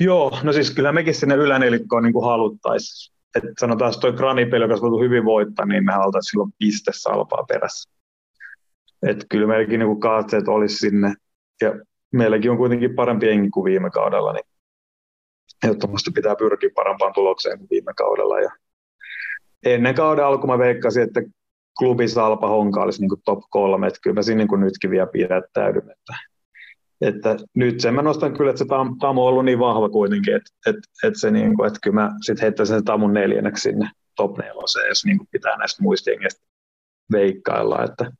[0.00, 3.18] Joo, no siis kyllä mekin sinne ylänelikkoon niin haluttaisiin.
[3.34, 7.44] Että sanotaan, että toi Granipeli, joka olisi hyvin voittaa, niin me haluttaisiin silloin piste salpaa
[7.48, 7.90] perässä.
[9.06, 11.14] Että kyllä meilläkin niin katseet olisi sinne
[11.60, 11.72] ja
[12.12, 14.44] meilläkin on kuitenkin parempi jengi kuin viime kaudella, niin
[15.64, 18.40] ehdottomasti pitää pyrkiä parempaan tulokseen kuin viime kaudella.
[18.40, 18.50] Ja
[19.66, 21.22] ennen kauden alku mä veikkasin, että
[21.78, 25.90] klubi Salpa Honka olisi niin top kolme, että kyllä mä siinä niin nytkin vielä pidättäydyn.
[25.90, 26.14] Että,
[27.00, 28.68] että nyt sen mä nostan kyllä, että se
[29.00, 32.10] Tamu on ollut niin vahva kuitenkin, että, että, että, se niin kuin, että kyllä mä
[32.20, 36.46] sitten heittäisin sen Tamun neljänneksi sinne top neloseen, jos niin pitää näistä muista jengistä
[37.12, 37.84] veikkailla.
[37.84, 38.10] Että,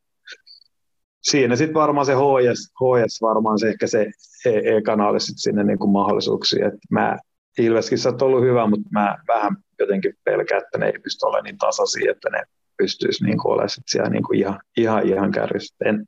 [1.23, 4.07] siinä sitten varmaan se HS, HS varmaan se ehkä se
[4.45, 6.69] E-kanaali sitten sinne niin kuin mahdollisuuksia.
[6.69, 7.19] Et mä
[7.59, 11.59] Ilveskin on ollut hyvä, mutta mä vähän jotenkin pelkään, että ne ei pysty olemaan niin
[11.59, 12.43] tasaisia, että ne
[12.77, 15.75] pystyisi niin olemaan siellä niin kuin ihan, ihan, ihan kärjessä.
[15.85, 16.07] En,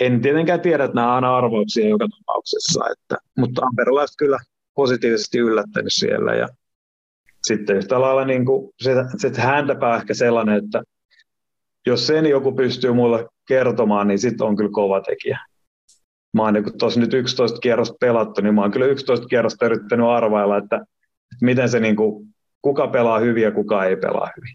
[0.00, 4.38] en tietenkään tiedä, että nämä on aina arvouksia joka tapauksessa, että, mutta tamperelaiset kyllä
[4.74, 6.48] positiivisesti yllättänyt siellä ja
[7.46, 10.82] sitten yhtä lailla niin kuin se, se häntäpää ehkä sellainen, että
[11.86, 15.38] jos sen joku pystyy mulle kertomaan, niin sitten on kyllä kova tekijä.
[16.34, 20.06] Mä oon niin tuossa nyt 11 kierrosta pelattu, niin mä oon kyllä 11 kierrosta yrittänyt
[20.06, 22.26] arvailla, että, että miten se niin kuin,
[22.62, 24.54] kuka pelaa hyvin ja kuka ei pelaa hyvin.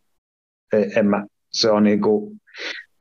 [0.74, 2.42] Ei, en mä, se on niin kuin,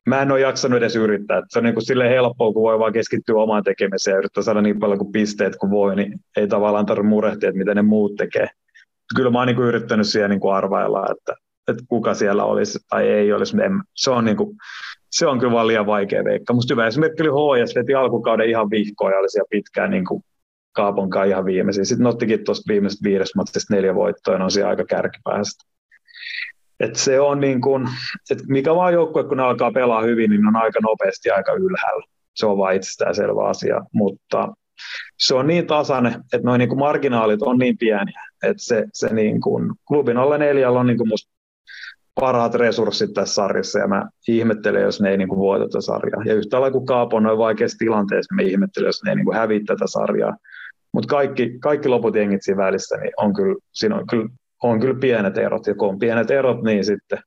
[0.05, 1.41] mä en ole jaksanut edes yrittää.
[1.49, 4.79] Se on niin kuin helppoa, kun voi vaan keskittyä omaan tekemiseen ja yrittää saada niin
[4.79, 8.47] paljon kuin pisteet kuin voi, niin ei tavallaan tarvitse murehtia, että miten ne muut tekee.
[9.15, 11.33] Kyllä mä oon niin yrittänyt siellä niin kuin arvailla, että,
[11.67, 13.57] että kuka siellä olisi tai ei olisi.
[13.61, 14.57] En, se, on niin kuin,
[15.11, 16.53] se on kyllä vaan liian vaikea veikka.
[16.53, 20.23] Musta hyvä esimerkki oli HS, veti alkukauden ihan vihkoja, oli siellä pitkään niin kuin
[20.71, 21.83] Kaaponkaan ihan viimeisiä.
[21.83, 25.65] Sitten ottikin tuosta viimeisestä viidestä matsista neljä voittoa, ja on siellä aika kärkipäästä.
[26.79, 27.89] Et se on niin kuin,
[28.31, 32.05] että mikä vaan joukkue, kun ne alkaa pelaa hyvin, niin on aika nopeasti aika ylhäällä.
[32.35, 34.53] Se on vain itsestäänselvä asia, mutta
[35.17, 39.13] se on niin tasainen, että noin niin kuin marginaalit on niin pieniä, että se, se
[39.13, 41.38] niin kuin, klubin alle neljällä on niin kuin musta
[42.19, 46.23] parhaat resurssit tässä sarjassa, ja mä ihmettelen, jos ne ei niin kuin voita tätä sarjaa.
[46.25, 49.25] Ja yhtä lailla kuin Kaapo on noin vaikeassa tilanteessa, mä ihmettelen, jos ne ei niin
[49.25, 50.35] kuin häviä tätä sarjaa.
[50.93, 54.29] Mutta kaikki, kaikki loput jengit siinä välissä, niin on kyllä, siinä on kyllä,
[54.63, 57.19] on kyllä pienet erot, ja kun on pienet erot, niin sitten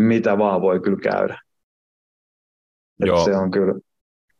[0.00, 1.38] mitä vaan voi kyllä käydä.
[3.04, 3.24] Joo.
[3.24, 3.74] Se on kyllä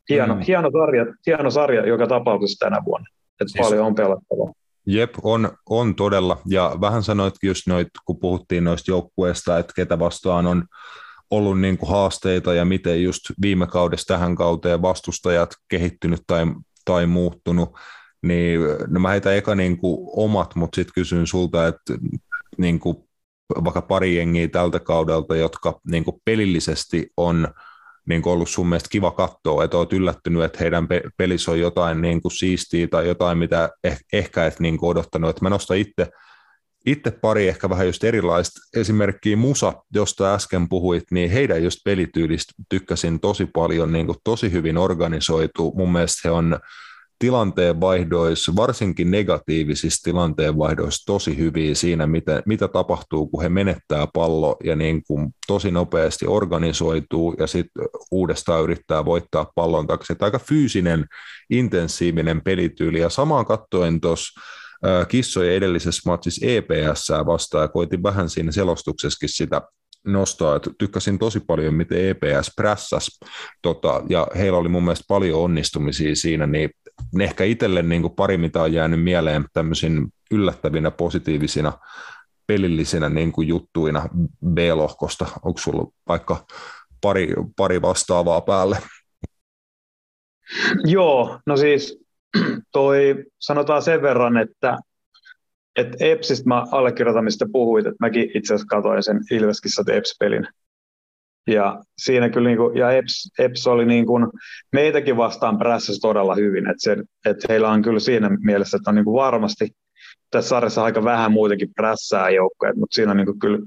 [0.09, 0.40] hieno, mm.
[0.40, 3.06] hieno, sarja, hieno sarja joka tapauksessa tänä vuonna.
[3.40, 4.52] Että siis, paljon on pelattavaa.
[4.86, 6.40] Jep, on, on todella.
[6.47, 10.65] Ja vähän sanoitkin just noit, kun puhuttiin noista joukkueista, että ketä vastaan on
[11.31, 16.47] ollut niin kuin haasteita ja miten just viime kaudesta tähän kauteen vastustajat kehittynyt tai,
[16.85, 17.78] tai muuttunut,
[18.23, 21.94] niin no mä heitän eka niin kuin omat, mutta sitten kysyn sulta, että
[22.59, 22.97] niin kuin
[23.65, 27.48] vaikka pari jengiä tältä kaudelta, jotka niin kuin pelillisesti on
[28.09, 32.22] niin ollut sun mielestä kiva katsoa, että olet yllättynyt, että heidän pelissä on jotain niin
[32.22, 35.31] kuin siistiä tai jotain, mitä eh, ehkä et niin kuin odottanut.
[35.31, 36.09] Että mä nostan itse,
[36.86, 42.52] itse pari ehkä vähän just erilaista esimerkkiä Musa, josta äsken puhuit, niin heidän just pelityylistä
[42.68, 45.72] tykkäsin tosi paljon, niin kuin tosi hyvin organisoitu.
[45.77, 46.59] Mun mielestä he on
[47.20, 54.76] tilanteenvaihdoissa, varsinkin negatiivisissa tilanteenvaihdoissa tosi hyviä siinä, mitä, mitä tapahtuu, kun he menettää pallo ja
[54.76, 60.16] niin kuin tosi nopeasti organisoituu ja sitten uudestaan yrittää voittaa pallon takia.
[60.20, 61.06] Aika fyysinen,
[61.51, 64.40] intensiivinen pelityyli ja samaan kattoen tuossa
[65.09, 69.62] kissojen edellisessä matsissa EPS vastaan ja koitin vähän siinä selostuksessakin sitä
[70.05, 73.20] nostaa, että tykkäsin tosi paljon, miten EPS prässäs,
[73.62, 76.70] tota, ja heillä oli mun mielestä paljon onnistumisia siinä, niin
[77.20, 81.72] ehkä itselle niin kuin pari, mitä on jäänyt mieleen tämmöisin yllättävinä, positiivisina,
[82.47, 84.09] pelillisinä niin kuin juttuina
[84.47, 85.27] B-lohkosta.
[85.43, 86.47] Onko sulla vaikka
[87.01, 88.78] pari, pari vastaavaa päälle?
[90.85, 91.98] Joo, no siis
[92.72, 94.78] toi sanotaan sen verran, että,
[95.77, 100.47] että Epsistä mä allekirjoitan, mistä puhuit, että mäkin itse asiassa katsoin sen Ilveskissä Eps-pelin
[101.51, 104.27] ja siinä kyllä niin kuin, ja Eps, Eps oli niin kuin,
[104.72, 106.97] meitäkin vastaan prässässä todella hyvin, että, se,
[107.27, 109.68] että heillä on kyllä siinä mielessä, että on niin kuin varmasti
[110.31, 113.59] tässä sarjassa aika vähän muutenkin prässää joukkoja, mutta siinä on niin kuin kyllä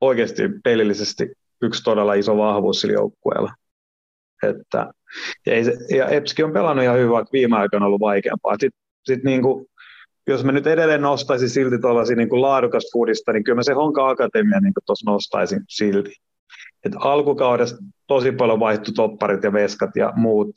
[0.00, 1.32] oikeasti pelillisesti
[1.62, 3.52] yksi todella iso vahvuus sillä joukkueella.
[4.42, 4.92] Että,
[5.46, 8.56] ja, ei se, ja Epski on pelannut ihan hyvin, vaikka viime aikoina on ollut vaikeampaa.
[8.60, 9.66] Sitten sit niin kuin,
[10.26, 14.08] jos mä nyt edelleen nostaisin silti tuollaisia niin laadukasta foodista, niin kyllä mä se Honka
[14.08, 16.12] Akatemia niin tuossa nostaisin silti
[16.84, 20.50] että alkukaudesta tosi paljon vaihtui topparit ja veskat ja muut.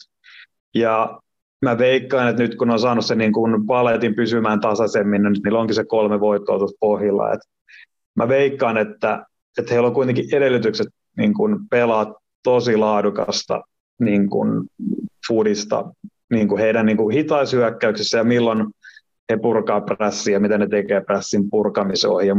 [0.76, 1.20] Ja
[1.62, 5.60] mä veikkaan, että nyt kun on saanut sen niin kuin paletin pysymään tasaisemmin, niin niillä
[5.60, 7.34] onkin se kolme voittoa tuossa pohjilla.
[7.34, 7.40] Et
[8.16, 9.26] mä veikkaan, että,
[9.58, 10.88] että heillä on kuitenkin edellytykset
[11.18, 13.62] niin kuin pelaa tosi laadukasta
[14.00, 14.64] niin kuin
[15.28, 15.92] foodista
[16.32, 18.68] niin kuin heidän niin kuin hitaisyökkäyksissä ja milloin
[19.32, 22.36] he purkaa prässiä, mitä ne tekee prässin purkamisoihin ja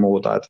[0.00, 0.36] muuta.
[0.36, 0.42] Et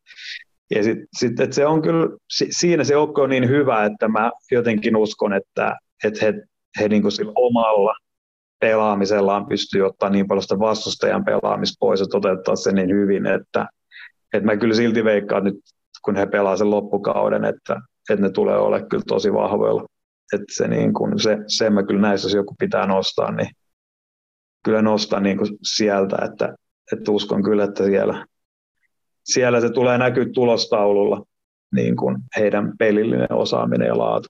[0.71, 2.17] ja sit, sit, et se on kyllä,
[2.51, 6.35] siinä se joukko on niin hyvä, että mä jotenkin uskon, että, että he,
[6.81, 7.95] he niin kuin sillä omalla
[8.61, 13.67] pelaamisellaan pystyy ottaa niin paljon sitä vastustajan pelaamista pois ja toteuttaa sen niin hyvin, että,
[14.33, 15.57] että mä kyllä silti veikkaan nyt,
[16.05, 17.81] kun he pelaa sen loppukauden, että,
[18.11, 19.85] että ne tulee ole kyllä tosi vahvoilla.
[20.33, 23.51] Että se, niin kuin, se, sen mä kyllä näissä, jos joku pitää nostaa, niin
[24.65, 26.55] kyllä nostaa niin kuin sieltä, että,
[26.93, 28.27] että uskon kyllä, että siellä,
[29.33, 31.25] siellä se tulee näkyä tulostaululla
[31.75, 34.29] niin kuin heidän pelillinen osaaminen ja laatu.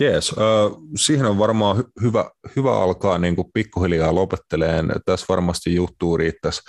[0.00, 4.92] Jees, äh, siihen on varmaan hy- hyvä, hyvä alkaa niin kuin pikkuhiljaa lopetteleen.
[5.04, 6.62] Tässä varmasti juttuu riittäisi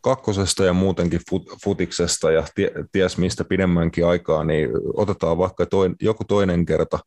[0.00, 5.94] kakkosesta ja muutenkin fut- futiksesta ja tie, ties mistä pidemmänkin aikaa, niin otetaan vaikka toin,
[6.02, 6.98] joku toinen kerta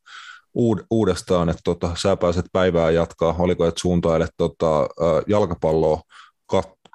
[0.57, 6.01] uud- uudestaan, että tota, sä pääset päivää jatkaa, oliko että suuntailet tota, äh, jalkapalloa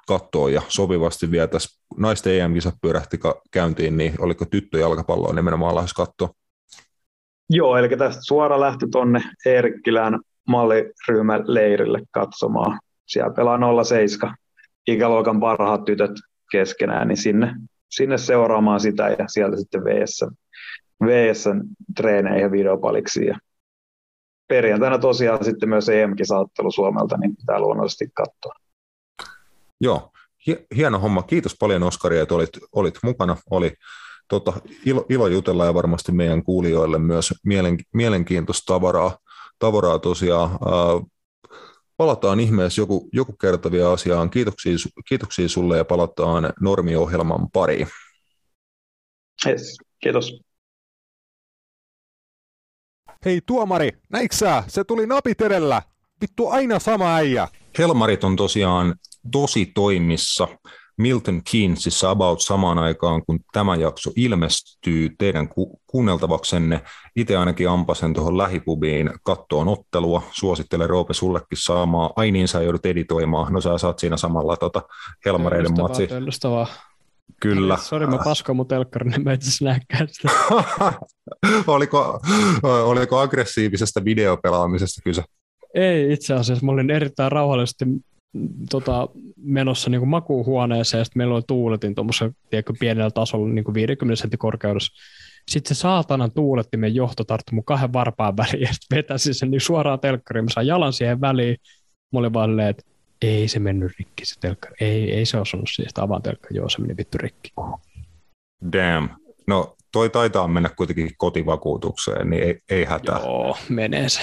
[0.09, 3.19] kat- katsoa ja sopivasti vietäisiin naisten EM-kisat pyörähti
[3.51, 6.29] käyntiin, niin oliko tyttöjalkapalloa nimenomaan lähes katsoa?
[7.49, 12.79] Joo, eli tästä suora lähtö tuonne Eerkkilään malliryhmän leirille katsomaan.
[13.07, 14.35] Siellä pelaa 07
[14.87, 16.11] ikäluokan parhaat tytöt
[16.51, 17.55] keskenään, niin sinne,
[17.89, 20.25] sinne seuraamaan sitä ja sieltä sitten VS,
[21.05, 21.45] VS
[21.95, 23.25] treeneihin ja videopaliksi.
[23.25, 23.37] Ja
[24.47, 28.68] perjantaina tosiaan sitten myös EM-kisaattelu Suomelta, niin pitää luonnollisesti katsoa.
[29.81, 30.11] Joo,
[30.75, 31.23] hieno homma.
[31.23, 33.37] Kiitos paljon Oskari, että olit, olit mukana.
[33.49, 33.73] Oli
[34.27, 34.53] tota,
[34.85, 39.17] ilo, ilo jutella ja varmasti meidän kuulijoille myös mielen, mielenkiintoista tavaraa,
[39.59, 40.49] tavaraa tosiaan.
[41.97, 44.29] Palataan ihmeessä joku, joku kertavia asiaan.
[44.29, 44.73] Kiitoksia,
[45.07, 47.87] kiitoksia sulle ja palataan normiohjelman pariin.
[49.47, 50.41] Yes, kiitos.
[53.25, 54.63] Hei tuomari, näiksä?
[54.67, 55.81] Se tuli napit edellä.
[56.21, 57.47] Vittu aina sama äijä.
[57.77, 58.95] Helmarit on tosiaan
[59.31, 60.47] tosi toimissa
[60.99, 66.81] Milton Keynesissa about samaan aikaan, kun tämä jakso ilmestyy teidän ku- kuunneltavaksenne.
[67.15, 70.23] Itse ainakin ampasen tuohon lähipubiin kattoon ottelua.
[70.31, 72.09] Suosittelen Roope sullekin saamaan.
[72.15, 73.53] Ai niin, sä joudut editoimaan.
[73.53, 74.81] No sä saat siinä samalla tota
[75.25, 76.07] Helmareiden matsi.
[77.41, 77.77] Kyllä.
[77.77, 80.29] Sori, mä paskoin mun telkkarin, niin mä itse näkään sitä.
[81.67, 82.19] oliko,
[82.63, 85.23] oliko aggressiivisesta videopelaamisesta kyse?
[85.73, 86.65] Ei itse asiassa.
[86.65, 87.85] Mä olin erittäin rauhallisesti
[88.69, 89.07] tota,
[89.37, 92.33] menossa niin kuin makuuhuoneeseen, ja sitten meillä oli tuuletin tuommoisella
[92.79, 94.93] pienellä tasolla niin kuin 50 sentin korkeudessa.
[95.51, 99.61] Sitten se saatanan tuulettimen johto tarttui mun kahden varpaan väliin, ja sitten vetäsi sen niin
[99.61, 100.45] suoraan telkkariin.
[100.45, 101.57] Mä sain jalan siihen väliin.
[102.13, 102.83] Mä olin vaan että
[103.21, 104.75] ei se mennyt rikki se telkkari.
[104.81, 106.55] Ei, ei se osunut siihen, avaan telkkari.
[106.55, 107.49] Joo, se meni vittu rikki.
[108.73, 109.09] Damn.
[109.47, 113.19] No toi taitaa mennä kuitenkin kotivakuutukseen, niin ei, ei hätää.
[113.19, 114.21] Joo, menee se.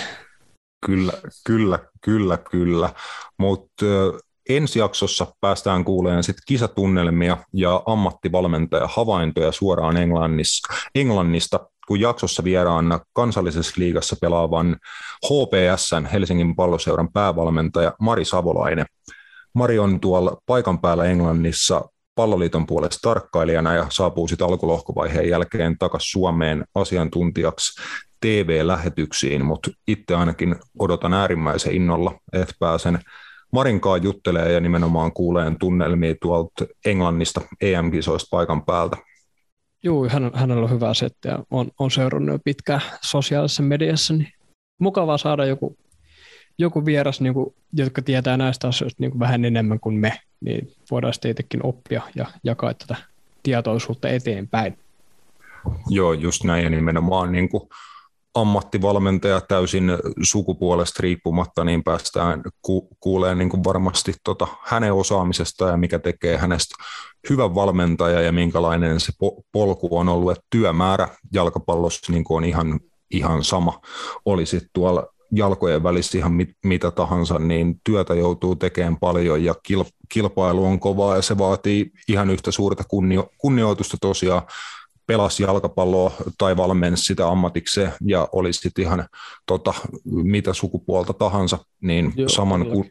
[0.87, 1.13] Kyllä,
[1.47, 2.91] kyllä, kyllä, kyllä.
[3.39, 3.87] Mutta
[4.49, 13.01] ensi jaksossa päästään kuulemaan sit kisatunnelmia ja ammattivalmentaja havaintoja suoraan Englannissa, Englannista, kun jaksossa vieraana
[13.13, 14.77] kansallisessa liigassa pelaavan
[15.27, 18.87] HPSn Helsingin palloseuran päävalmentaja Mari Savolainen.
[19.55, 21.85] Mari on tuolla paikan päällä Englannissa
[22.15, 27.83] palloliiton puolesta tarkkailijana ja saapuu sitten alkulohkovaiheen jälkeen takaisin Suomeen asiantuntijaksi
[28.21, 32.99] TV-lähetyksiin, mutta itse ainakin odotan äärimmäisen innolla, että pääsen
[33.53, 38.97] Marinkaan juttelee ja nimenomaan kuuleen tunnelmia tuolta Englannista EM-kisoista paikan päältä.
[39.83, 44.33] Joo, hän, hänellä on hyvä setti ja on, on seurannut jo pitkään sosiaalisessa mediassa, niin
[44.79, 45.77] mukavaa saada joku,
[46.59, 50.73] joku vieras, niin kuin, jotka tietää näistä asioista niin kuin vähän enemmän kuin me, niin
[50.91, 52.97] voidaan sitten itsekin oppia ja jakaa tätä
[53.43, 54.79] tietoisuutta eteenpäin.
[55.89, 57.69] Joo, just näin ja nimenomaan niin kuin
[58.37, 59.93] ammattivalmentaja täysin
[60.23, 66.75] sukupuolesta riippumatta, niin päästään ku- kuulemaan niin varmasti tota hänen osaamisesta ja mikä tekee hänestä
[67.31, 70.31] hyvän valmentaja ja minkälainen se po- polku on ollut.
[70.31, 72.81] Että työmäärä jalkapallossa niin on ihan,
[73.11, 73.81] ihan sama.
[74.25, 79.55] Oli sitten tuolla jalkojen välissä ihan mit, mitä tahansa, niin työtä joutuu tekemään paljon ja
[79.63, 84.43] kil, kilpailu on kovaa ja se vaatii ihan yhtä suurta kunnio, kunnioitusta tosiaan
[85.07, 89.09] pelasi jalkapalloa tai valmensi sitä ammatikseen ja oli sitten ihan
[89.47, 89.75] tota,
[90.05, 92.87] mitä sukupuolta tahansa, niin Joo, saman, ku,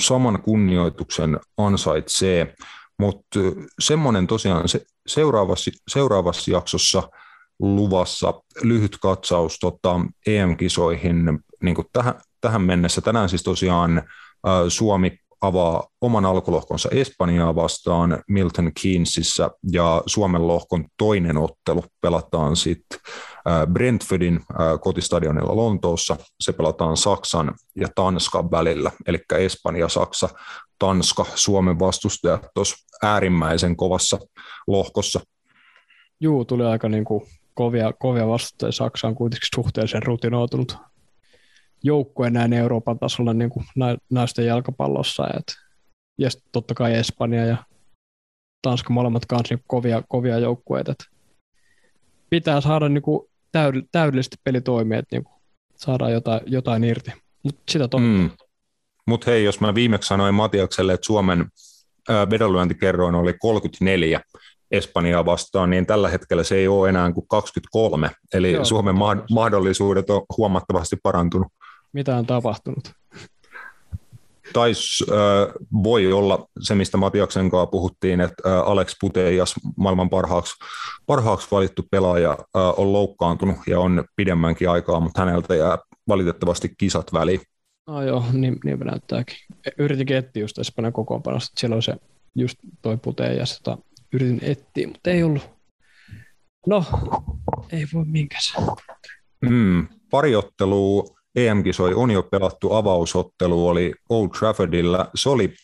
[0.00, 2.54] saman kunnioituksen ansaitsee.
[2.98, 3.38] Mutta
[3.80, 7.02] semmoinen tosiaan se, seuraavassa, seuraavassa jaksossa
[7.58, 13.00] luvassa lyhyt katsaus tota, EM-kisoihin niin tähän, tähän mennessä.
[13.00, 14.02] Tänään siis tosiaan
[14.68, 22.98] Suomi avaa oman alkulohkonsa Espanjaa vastaan Milton Keynesissa ja Suomen lohkon toinen ottelu pelataan sitten
[23.72, 24.40] Brentfordin
[24.80, 26.16] kotistadionilla Lontoossa.
[26.40, 30.28] Se pelataan Saksan ja Tanskan välillä, eli Espanja, Saksa,
[30.78, 34.18] Tanska, Suomen vastustajat tuossa äärimmäisen kovassa
[34.66, 35.20] lohkossa.
[36.20, 37.22] Juu, tuli aika niin kuin
[37.54, 38.72] kovia, kovia vastustajia.
[38.72, 40.76] Saksa on kuitenkin suhteellisen rutinoitunut
[41.84, 43.66] joukkue näin Euroopan tasolla niin kuin
[44.10, 45.26] naisten jalkapallossa.
[45.38, 45.44] Et,
[46.18, 47.56] ja totta kai Espanja ja
[48.62, 50.92] Tanska molemmat kanssa niin kovia, kovia joukkueita.
[50.92, 51.04] Et
[52.30, 53.30] pitää saada niin kuin
[53.92, 55.34] täydellisesti peli toimia, että niin kuin
[55.76, 57.12] saadaan jotain, jotain irti.
[57.42, 57.98] Mutta sitä totta.
[57.98, 58.30] Mm.
[59.06, 61.44] Mutta hei, jos mä viimeksi sanoin Matiakselle, että Suomen
[62.30, 64.20] vedonlyöntikerroin oli 34
[64.70, 68.10] Espanjaa vastaan, niin tällä hetkellä se ei ole enää kuin 23.
[68.34, 71.48] Eli Joo, Suomen ma- mahdollisuudet on huomattavasti parantunut.
[71.94, 72.92] Mitä on tapahtunut?
[74.52, 75.16] Tais äh,
[75.82, 80.54] voi olla se, mistä Matiaksen kanssa puhuttiin, että äh, Alex Putejas, maailman parhaaksi,
[81.06, 87.12] parhaaksi valittu pelaaja, äh, on loukkaantunut ja on pidemmänkin aikaa, mutta häneltä jää valitettavasti kisat
[87.12, 87.40] väliin.
[87.86, 89.36] No joo, niin, niin näyttääkin.
[89.78, 91.94] Yritin etsiä just Espanjan kokoonpanosta, että siellä on se
[92.34, 93.78] just toi Putejas, jota
[94.12, 95.50] yritin etsiä, mutta ei ollut.
[96.66, 96.84] No,
[97.72, 98.54] ei voi minkäs.
[99.40, 101.04] Mm, pari ottelua
[101.36, 105.10] EM-kisoi on jo pelattu avausottelu, oli Old Traffordilla.
[105.14, 105.54] Se oli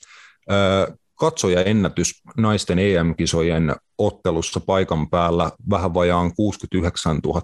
[1.15, 7.43] katsoja ennätys naisten EM-kisojen ottelussa paikan päällä vähän vajaan 69 000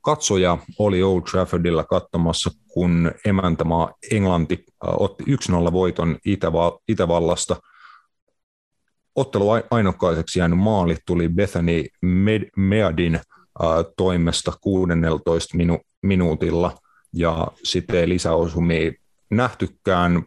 [0.00, 6.18] katsoja oli Old Traffordilla katsomassa, kun emäntämaa Englanti otti 1-0 voiton
[6.88, 7.56] Itävallasta.
[9.14, 11.84] Ottelu ainokkaiseksi jäänyt maali tuli Bethany
[12.56, 13.20] Meadin
[13.96, 16.74] toimesta 16 minu- minuutilla–
[17.12, 18.92] ja sitten ei lisäosumia
[19.30, 20.22] nähtykään.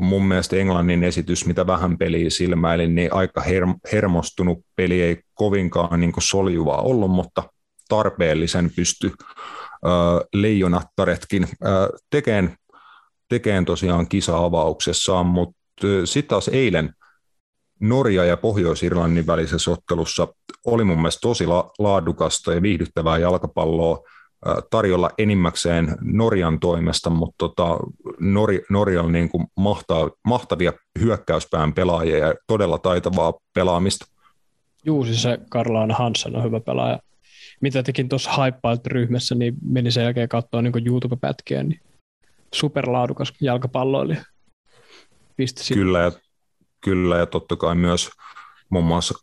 [0.00, 5.02] Mun mielestä Englannin esitys, mitä vähän peliä silmäili, niin aika her- hermostunut peli.
[5.02, 7.42] Ei kovinkaan niin soljuvaa ollut, mutta
[7.88, 9.12] tarpeellisen pysty
[10.34, 11.48] leijonattaretkin
[12.10, 12.56] tekemään,
[13.28, 15.58] tekeen tosiaan kisa-avauksessaan, mutta
[16.04, 16.94] sitten taas eilen
[17.80, 20.28] Norja ja Pohjois-Irlannin välisessä ottelussa
[20.66, 23.98] oli mun mielestä tosi la- laadukasta ja viihdyttävää jalkapalloa
[24.70, 27.78] tarjolla enimmäkseen Norjan toimesta, mutta tota,
[28.20, 34.06] Nor- Norja on niin kuin mahtaa, mahtavia hyökkäyspään pelaajia ja todella taitavaa pelaamista.
[34.84, 36.98] Juu, siis se Karlaana Hansen on hyvä pelaaja.
[37.60, 41.80] Mitä tekin tuossa Hypeilt-ryhmässä, niin meni sen jälkeen katsoa niin YouTube-pätkiä, niin
[42.54, 44.24] superlaadukas jalkapalloilija.
[45.36, 46.12] Pisti kyllä, ja,
[46.84, 48.10] kyllä, ja totta kai myös
[48.70, 49.14] muun muassa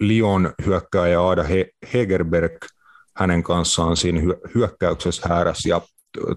[0.00, 1.44] Lyon hyökkääjä Aada
[1.92, 2.52] Hegerberg–
[3.16, 4.20] hänen kanssaan siinä
[4.54, 5.80] hyökkäyksessä hääräs ja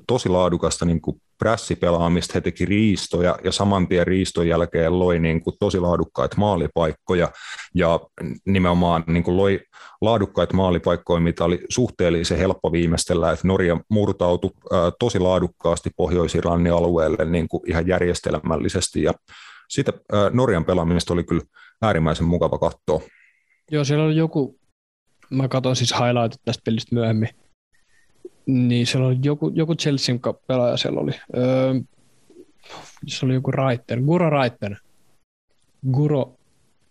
[0.08, 5.42] tosi laadukasta niin kuin prässipelaamista, he teki riistoja ja saman tien riiston jälkeen loi niin
[5.42, 7.32] kuin tosi laadukkaita maalipaikkoja
[7.76, 8.00] ja
[8.46, 9.60] nimenomaan niin kuin loi
[10.02, 14.52] laadukkaita maalipaikkoja, mitä oli suhteellisen helppo viimeistellä, että Norja murtautui
[15.00, 19.14] tosi laadukkaasti Pohjois-Irlannin alueelle niin kuin ihan järjestelmällisesti ja
[19.70, 19.94] sitä
[20.32, 21.42] Norjan pelaamista oli kyllä
[21.82, 23.02] äärimmäisen mukava katsoa.
[23.72, 24.60] Joo, siellä oli joku,
[25.30, 27.30] mä katsoin siis highlightit tästä pelistä myöhemmin,
[28.46, 31.12] niin siellä oli joku, joku Chelsean pelaaja siellä oli.
[31.38, 31.74] Öö,
[33.08, 34.78] se oli joku Raitten, Guro Raitten.
[35.92, 36.36] Guro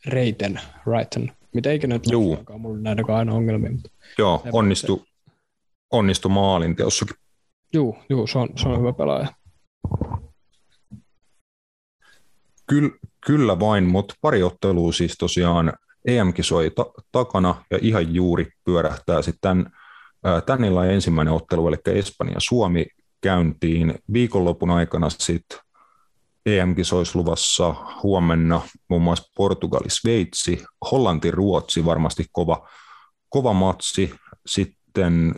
[0.07, 1.33] Reiten, Raitten.
[1.55, 2.39] Mitä ikinä nyt Juu.
[2.59, 3.73] mulla nähdään aina ongelmia.
[3.73, 5.05] Mutta Joo, onnistu,
[5.93, 7.17] onnistu maalin teossakin.
[7.73, 9.29] Juu, juu se, on, se on hyvä pelaaja.
[12.67, 12.91] Kyllä,
[13.27, 15.73] kyllä vain, mutta pari ottelua siis tosiaan
[16.07, 19.71] EM-kisoi ta- takana ja ihan juuri pyörähtää sitten
[20.47, 22.87] tämän, illan ensimmäinen ottelu, eli Espanja-Suomi
[23.21, 25.59] käyntiin viikonlopun aikana sitten
[26.47, 32.69] EM-kisoissa luvassa huomenna muun muassa Portugali, Sveitsi, Hollanti, Ruotsi varmasti kova,
[33.29, 34.15] kova matsi.
[34.47, 35.35] Sitten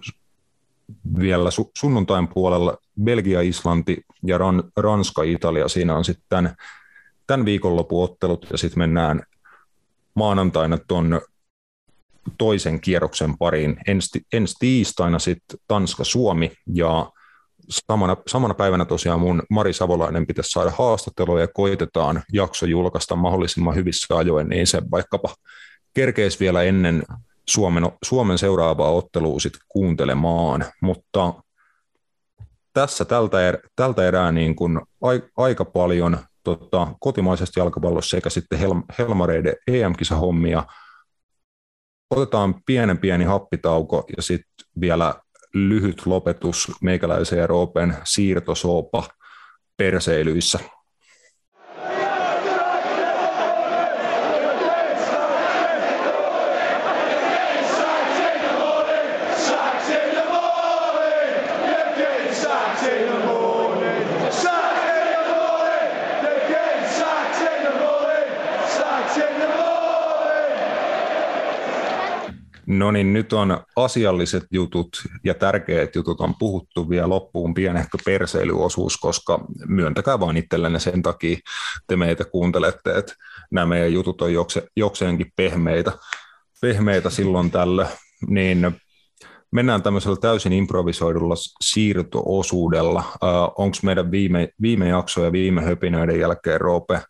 [1.19, 3.97] vielä su- sunnuntain puolella Belgia, Islanti
[4.27, 5.69] ja Ran- Ranska, Italia.
[5.69, 6.55] Siinä on sitten tämän,
[7.27, 9.23] tämän viikonlopun ottelut ja sitten mennään
[10.19, 11.20] maanantaina tuon
[12.39, 13.77] toisen kierroksen pariin.
[13.86, 17.11] Ensi, ensi tiistaina sitten Tanska-Suomi ja
[17.69, 23.74] samana, samana päivänä tosiaan mun Mari Savolainen pitäisi saada haastattelua ja koitetaan jakso julkaista mahdollisimman
[23.74, 25.35] hyvissä ajoin, niin se vaikkapa
[25.95, 27.03] kerkeisi vielä ennen
[27.49, 31.35] Suomen, Suomen seuraavaa ottelua sit kuuntelemaan, mutta
[32.73, 34.81] tässä tältä, er, tältä erää niin kuin
[35.36, 36.19] aika paljon
[36.56, 40.64] tota, kotimaisesta jalkapallossa sekä sitten Hel, Helmareiden EM-kisahommia.
[42.10, 45.14] Otetaan pienen pieni happitauko ja sitten vielä
[45.54, 49.08] lyhyt lopetus meikäläisen ja Roopen siirtosoopa
[49.76, 50.58] perseilyissä.
[72.69, 74.89] No niin, nyt on asialliset jutut
[75.24, 81.36] ja tärkeät jutut on puhuttu vielä loppuun pienehkö perseilyosuus, koska myöntäkää vaan itsellenne sen takia
[81.86, 83.15] te meitä kuuntelette, että
[83.51, 85.93] nämä meidän jutut on jokse, jokseenkin pehmeitä,
[86.61, 87.89] pehmeitä silloin tällä,
[88.27, 88.77] niin
[89.51, 93.01] mennään tämmöisellä täysin improvisoidulla siirtoosuudella.
[93.01, 97.03] Uh, Onko meidän viime, viime jakso ja viime höpinöiden jälkeen Roope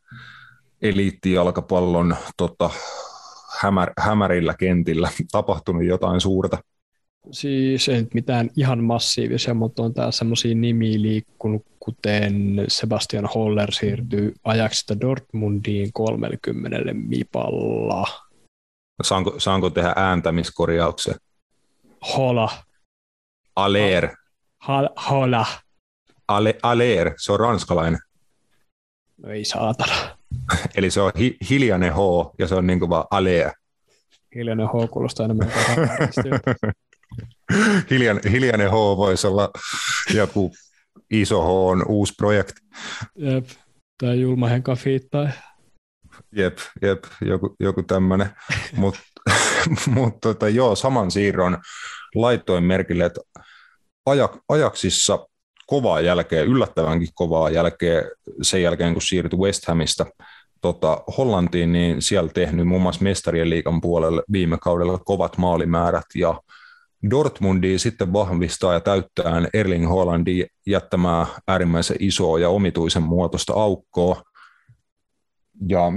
[0.83, 2.71] eliittijalkapallon tota,
[3.61, 6.59] hämär, hämärillä kentillä tapahtunut jotain suurta?
[7.31, 13.73] Siis ei nyt mitään ihan massiivisia, mutta on täällä semmoisia nimiä liikkunut, kuten Sebastian Holler
[13.73, 18.07] siirtyy ajaksista Dortmundiin 30 mipalla.
[19.03, 21.15] Saanko, saanko tehdä ääntämiskorjauksen?
[22.16, 22.51] Hola.
[23.57, 24.09] Aler.
[24.59, 25.47] Ha, hola.
[26.29, 28.01] Ale, Aler, se on ranskalainen.
[29.16, 30.18] No ei saatana.
[30.74, 31.98] Eli se on hi, hiljainen H
[32.39, 33.51] ja se on niin kuin vaan Aler.
[34.35, 35.52] Hiljainen H kuulostaa enemmän
[37.90, 39.51] Hiljan, hiljainen H voisi olla
[40.15, 40.52] joku
[41.10, 42.60] iso H on uusi projekti.
[43.16, 43.48] Jep,
[43.98, 44.77] tai Julma Henka
[45.10, 45.28] tai...
[46.32, 48.31] Jep, jep, joku, joku tämmöinen.
[48.77, 49.01] Mutta
[49.86, 51.59] mut, tota, joo, saman siirron
[52.15, 53.20] laitoin merkille, että
[54.06, 55.28] ajak, ajaksissa
[55.69, 58.05] kovaa jälkeen, yllättävänkin kovaa jälkeen
[58.43, 60.07] sen jälkeen, kun siirtyi West Hamista
[60.61, 66.40] tota, Hollantiin, niin siellä tehnyt muun muassa mestarien liikan puolelle viime kaudella kovat maalimäärät ja
[67.11, 74.23] Dortmundi sitten vahvistaa ja täyttää Erling Hollandin jättämää äärimmäisen isoa ja omituisen muotoista aukkoa.
[75.69, 75.93] Ja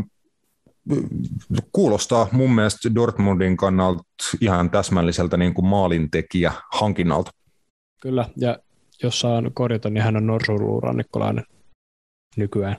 [1.72, 4.04] kuulostaa mun mielestä Dortmundin kannalta
[4.42, 7.32] ihan täsmälliseltä niin kuin maalintekijä hankinnalta.
[8.02, 8.58] Kyllä, ja
[9.04, 11.46] jos saan korjata, niin hän on norsuluurannikkolainen
[12.38, 12.78] nykyään.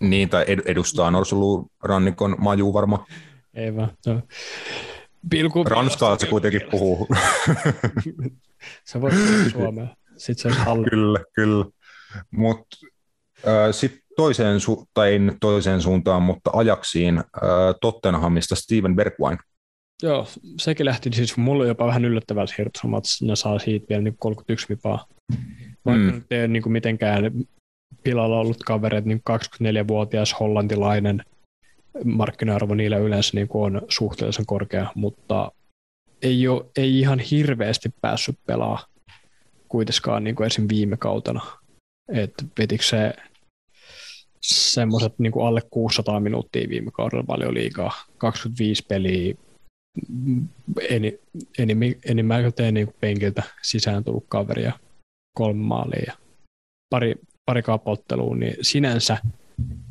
[0.00, 3.06] Niin, tai edustaa norsuluurannikon maju varma.
[3.54, 3.90] Ei vaan.
[4.06, 4.22] No.
[5.30, 7.08] Pilku Ranskaa se kuitenkin puhuu.
[8.84, 9.86] se voi puhua suomea.
[10.16, 11.64] Sitten se olisi Kyllä, kyllä.
[12.30, 12.76] Mutta
[13.48, 17.24] äh, sitten toiseen, su- tai toiseen suuntaan, mutta ajaksiin äh,
[17.80, 19.38] Tottenhamista Steven Bergwijn.
[20.02, 20.26] Joo,
[20.58, 24.68] sekin lähti siis mulle jopa vähän yllättävällä siirtosoma, että ne saa siitä vielä niin 31
[24.68, 25.06] vipaa.
[25.84, 26.14] Vaikka mm.
[26.14, 27.32] nyt ei ole niin kuin mitenkään
[28.02, 31.24] pilalla ollut kavereet, niin 24-vuotias hollantilainen
[32.04, 35.52] markkina-arvo niillä yleensä niin kuin on suhteellisen korkea, mutta
[36.22, 38.86] ei, ole, ei ihan hirveästi päässyt pelaa.
[39.68, 40.66] kuitenkaan niin kuin esim.
[40.68, 41.40] viime kautena.
[42.12, 43.14] Että vetikö se
[44.40, 49.34] semmoiset niin kuin alle 600 minuuttia viime kaudella paljon liikaa, 25 peliä,
[50.88, 51.20] eni,
[51.58, 54.72] eni, enimmältä niin penkiltä sisään tullut kaveria,
[55.36, 56.12] kolme maalia ja
[56.90, 57.14] pari,
[57.46, 59.18] pari kaapottelua, niin sinänsä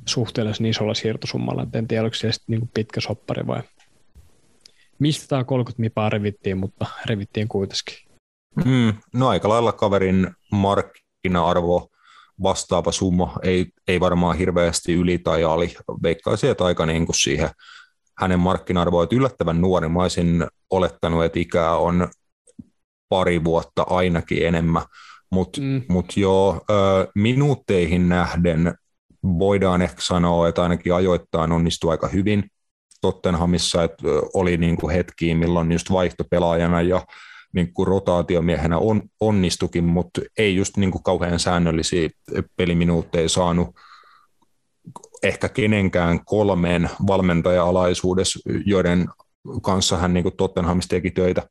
[0.06, 1.68] suhteellisen isolla siirtosummalla.
[1.74, 3.64] En tiedä, oliko se niin pitkä soppari vai
[5.00, 7.96] mistä tämä 30 mipaa revittiin, mutta revittiin kuitenkin.
[8.66, 11.90] Mm, no aika lailla kaverin markkina-arvo
[12.44, 15.76] vastaava summa ei, ei varmaan hirveästi yli tai ali.
[16.04, 17.50] Veikkaisin, että aika niin kuin siihen
[18.20, 19.90] hänen markkina-arvoa, yllättävän nuori.
[19.90, 22.08] Mä olisin olettanut, että ikää on
[23.10, 24.82] pari vuotta ainakin enemmän,
[25.32, 25.82] mutta mm.
[25.90, 26.62] mut joo,
[27.16, 28.74] minuutteihin nähden
[29.24, 32.44] voidaan ehkä sanoa, että ainakin ajoittain onnistui aika hyvin
[33.02, 37.06] Tottenhamissa, että oli niin kuin hetkiä, milloin just vaihtopelaajana ja
[37.54, 42.10] niin kuin rotaatiomiehenä on, onnistukin, mutta ei just niin kuin kauhean säännöllisiä
[42.56, 43.70] peliminuutteja saanut
[45.24, 49.08] ehkä kenenkään kolmeen valmentaja-alaisuudessa, joiden
[49.62, 51.44] kanssa hän niin Tottenhamissa teki töitä.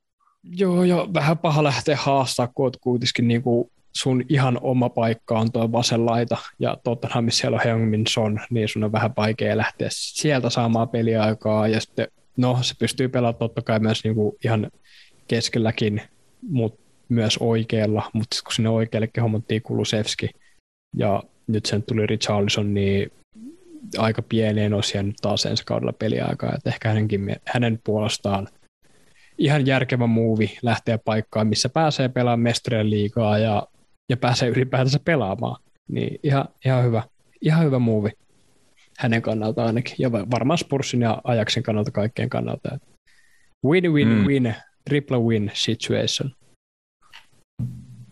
[0.43, 5.53] Joo, ja vähän paha lähteä haastaa, kun kuitenkin niin kuin sun ihan oma paikka on
[5.53, 9.89] tuo vasen laita, ja Tottenhamissa siellä on Heung-Min Son, niin sun on vähän vaikea lähteä
[9.93, 14.71] sieltä saamaan peliaikaa, ja sitten no, se pystyy pelaamaan totta kai myös niin kuin ihan
[15.29, 16.03] keskelläkin,
[16.51, 20.29] mutta myös oikealla, mutta kun sinne oikealle hommattiin Kulusevski,
[20.97, 23.13] ja nyt sen tuli Richarlison, niin
[23.99, 28.49] aika pieneen osiaan nyt taas ensi kaudella peliaikaa, että ehkä hänenkin, hänen puolestaan
[29.39, 33.67] ihan järkevä muuvi lähteä paikkaan, missä pääsee pelaamaan mestarien liigaa ja,
[34.09, 35.63] ja pääsee ylipäätänsä pelaamaan.
[35.89, 37.03] Niin ihan, ihan hyvä,
[37.41, 38.11] ihan hyvä muuvi
[38.99, 42.79] hänen kannalta ainakin, ja varmaan Spursin ja Ajaksen kannalta kaikkien kannalta.
[43.67, 44.55] Win-win-win, mm.
[44.89, 46.31] triple win situation.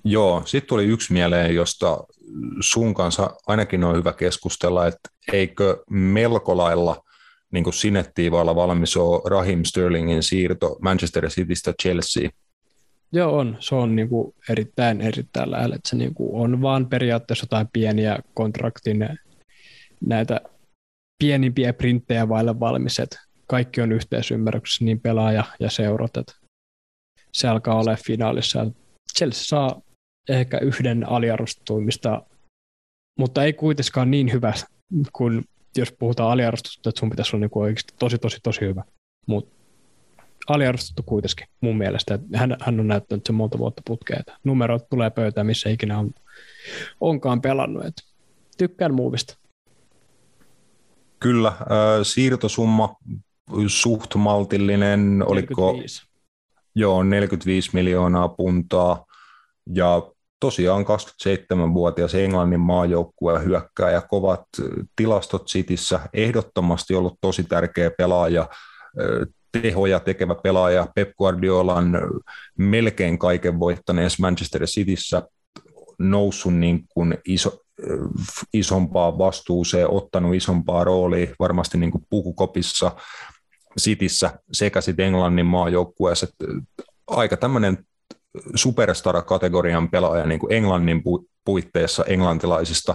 [0.09, 2.05] Joo, sitten tuli yksi mieleen, josta
[2.61, 7.05] sun kanssa ainakin on hyvä keskustella, että eikö melko lailla
[7.53, 7.75] niin kuin
[8.55, 12.31] valmis ole Rahim Sterlingin siirto Manchester Citystä Chelsea?
[13.13, 13.57] Joo, on.
[13.61, 15.77] Se on niin kuin erittäin, erittäin lähellä.
[15.77, 19.09] Että se niin kuin on vaan periaatteessa jotain pieniä kontraktin
[20.01, 20.41] näitä
[21.19, 23.19] pienimpiä printtejä vaille valmiset.
[23.47, 26.17] Kaikki on yhteisymmärryksessä, niin pelaaja ja seurat.
[26.17, 26.33] Että
[27.33, 28.67] se alkaa olla finaalissa.
[29.19, 29.86] Chelsea saa
[30.29, 32.23] ehkä yhden aliarvostuimista,
[33.19, 34.53] mutta ei kuitenkaan niin hyvä
[35.13, 35.45] kuin
[35.77, 38.85] jos puhutaan aliarvostusta, että sun pitäisi olla niin oikeasti tosi, tosi, tosi hyvä.
[39.27, 39.57] Mutta
[40.49, 42.19] aliarvostettu kuitenkin mun mielestä.
[42.35, 46.11] Hän, hän on näyttänyt sen monta vuotta putkeen, että numerot tulee pöytään, missä ikinä on,
[47.01, 47.85] onkaan pelannut.
[47.85, 47.95] Et
[48.59, 49.39] tykkään muuvista.
[51.21, 51.57] Kyllä, äh,
[52.03, 52.97] siirtosumma
[53.67, 55.27] suht maltillinen, 45.
[55.29, 55.87] oliko
[56.75, 59.05] joo, 45 miljoonaa puntaa,
[59.75, 60.03] ja
[60.41, 64.45] tosiaan 27-vuotias Englannin maajoukkue hyökkää ja kovat
[64.97, 68.49] tilastot Cityssä, ehdottomasti ollut tosi tärkeä pelaaja,
[69.63, 71.99] tehoja tekevä pelaaja Pep Guardiolan
[72.59, 75.23] melkein kaiken voittaneessa Manchester Cityssä
[75.99, 77.61] noussut niin kuin iso,
[78.53, 82.93] isompaa vastuuseen, ottanut isompaa roolia varmasti niin kuin pukukopissa
[83.81, 86.27] Cityssä sekä sitten Englannin maajoukkueessa.
[87.07, 87.79] Aika tämmöinen
[88.55, 91.03] superstar-kategorian pelaaja niin kuin Englannin
[91.45, 92.95] puitteissa englantilaisista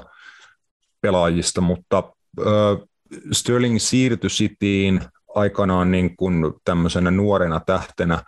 [1.02, 2.04] pelaajista, mutta
[2.40, 2.88] äh,
[3.32, 5.02] Sterling siirtyi Cityin
[5.36, 8.24] aikanaan niin kuin tämmöisenä nuorena tähtenä.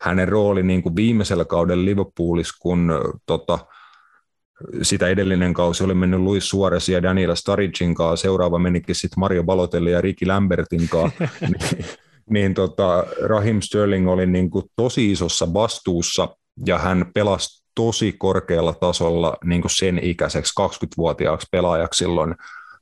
[0.00, 2.92] Hänen rooli niin kuin viimeisellä kaudella Liverpoolissa, kun
[3.26, 3.58] tota,
[4.82, 9.44] sitä edellinen kausi oli mennyt Luis Suarez ja Daniela Staricin kanssa, seuraava menikin sitten Mario
[9.44, 11.84] Balotelli ja Ricky Lambertin kanssa, niin,
[12.30, 16.28] niin tota, Rahim Sterling oli niin kuin tosi isossa vastuussa
[16.66, 22.34] ja hän pelasi tosi korkealla tasolla niin kuin sen ikäiseksi 20-vuotiaaksi pelaajaksi silloin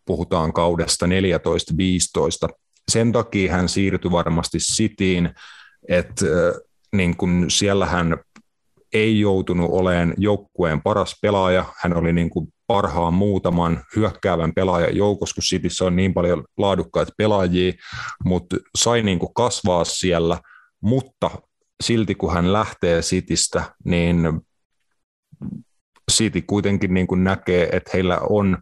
[0.05, 1.09] puhutaan kaudesta 14-15.
[2.91, 5.31] Sen takia hän siirtyi varmasti Cityin,
[5.89, 6.25] että
[6.93, 8.17] niin kuin siellä hän
[8.93, 11.65] ei joutunut olemaan joukkueen paras pelaaja.
[11.79, 17.13] Hän oli niin kuin parhaan muutaman hyökkäävän pelaajan joukossa, kun Cityssä on niin paljon laadukkaita
[17.19, 17.73] pelaajia,
[18.25, 20.41] mutta sai niin kuin kasvaa siellä,
[20.83, 21.31] mutta
[21.83, 24.41] silti kun hän lähtee Citystä, niin
[26.11, 28.59] City kuitenkin niin kuin näkee, että heillä on,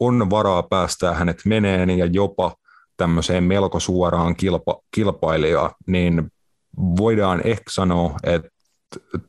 [0.00, 2.56] on varaa päästää hänet meneen ja jopa
[2.96, 6.32] tämmöiseen melko suoraan kilpa, kilpailijaan, niin
[6.76, 8.50] voidaan ehkä sanoa, että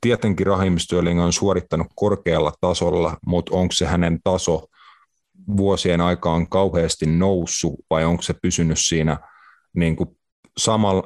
[0.01, 4.67] tietenkin Rahim Sterling on suorittanut korkealla tasolla, mutta onko se hänen taso
[5.57, 9.17] vuosien aikaan kauheasti noussut vai onko se pysynyt siinä
[9.75, 10.17] niin kuin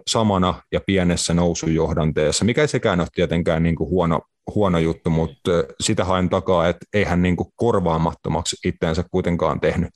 [0.07, 4.22] samana ja pienessä nousujohdanteessa, mikä ei sekään ole tietenkään niin kuin huono,
[4.55, 5.51] huono juttu, mutta
[5.81, 9.89] sitä haen takaa, että eihän niin kuin korvaamattomaksi itseensä kuitenkaan tehnyt.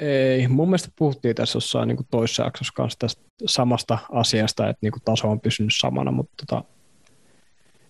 [0.00, 4.92] Ei, mun mielestä puhuttiin tässä jossain niin toisessa jaksossa kanssa tästä samasta asiasta, että niin
[4.92, 6.64] kuin taso on pysynyt samana, mutta tota,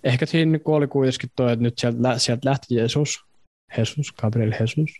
[0.04, 3.24] ehkä siinä niin oli kuitenkin tuo, että nyt sieltä, sieltä lähti Jesus,
[3.78, 4.90] Jesus, Gabriel Jesus,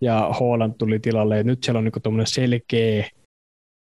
[0.00, 3.08] ja Holland tuli tilalle, ja nyt siellä on niin selkeä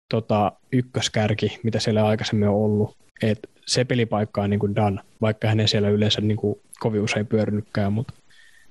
[0.09, 5.47] tota, ykköskärki, mitä siellä aikaisemmin on ollut, että se pelipaikka on niin kuin done, vaikka
[5.47, 8.13] hän ei siellä yleensä niin kuin kovin usein pyörinytkään, mutta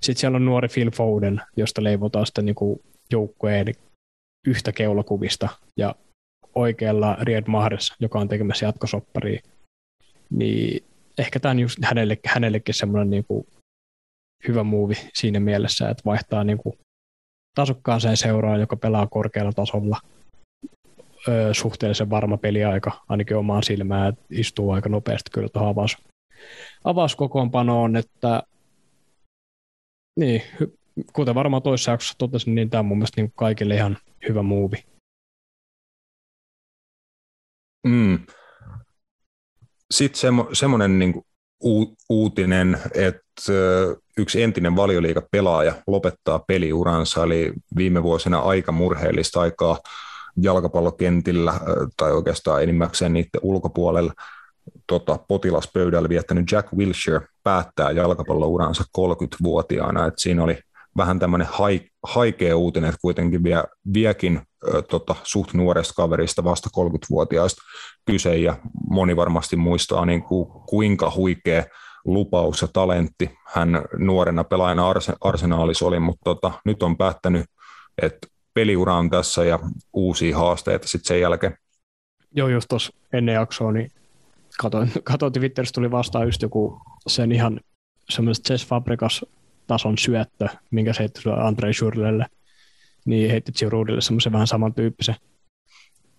[0.00, 2.80] sitten siellä on nuori Phil Foden, josta leivotaan sitten niin
[3.10, 3.74] joukkueen
[4.46, 5.48] yhtä keulakuvista.
[5.76, 5.94] Ja
[6.54, 9.40] oikealla Ried Mahrez, joka on tekemässä jatkosopparia,
[10.30, 10.84] niin
[11.18, 13.46] ehkä tämä on just hänelle, hänellekin semmoinen niin
[14.48, 16.78] hyvä muuvi siinä mielessä, että vaihtaa niin kuin
[17.54, 20.00] tasokkaaseen seuraan, joka pelaa korkealla tasolla
[21.28, 25.96] öö, suhteellisen varma peliaika, ainakin omaan silmään, että istuu aika nopeasti kyllä tuohon avaus,
[26.84, 28.42] avauskokoonpanoon, että
[30.20, 30.42] niin,
[31.12, 33.96] kuten varmaan toisessa jaksossa totesin, niin tämä on mun mielestä niin kaikille ihan
[34.28, 34.84] hyvä muuvi.
[37.86, 38.18] Mm.
[39.90, 41.14] Sitten semmo, semmoinen niin
[41.64, 43.52] u- uutinen, että
[44.18, 49.78] yksi entinen valioliikapelaaja lopettaa peliuransa, eli viime vuosina aika murheellista aikaa
[50.36, 51.60] jalkapallokentillä
[51.96, 54.12] tai oikeastaan enimmäkseen niiden ulkopuolella
[54.86, 60.06] tota, potilaspöydällä viettänyt Jack Wilshere päättää jalkapallouransa 30-vuotiaana.
[60.06, 60.58] Et siinä oli
[60.96, 61.48] vähän tämmöinen
[62.02, 64.40] haikea uutinen, että kuitenkin vie, viekin
[64.88, 67.62] tota, suht nuoresta kaverista vasta 30-vuotiaasta
[68.06, 68.56] kyse, ja
[68.90, 71.64] moni varmasti muistaa niin kuin, kuinka huikea
[72.04, 77.46] lupaus ja talentti hän nuorena pelaajana arsenaalissa oli, mutta tota, nyt on päättänyt,
[78.02, 79.58] että peliura on tässä ja
[79.92, 81.58] uusia haasteita sitten sen jälkeen.
[82.36, 83.90] Joo, just tuossa ennen jaksoa, niin
[84.58, 87.60] katoin, katoin Twitterissä tuli vastaan just joku sen ihan
[88.08, 89.24] semmoiset Chess Fabrikas
[89.66, 92.26] tason syöttö, minkä se heitti Andre Schurlelle,
[93.04, 95.14] niin heitti Giroudille semmoisen vähän samantyyppisen.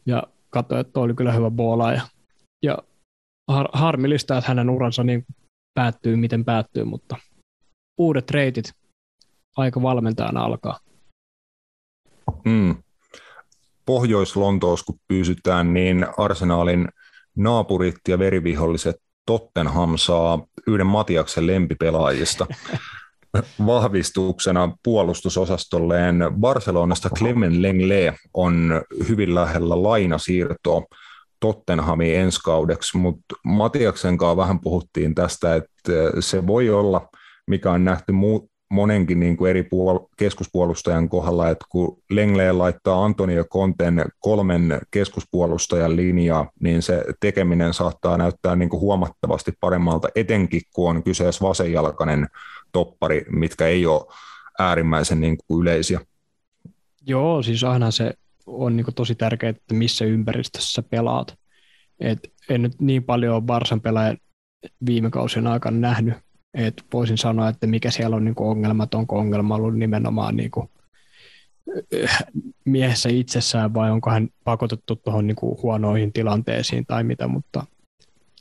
[0.06, 2.02] Ja katsoin, että oli kyllä hyvä boolaaja.
[2.64, 2.78] Ja
[3.48, 5.26] har- harmillista, että hänen uransa niin
[5.74, 7.18] päättyy, miten päättyy, mutta
[7.98, 8.74] uudet reitit
[9.58, 10.80] aika valmentajana alkaa.
[12.46, 12.76] Mm.
[13.86, 16.88] Pohjois-Lontoossa, kun pysytään, niin Arsenaalin
[17.36, 18.96] naapurit ja veriviholliset
[19.26, 22.48] Tottenham saa yhden Matiaksen lempipelaajista
[23.66, 26.16] vahvistuksena puolustusosastolleen.
[26.40, 30.82] Barcelonasta Clement Lenglet on hyvin lähellä lainasiirtoa
[31.40, 37.10] Tottenhamiin ensi kaudeksi, mutta Matiaksen kanssa vähän puhuttiin tästä, että se voi olla,
[37.48, 38.12] mikä on nähty
[38.72, 45.96] monenkin niin kuin eri puol- keskuspuolustajan kohdalla, että kun Lengle laittaa Antonio Konten kolmen keskuspuolustajan
[45.96, 52.28] linjaa, niin se tekeminen saattaa näyttää niin kuin huomattavasti paremmalta, etenkin kun on kyseessä vasenjalkainen
[52.72, 54.14] toppari, mitkä ei ole
[54.60, 56.00] äärimmäisen niin kuin yleisiä.
[57.08, 58.14] Joo, siis aina se
[58.46, 61.38] on niin kuin tosi tärkeää, että missä ympäristössä pelaat.
[62.00, 62.20] Et
[62.50, 64.18] en nyt niin paljon Barsan pelaajan
[64.86, 66.14] viime kausien aikana nähnyt,
[66.56, 70.52] et voisin sanoa, että mikä siellä on niin kuin ongelmat, onko ongelma ollut nimenomaan niin
[70.52, 70.70] kuin
[72.04, 72.20] äh,
[72.66, 77.66] miehessä itsessään vai onko hän pakotettu tuohon niin huonoihin tilanteisiin tai mitä, mutta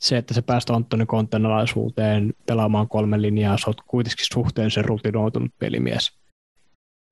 [0.01, 6.19] se, että se päästä Antoni kontenalaisuuteen pelaamaan kolme linjaa, sä oot kuitenkin suhteellisen rutinoitunut pelimies,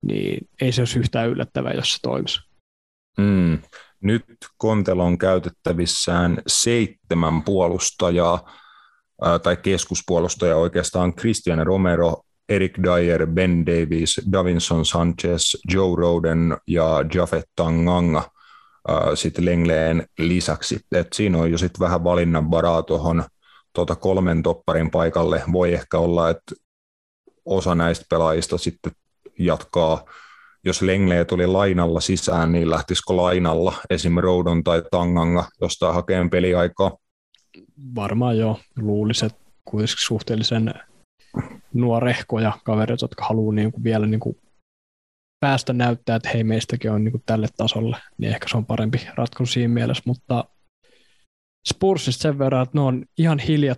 [0.05, 2.39] niin ei se olisi yhtään yllättävää, jos se toimisi.
[3.17, 3.57] Mm.
[4.01, 4.25] Nyt
[4.57, 8.51] Kontelo on käytettävissään seitsemän puolustajaa,
[9.43, 17.45] tai keskuspuolustaja oikeastaan Christian Romero, Eric Dyer, Ben Davies, Davinson Sanchez, Joe Roden ja Jafet
[17.55, 18.31] Tanganga
[19.15, 20.79] sitten Lengleen lisäksi.
[20.91, 23.23] Et siinä on jo sitten vähän valinnan varaa tuohon
[23.73, 25.43] tuota kolmen topparin paikalle.
[25.51, 26.55] Voi ehkä olla, että
[27.45, 28.91] osa näistä pelaajista sitten
[29.39, 30.05] jatkaa,
[30.65, 34.17] jos Lenglee tuli lainalla sisään, niin lähtisikö lainalla esim.
[34.17, 36.91] Roudon tai Tanganga jostain hakeen peliaikaa?
[37.95, 38.59] Varmaan jo.
[38.77, 40.73] Luulisin, että kuitenkin suhteellisen
[41.73, 44.37] nuorehkoja kavereita, jotka haluaa niin kuin vielä niin kuin
[45.39, 49.07] päästä näyttää, että hei meistäkin on niin kuin tälle tasolle, niin ehkä se on parempi
[49.15, 50.45] ratkaisu siinä mielessä, mutta
[51.69, 53.75] Spursista sen verran, että ne on ihan hilja,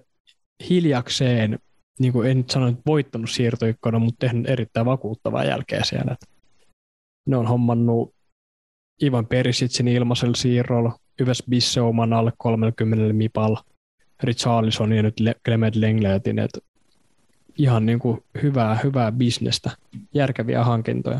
[0.69, 1.59] hiljakseen,
[1.99, 6.11] niin kuin en nyt sano, että voittanut siirtoikkona, mutta tehnyt erittäin vakuuttavaa jälkeä siellä.
[6.13, 6.25] Että
[7.27, 8.15] ne on hommannut
[9.03, 13.63] Ivan Perisitsin ilmaisella siirrolla, Yves Bisseuman alle 30 mipalla,
[14.23, 15.15] Richarlison ja nyt
[15.45, 16.59] Clement Lengletin, että
[17.57, 19.71] ihan niin kuin hyvää, hyvää bisnestä,
[20.13, 21.19] järkeviä hankintoja.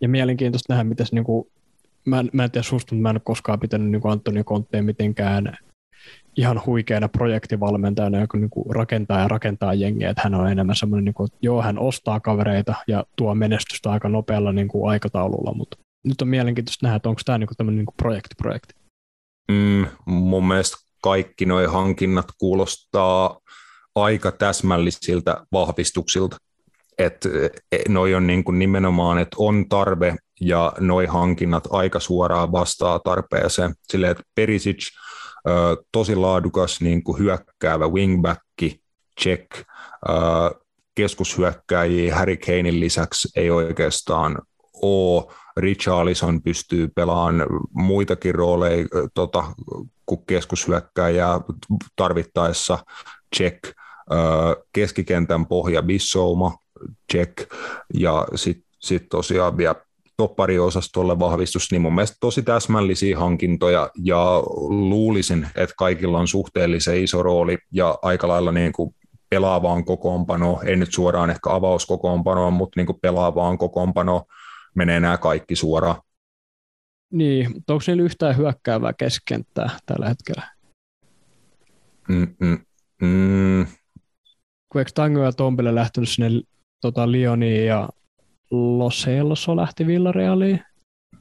[0.00, 1.46] Ja mielenkiintoista nähdä, miten niin kuin,
[2.04, 5.56] mä, mä en tiedä susta, mutta mä en ole koskaan pitänyt niin Antonio Contea mitenkään
[6.36, 11.04] ihan huikeana projektivalmentajana, joka niin kuin rakentaa ja rakentaa jengiä, että hän on enemmän semmoinen,
[11.04, 15.76] niin että joo, hän ostaa kavereita ja tuo menestystä aika nopealla niin kuin aikataululla, mutta
[16.04, 18.74] nyt on mielenkiintoista nähdä, että onko tämä niin kuin tämmöinen niin kuin projekti-projekti.
[19.48, 23.40] Mm, mun mielestä kaikki nuo hankinnat kuulostaa
[23.94, 26.36] aika täsmällisiltä vahvistuksilta.
[26.98, 27.28] Että
[27.72, 32.98] e, noi on niin kuin nimenomaan, että on tarve ja noi hankinnat aika suoraan vastaa
[32.98, 33.74] tarpeeseen.
[33.82, 34.88] Silleen, että Perisic,
[35.92, 38.82] tosi laadukas niin kuin hyökkäävä wingbacki,
[39.20, 39.50] check,
[40.94, 44.38] keskushyökkäjiä Harry Kanein lisäksi ei oikeastaan
[44.82, 45.32] ole.
[45.56, 49.44] Richarlison pystyy pelaamaan muitakin rooleja tota,
[50.06, 51.28] kuin keskushyökkäjä
[51.96, 52.78] tarvittaessa
[53.36, 53.58] check,
[54.72, 56.56] keskikentän pohja Bissouma,
[57.12, 57.52] check,
[57.94, 59.74] ja sitten sit tosiaan vielä
[60.16, 67.22] toppariosastolle vahvistus, niin mun mielestä tosi täsmällisiä hankintoja ja luulisin, että kaikilla on suhteellisen iso
[67.22, 68.94] rooli ja aika lailla niin kuin
[69.30, 74.24] pelaavaan kokoonpano, ei nyt suoraan ehkä avauskokoonpanoon, mutta niin kuin pelaavaan kokoonpano
[74.74, 76.02] menee nämä kaikki suoraan.
[77.12, 80.42] Niin, mutta onko niillä yhtään hyökkäävää keskenttää tällä hetkellä?
[82.08, 82.58] Mm, mm,
[83.02, 83.66] mm.
[84.68, 86.30] Kun eikö Tango ja Tompille lähtenyt sinne
[86.80, 87.88] tota, Lioniin ja
[88.50, 90.60] Lo Celso lähti Villarealiin?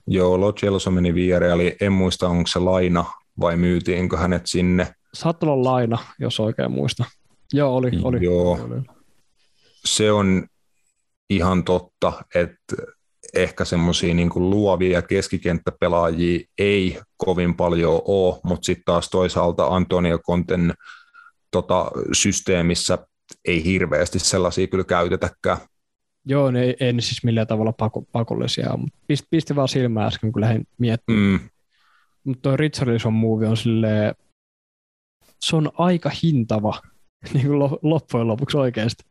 [0.07, 1.73] Joo, Lo Celso meni Villarealiin.
[1.81, 3.05] En muista, onko se laina
[3.39, 4.95] vai myytiinkö hänet sinne.
[5.13, 7.05] Saattoi olla laina, jos oikein muista.
[7.53, 7.91] Joo, oli.
[8.03, 8.25] oli.
[8.25, 8.59] Joo.
[9.85, 10.47] Se on
[11.29, 12.75] ihan totta, että
[13.33, 20.73] ehkä semmoisia niin luovia keskikenttäpelaajia ei kovin paljon ole, mutta sitten taas toisaalta Antonio Conten
[21.51, 22.97] tota, systeemissä
[23.45, 25.57] ei hirveästi sellaisia kyllä käytetäkään.
[26.25, 30.07] Joo, ne ei, ei ne siis millään tavalla pako, pakollisia mutta pisti, pisti vaan silmää
[30.07, 31.23] äsken, kun lähdin miettimään.
[31.23, 31.49] Mm.
[32.23, 34.15] Mutta tuo Richarlison movie on silleen,
[35.39, 36.81] se on aika hintava
[37.33, 39.03] niin kuin loppujen lopuksi oikeasti.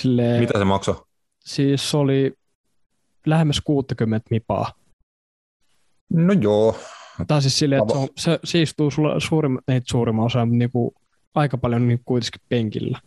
[0.00, 1.02] Silleen, Mitä se maksoi?
[1.44, 2.32] Siis se oli
[3.26, 4.72] lähemmäs 60 mipaa.
[6.12, 6.76] No joo.
[7.26, 10.90] Tai siis silleen, että se, on, se siistuu sulla suurimman, ei suurimman osan, niin kuin,
[11.34, 13.00] aika paljon niin kuitenkin penkillä.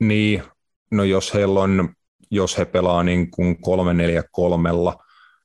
[0.00, 0.42] Niin,
[0.90, 1.94] no jos heillä on,
[2.30, 3.94] jos he pelaa niin kuin 3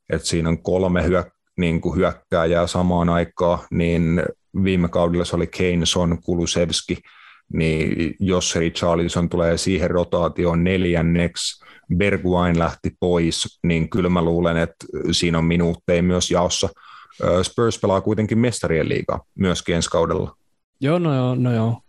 [0.10, 1.28] että siinä on kolme hyök,
[1.58, 4.24] niin kuin hyökkääjää samaan aikaan, niin
[4.64, 6.98] viime kaudella se oli Kane, Son, Kulusevski,
[7.54, 11.65] niin jos Richarlison tulee siihen rotaatioon neljänneksi,
[11.95, 16.70] Bergwijn lähti pois, niin kyllä mä luulen, että siinä on minuutteja myös jaossa.
[17.44, 20.38] Spurs pelaa kuitenkin mestarien liigaa myös ensi kaudella.
[20.82, 21.82] Joo, no joo, no joo.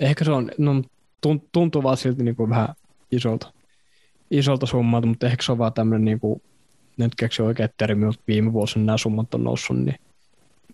[0.00, 0.82] Ehkä se on, no,
[1.52, 2.68] tuntuu vaan silti niin kuin vähän
[3.12, 3.52] isolta,
[4.30, 6.42] isolta summalta, mutta ehkä se on vaan tämmöinen, niin kuin,
[6.96, 9.96] nyt keksi oikein termi, mutta viime vuosina nämä summat on noussut, niin,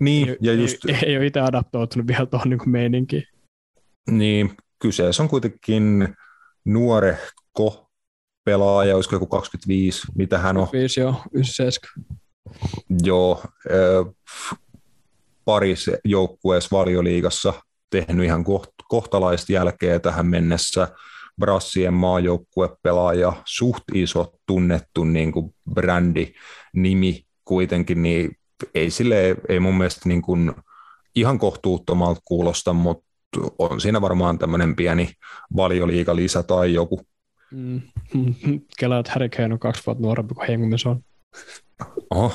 [0.00, 0.84] niin ei, ja just...
[0.88, 3.24] ei, ei ole itse adaptoitunut vielä tuohon niin meininkiin.
[4.10, 6.08] Niin, kyseessä on kuitenkin
[6.64, 7.87] nuorehko
[8.48, 10.62] pelaaja, olisiko joku 25, mitä hän on?
[10.62, 12.18] 25, joo, 97.
[13.02, 13.42] Joo,
[15.44, 17.52] parissa joukkueessa valioliigassa
[17.90, 18.44] tehnyt ihan
[18.88, 20.88] kohtalaista jälkeä tähän mennessä.
[21.40, 26.32] Brassien maajoukkuepelaaja, suht iso tunnettu niin kuin brändi,
[26.72, 28.36] nimi kuitenkin, niin
[28.74, 30.54] ei sille ei mun mielestä niin kuin
[31.14, 33.04] ihan kohtuuttomalta kuulosta, mutta
[33.58, 35.12] on siinä varmaan tämmöinen pieni
[35.56, 37.00] valioliiga lisä tai joku.
[37.50, 37.80] Mm.
[38.78, 41.02] Kela, että Harry Kane on kaksi vuotta nuorempi kuin Hengumis on.
[42.10, 42.32] Oho.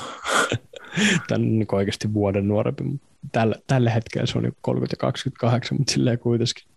[1.28, 2.84] Tän niin oikeasti vuoden nuorempi.
[3.32, 6.74] Tällä, tällä hetkellä se on 30 ja 28, mutta silleen kuitenkin.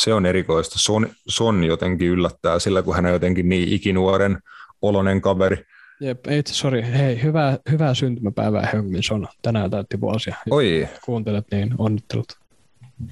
[0.00, 0.78] Se on erikoista.
[0.78, 4.38] Son, Son jotenkin yllättää sillä, kun hän on jotenkin niin ikinuoren
[4.82, 5.64] olonen kaveri.
[6.00, 6.82] Jep, ei, sori.
[6.82, 9.28] Hei, hyvää, hyvää syntymäpäivää Heungmin Son.
[9.42, 10.36] Tänään täytti vuosia.
[10.50, 10.88] Oi.
[11.04, 12.38] Kuuntelet, niin onnittelut.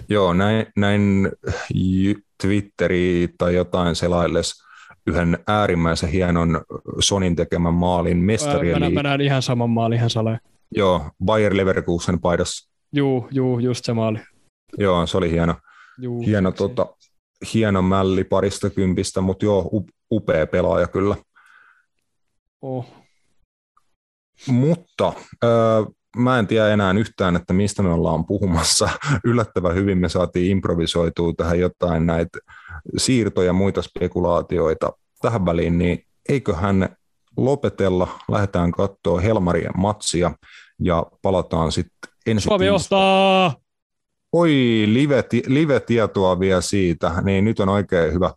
[0.08, 1.32] Joo, näin, näin
[2.42, 4.54] Twitteri tai jotain selailles
[5.06, 6.60] yhden äärimmäisen hienon
[7.00, 10.40] Sonin tekemän maalin mestarien mä, mä näen ihan saman maalin ihan saleen.
[10.74, 12.70] Joo, Bayer Leverkusen paidassa.
[12.92, 14.18] Juu, juu, just se maali.
[14.78, 15.54] Joo, se oli hieno,
[15.98, 16.86] juu, hieno, tota,
[17.54, 19.70] hieno mälli parista kympistä, mutta joo,
[20.10, 21.16] upea pelaaja kyllä.
[22.62, 22.86] Oh.
[24.46, 25.12] Mutta
[25.44, 25.86] äh,
[26.18, 28.88] mä en tiedä enää yhtään, että mistä me ollaan puhumassa.
[29.24, 32.38] Yllättävän hyvin me saatiin improvisoitua tähän jotain näitä
[32.96, 36.96] siirtoja ja muita spekulaatioita tähän väliin, niin eiköhän
[37.36, 40.30] lopetella, lähdetään katsoa Helmarien matsia
[40.78, 43.54] ja palataan sitten ensi Suomi johtaa!
[44.32, 44.84] Oi,
[45.48, 48.32] live-tietoa live vielä siitä, niin nyt on oikein hyvä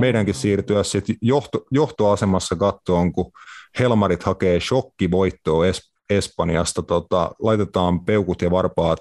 [0.00, 3.32] meidänkin siirtyä sitten johto, johtoasemassa kattoon, kun
[3.78, 6.82] Helmarit hakee shokkivoittoa es, Espanjasta.
[6.82, 8.98] Tota, laitetaan peukut ja varpaat,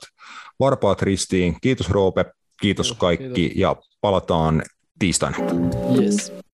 [0.60, 1.58] varpaat ristiin.
[1.62, 2.26] Kiitos Roope,
[2.62, 3.58] kiitos, kaikki kiitos.
[3.58, 4.64] ja palataan
[5.00, 5.38] tiistaina.
[6.02, 6.45] Yes.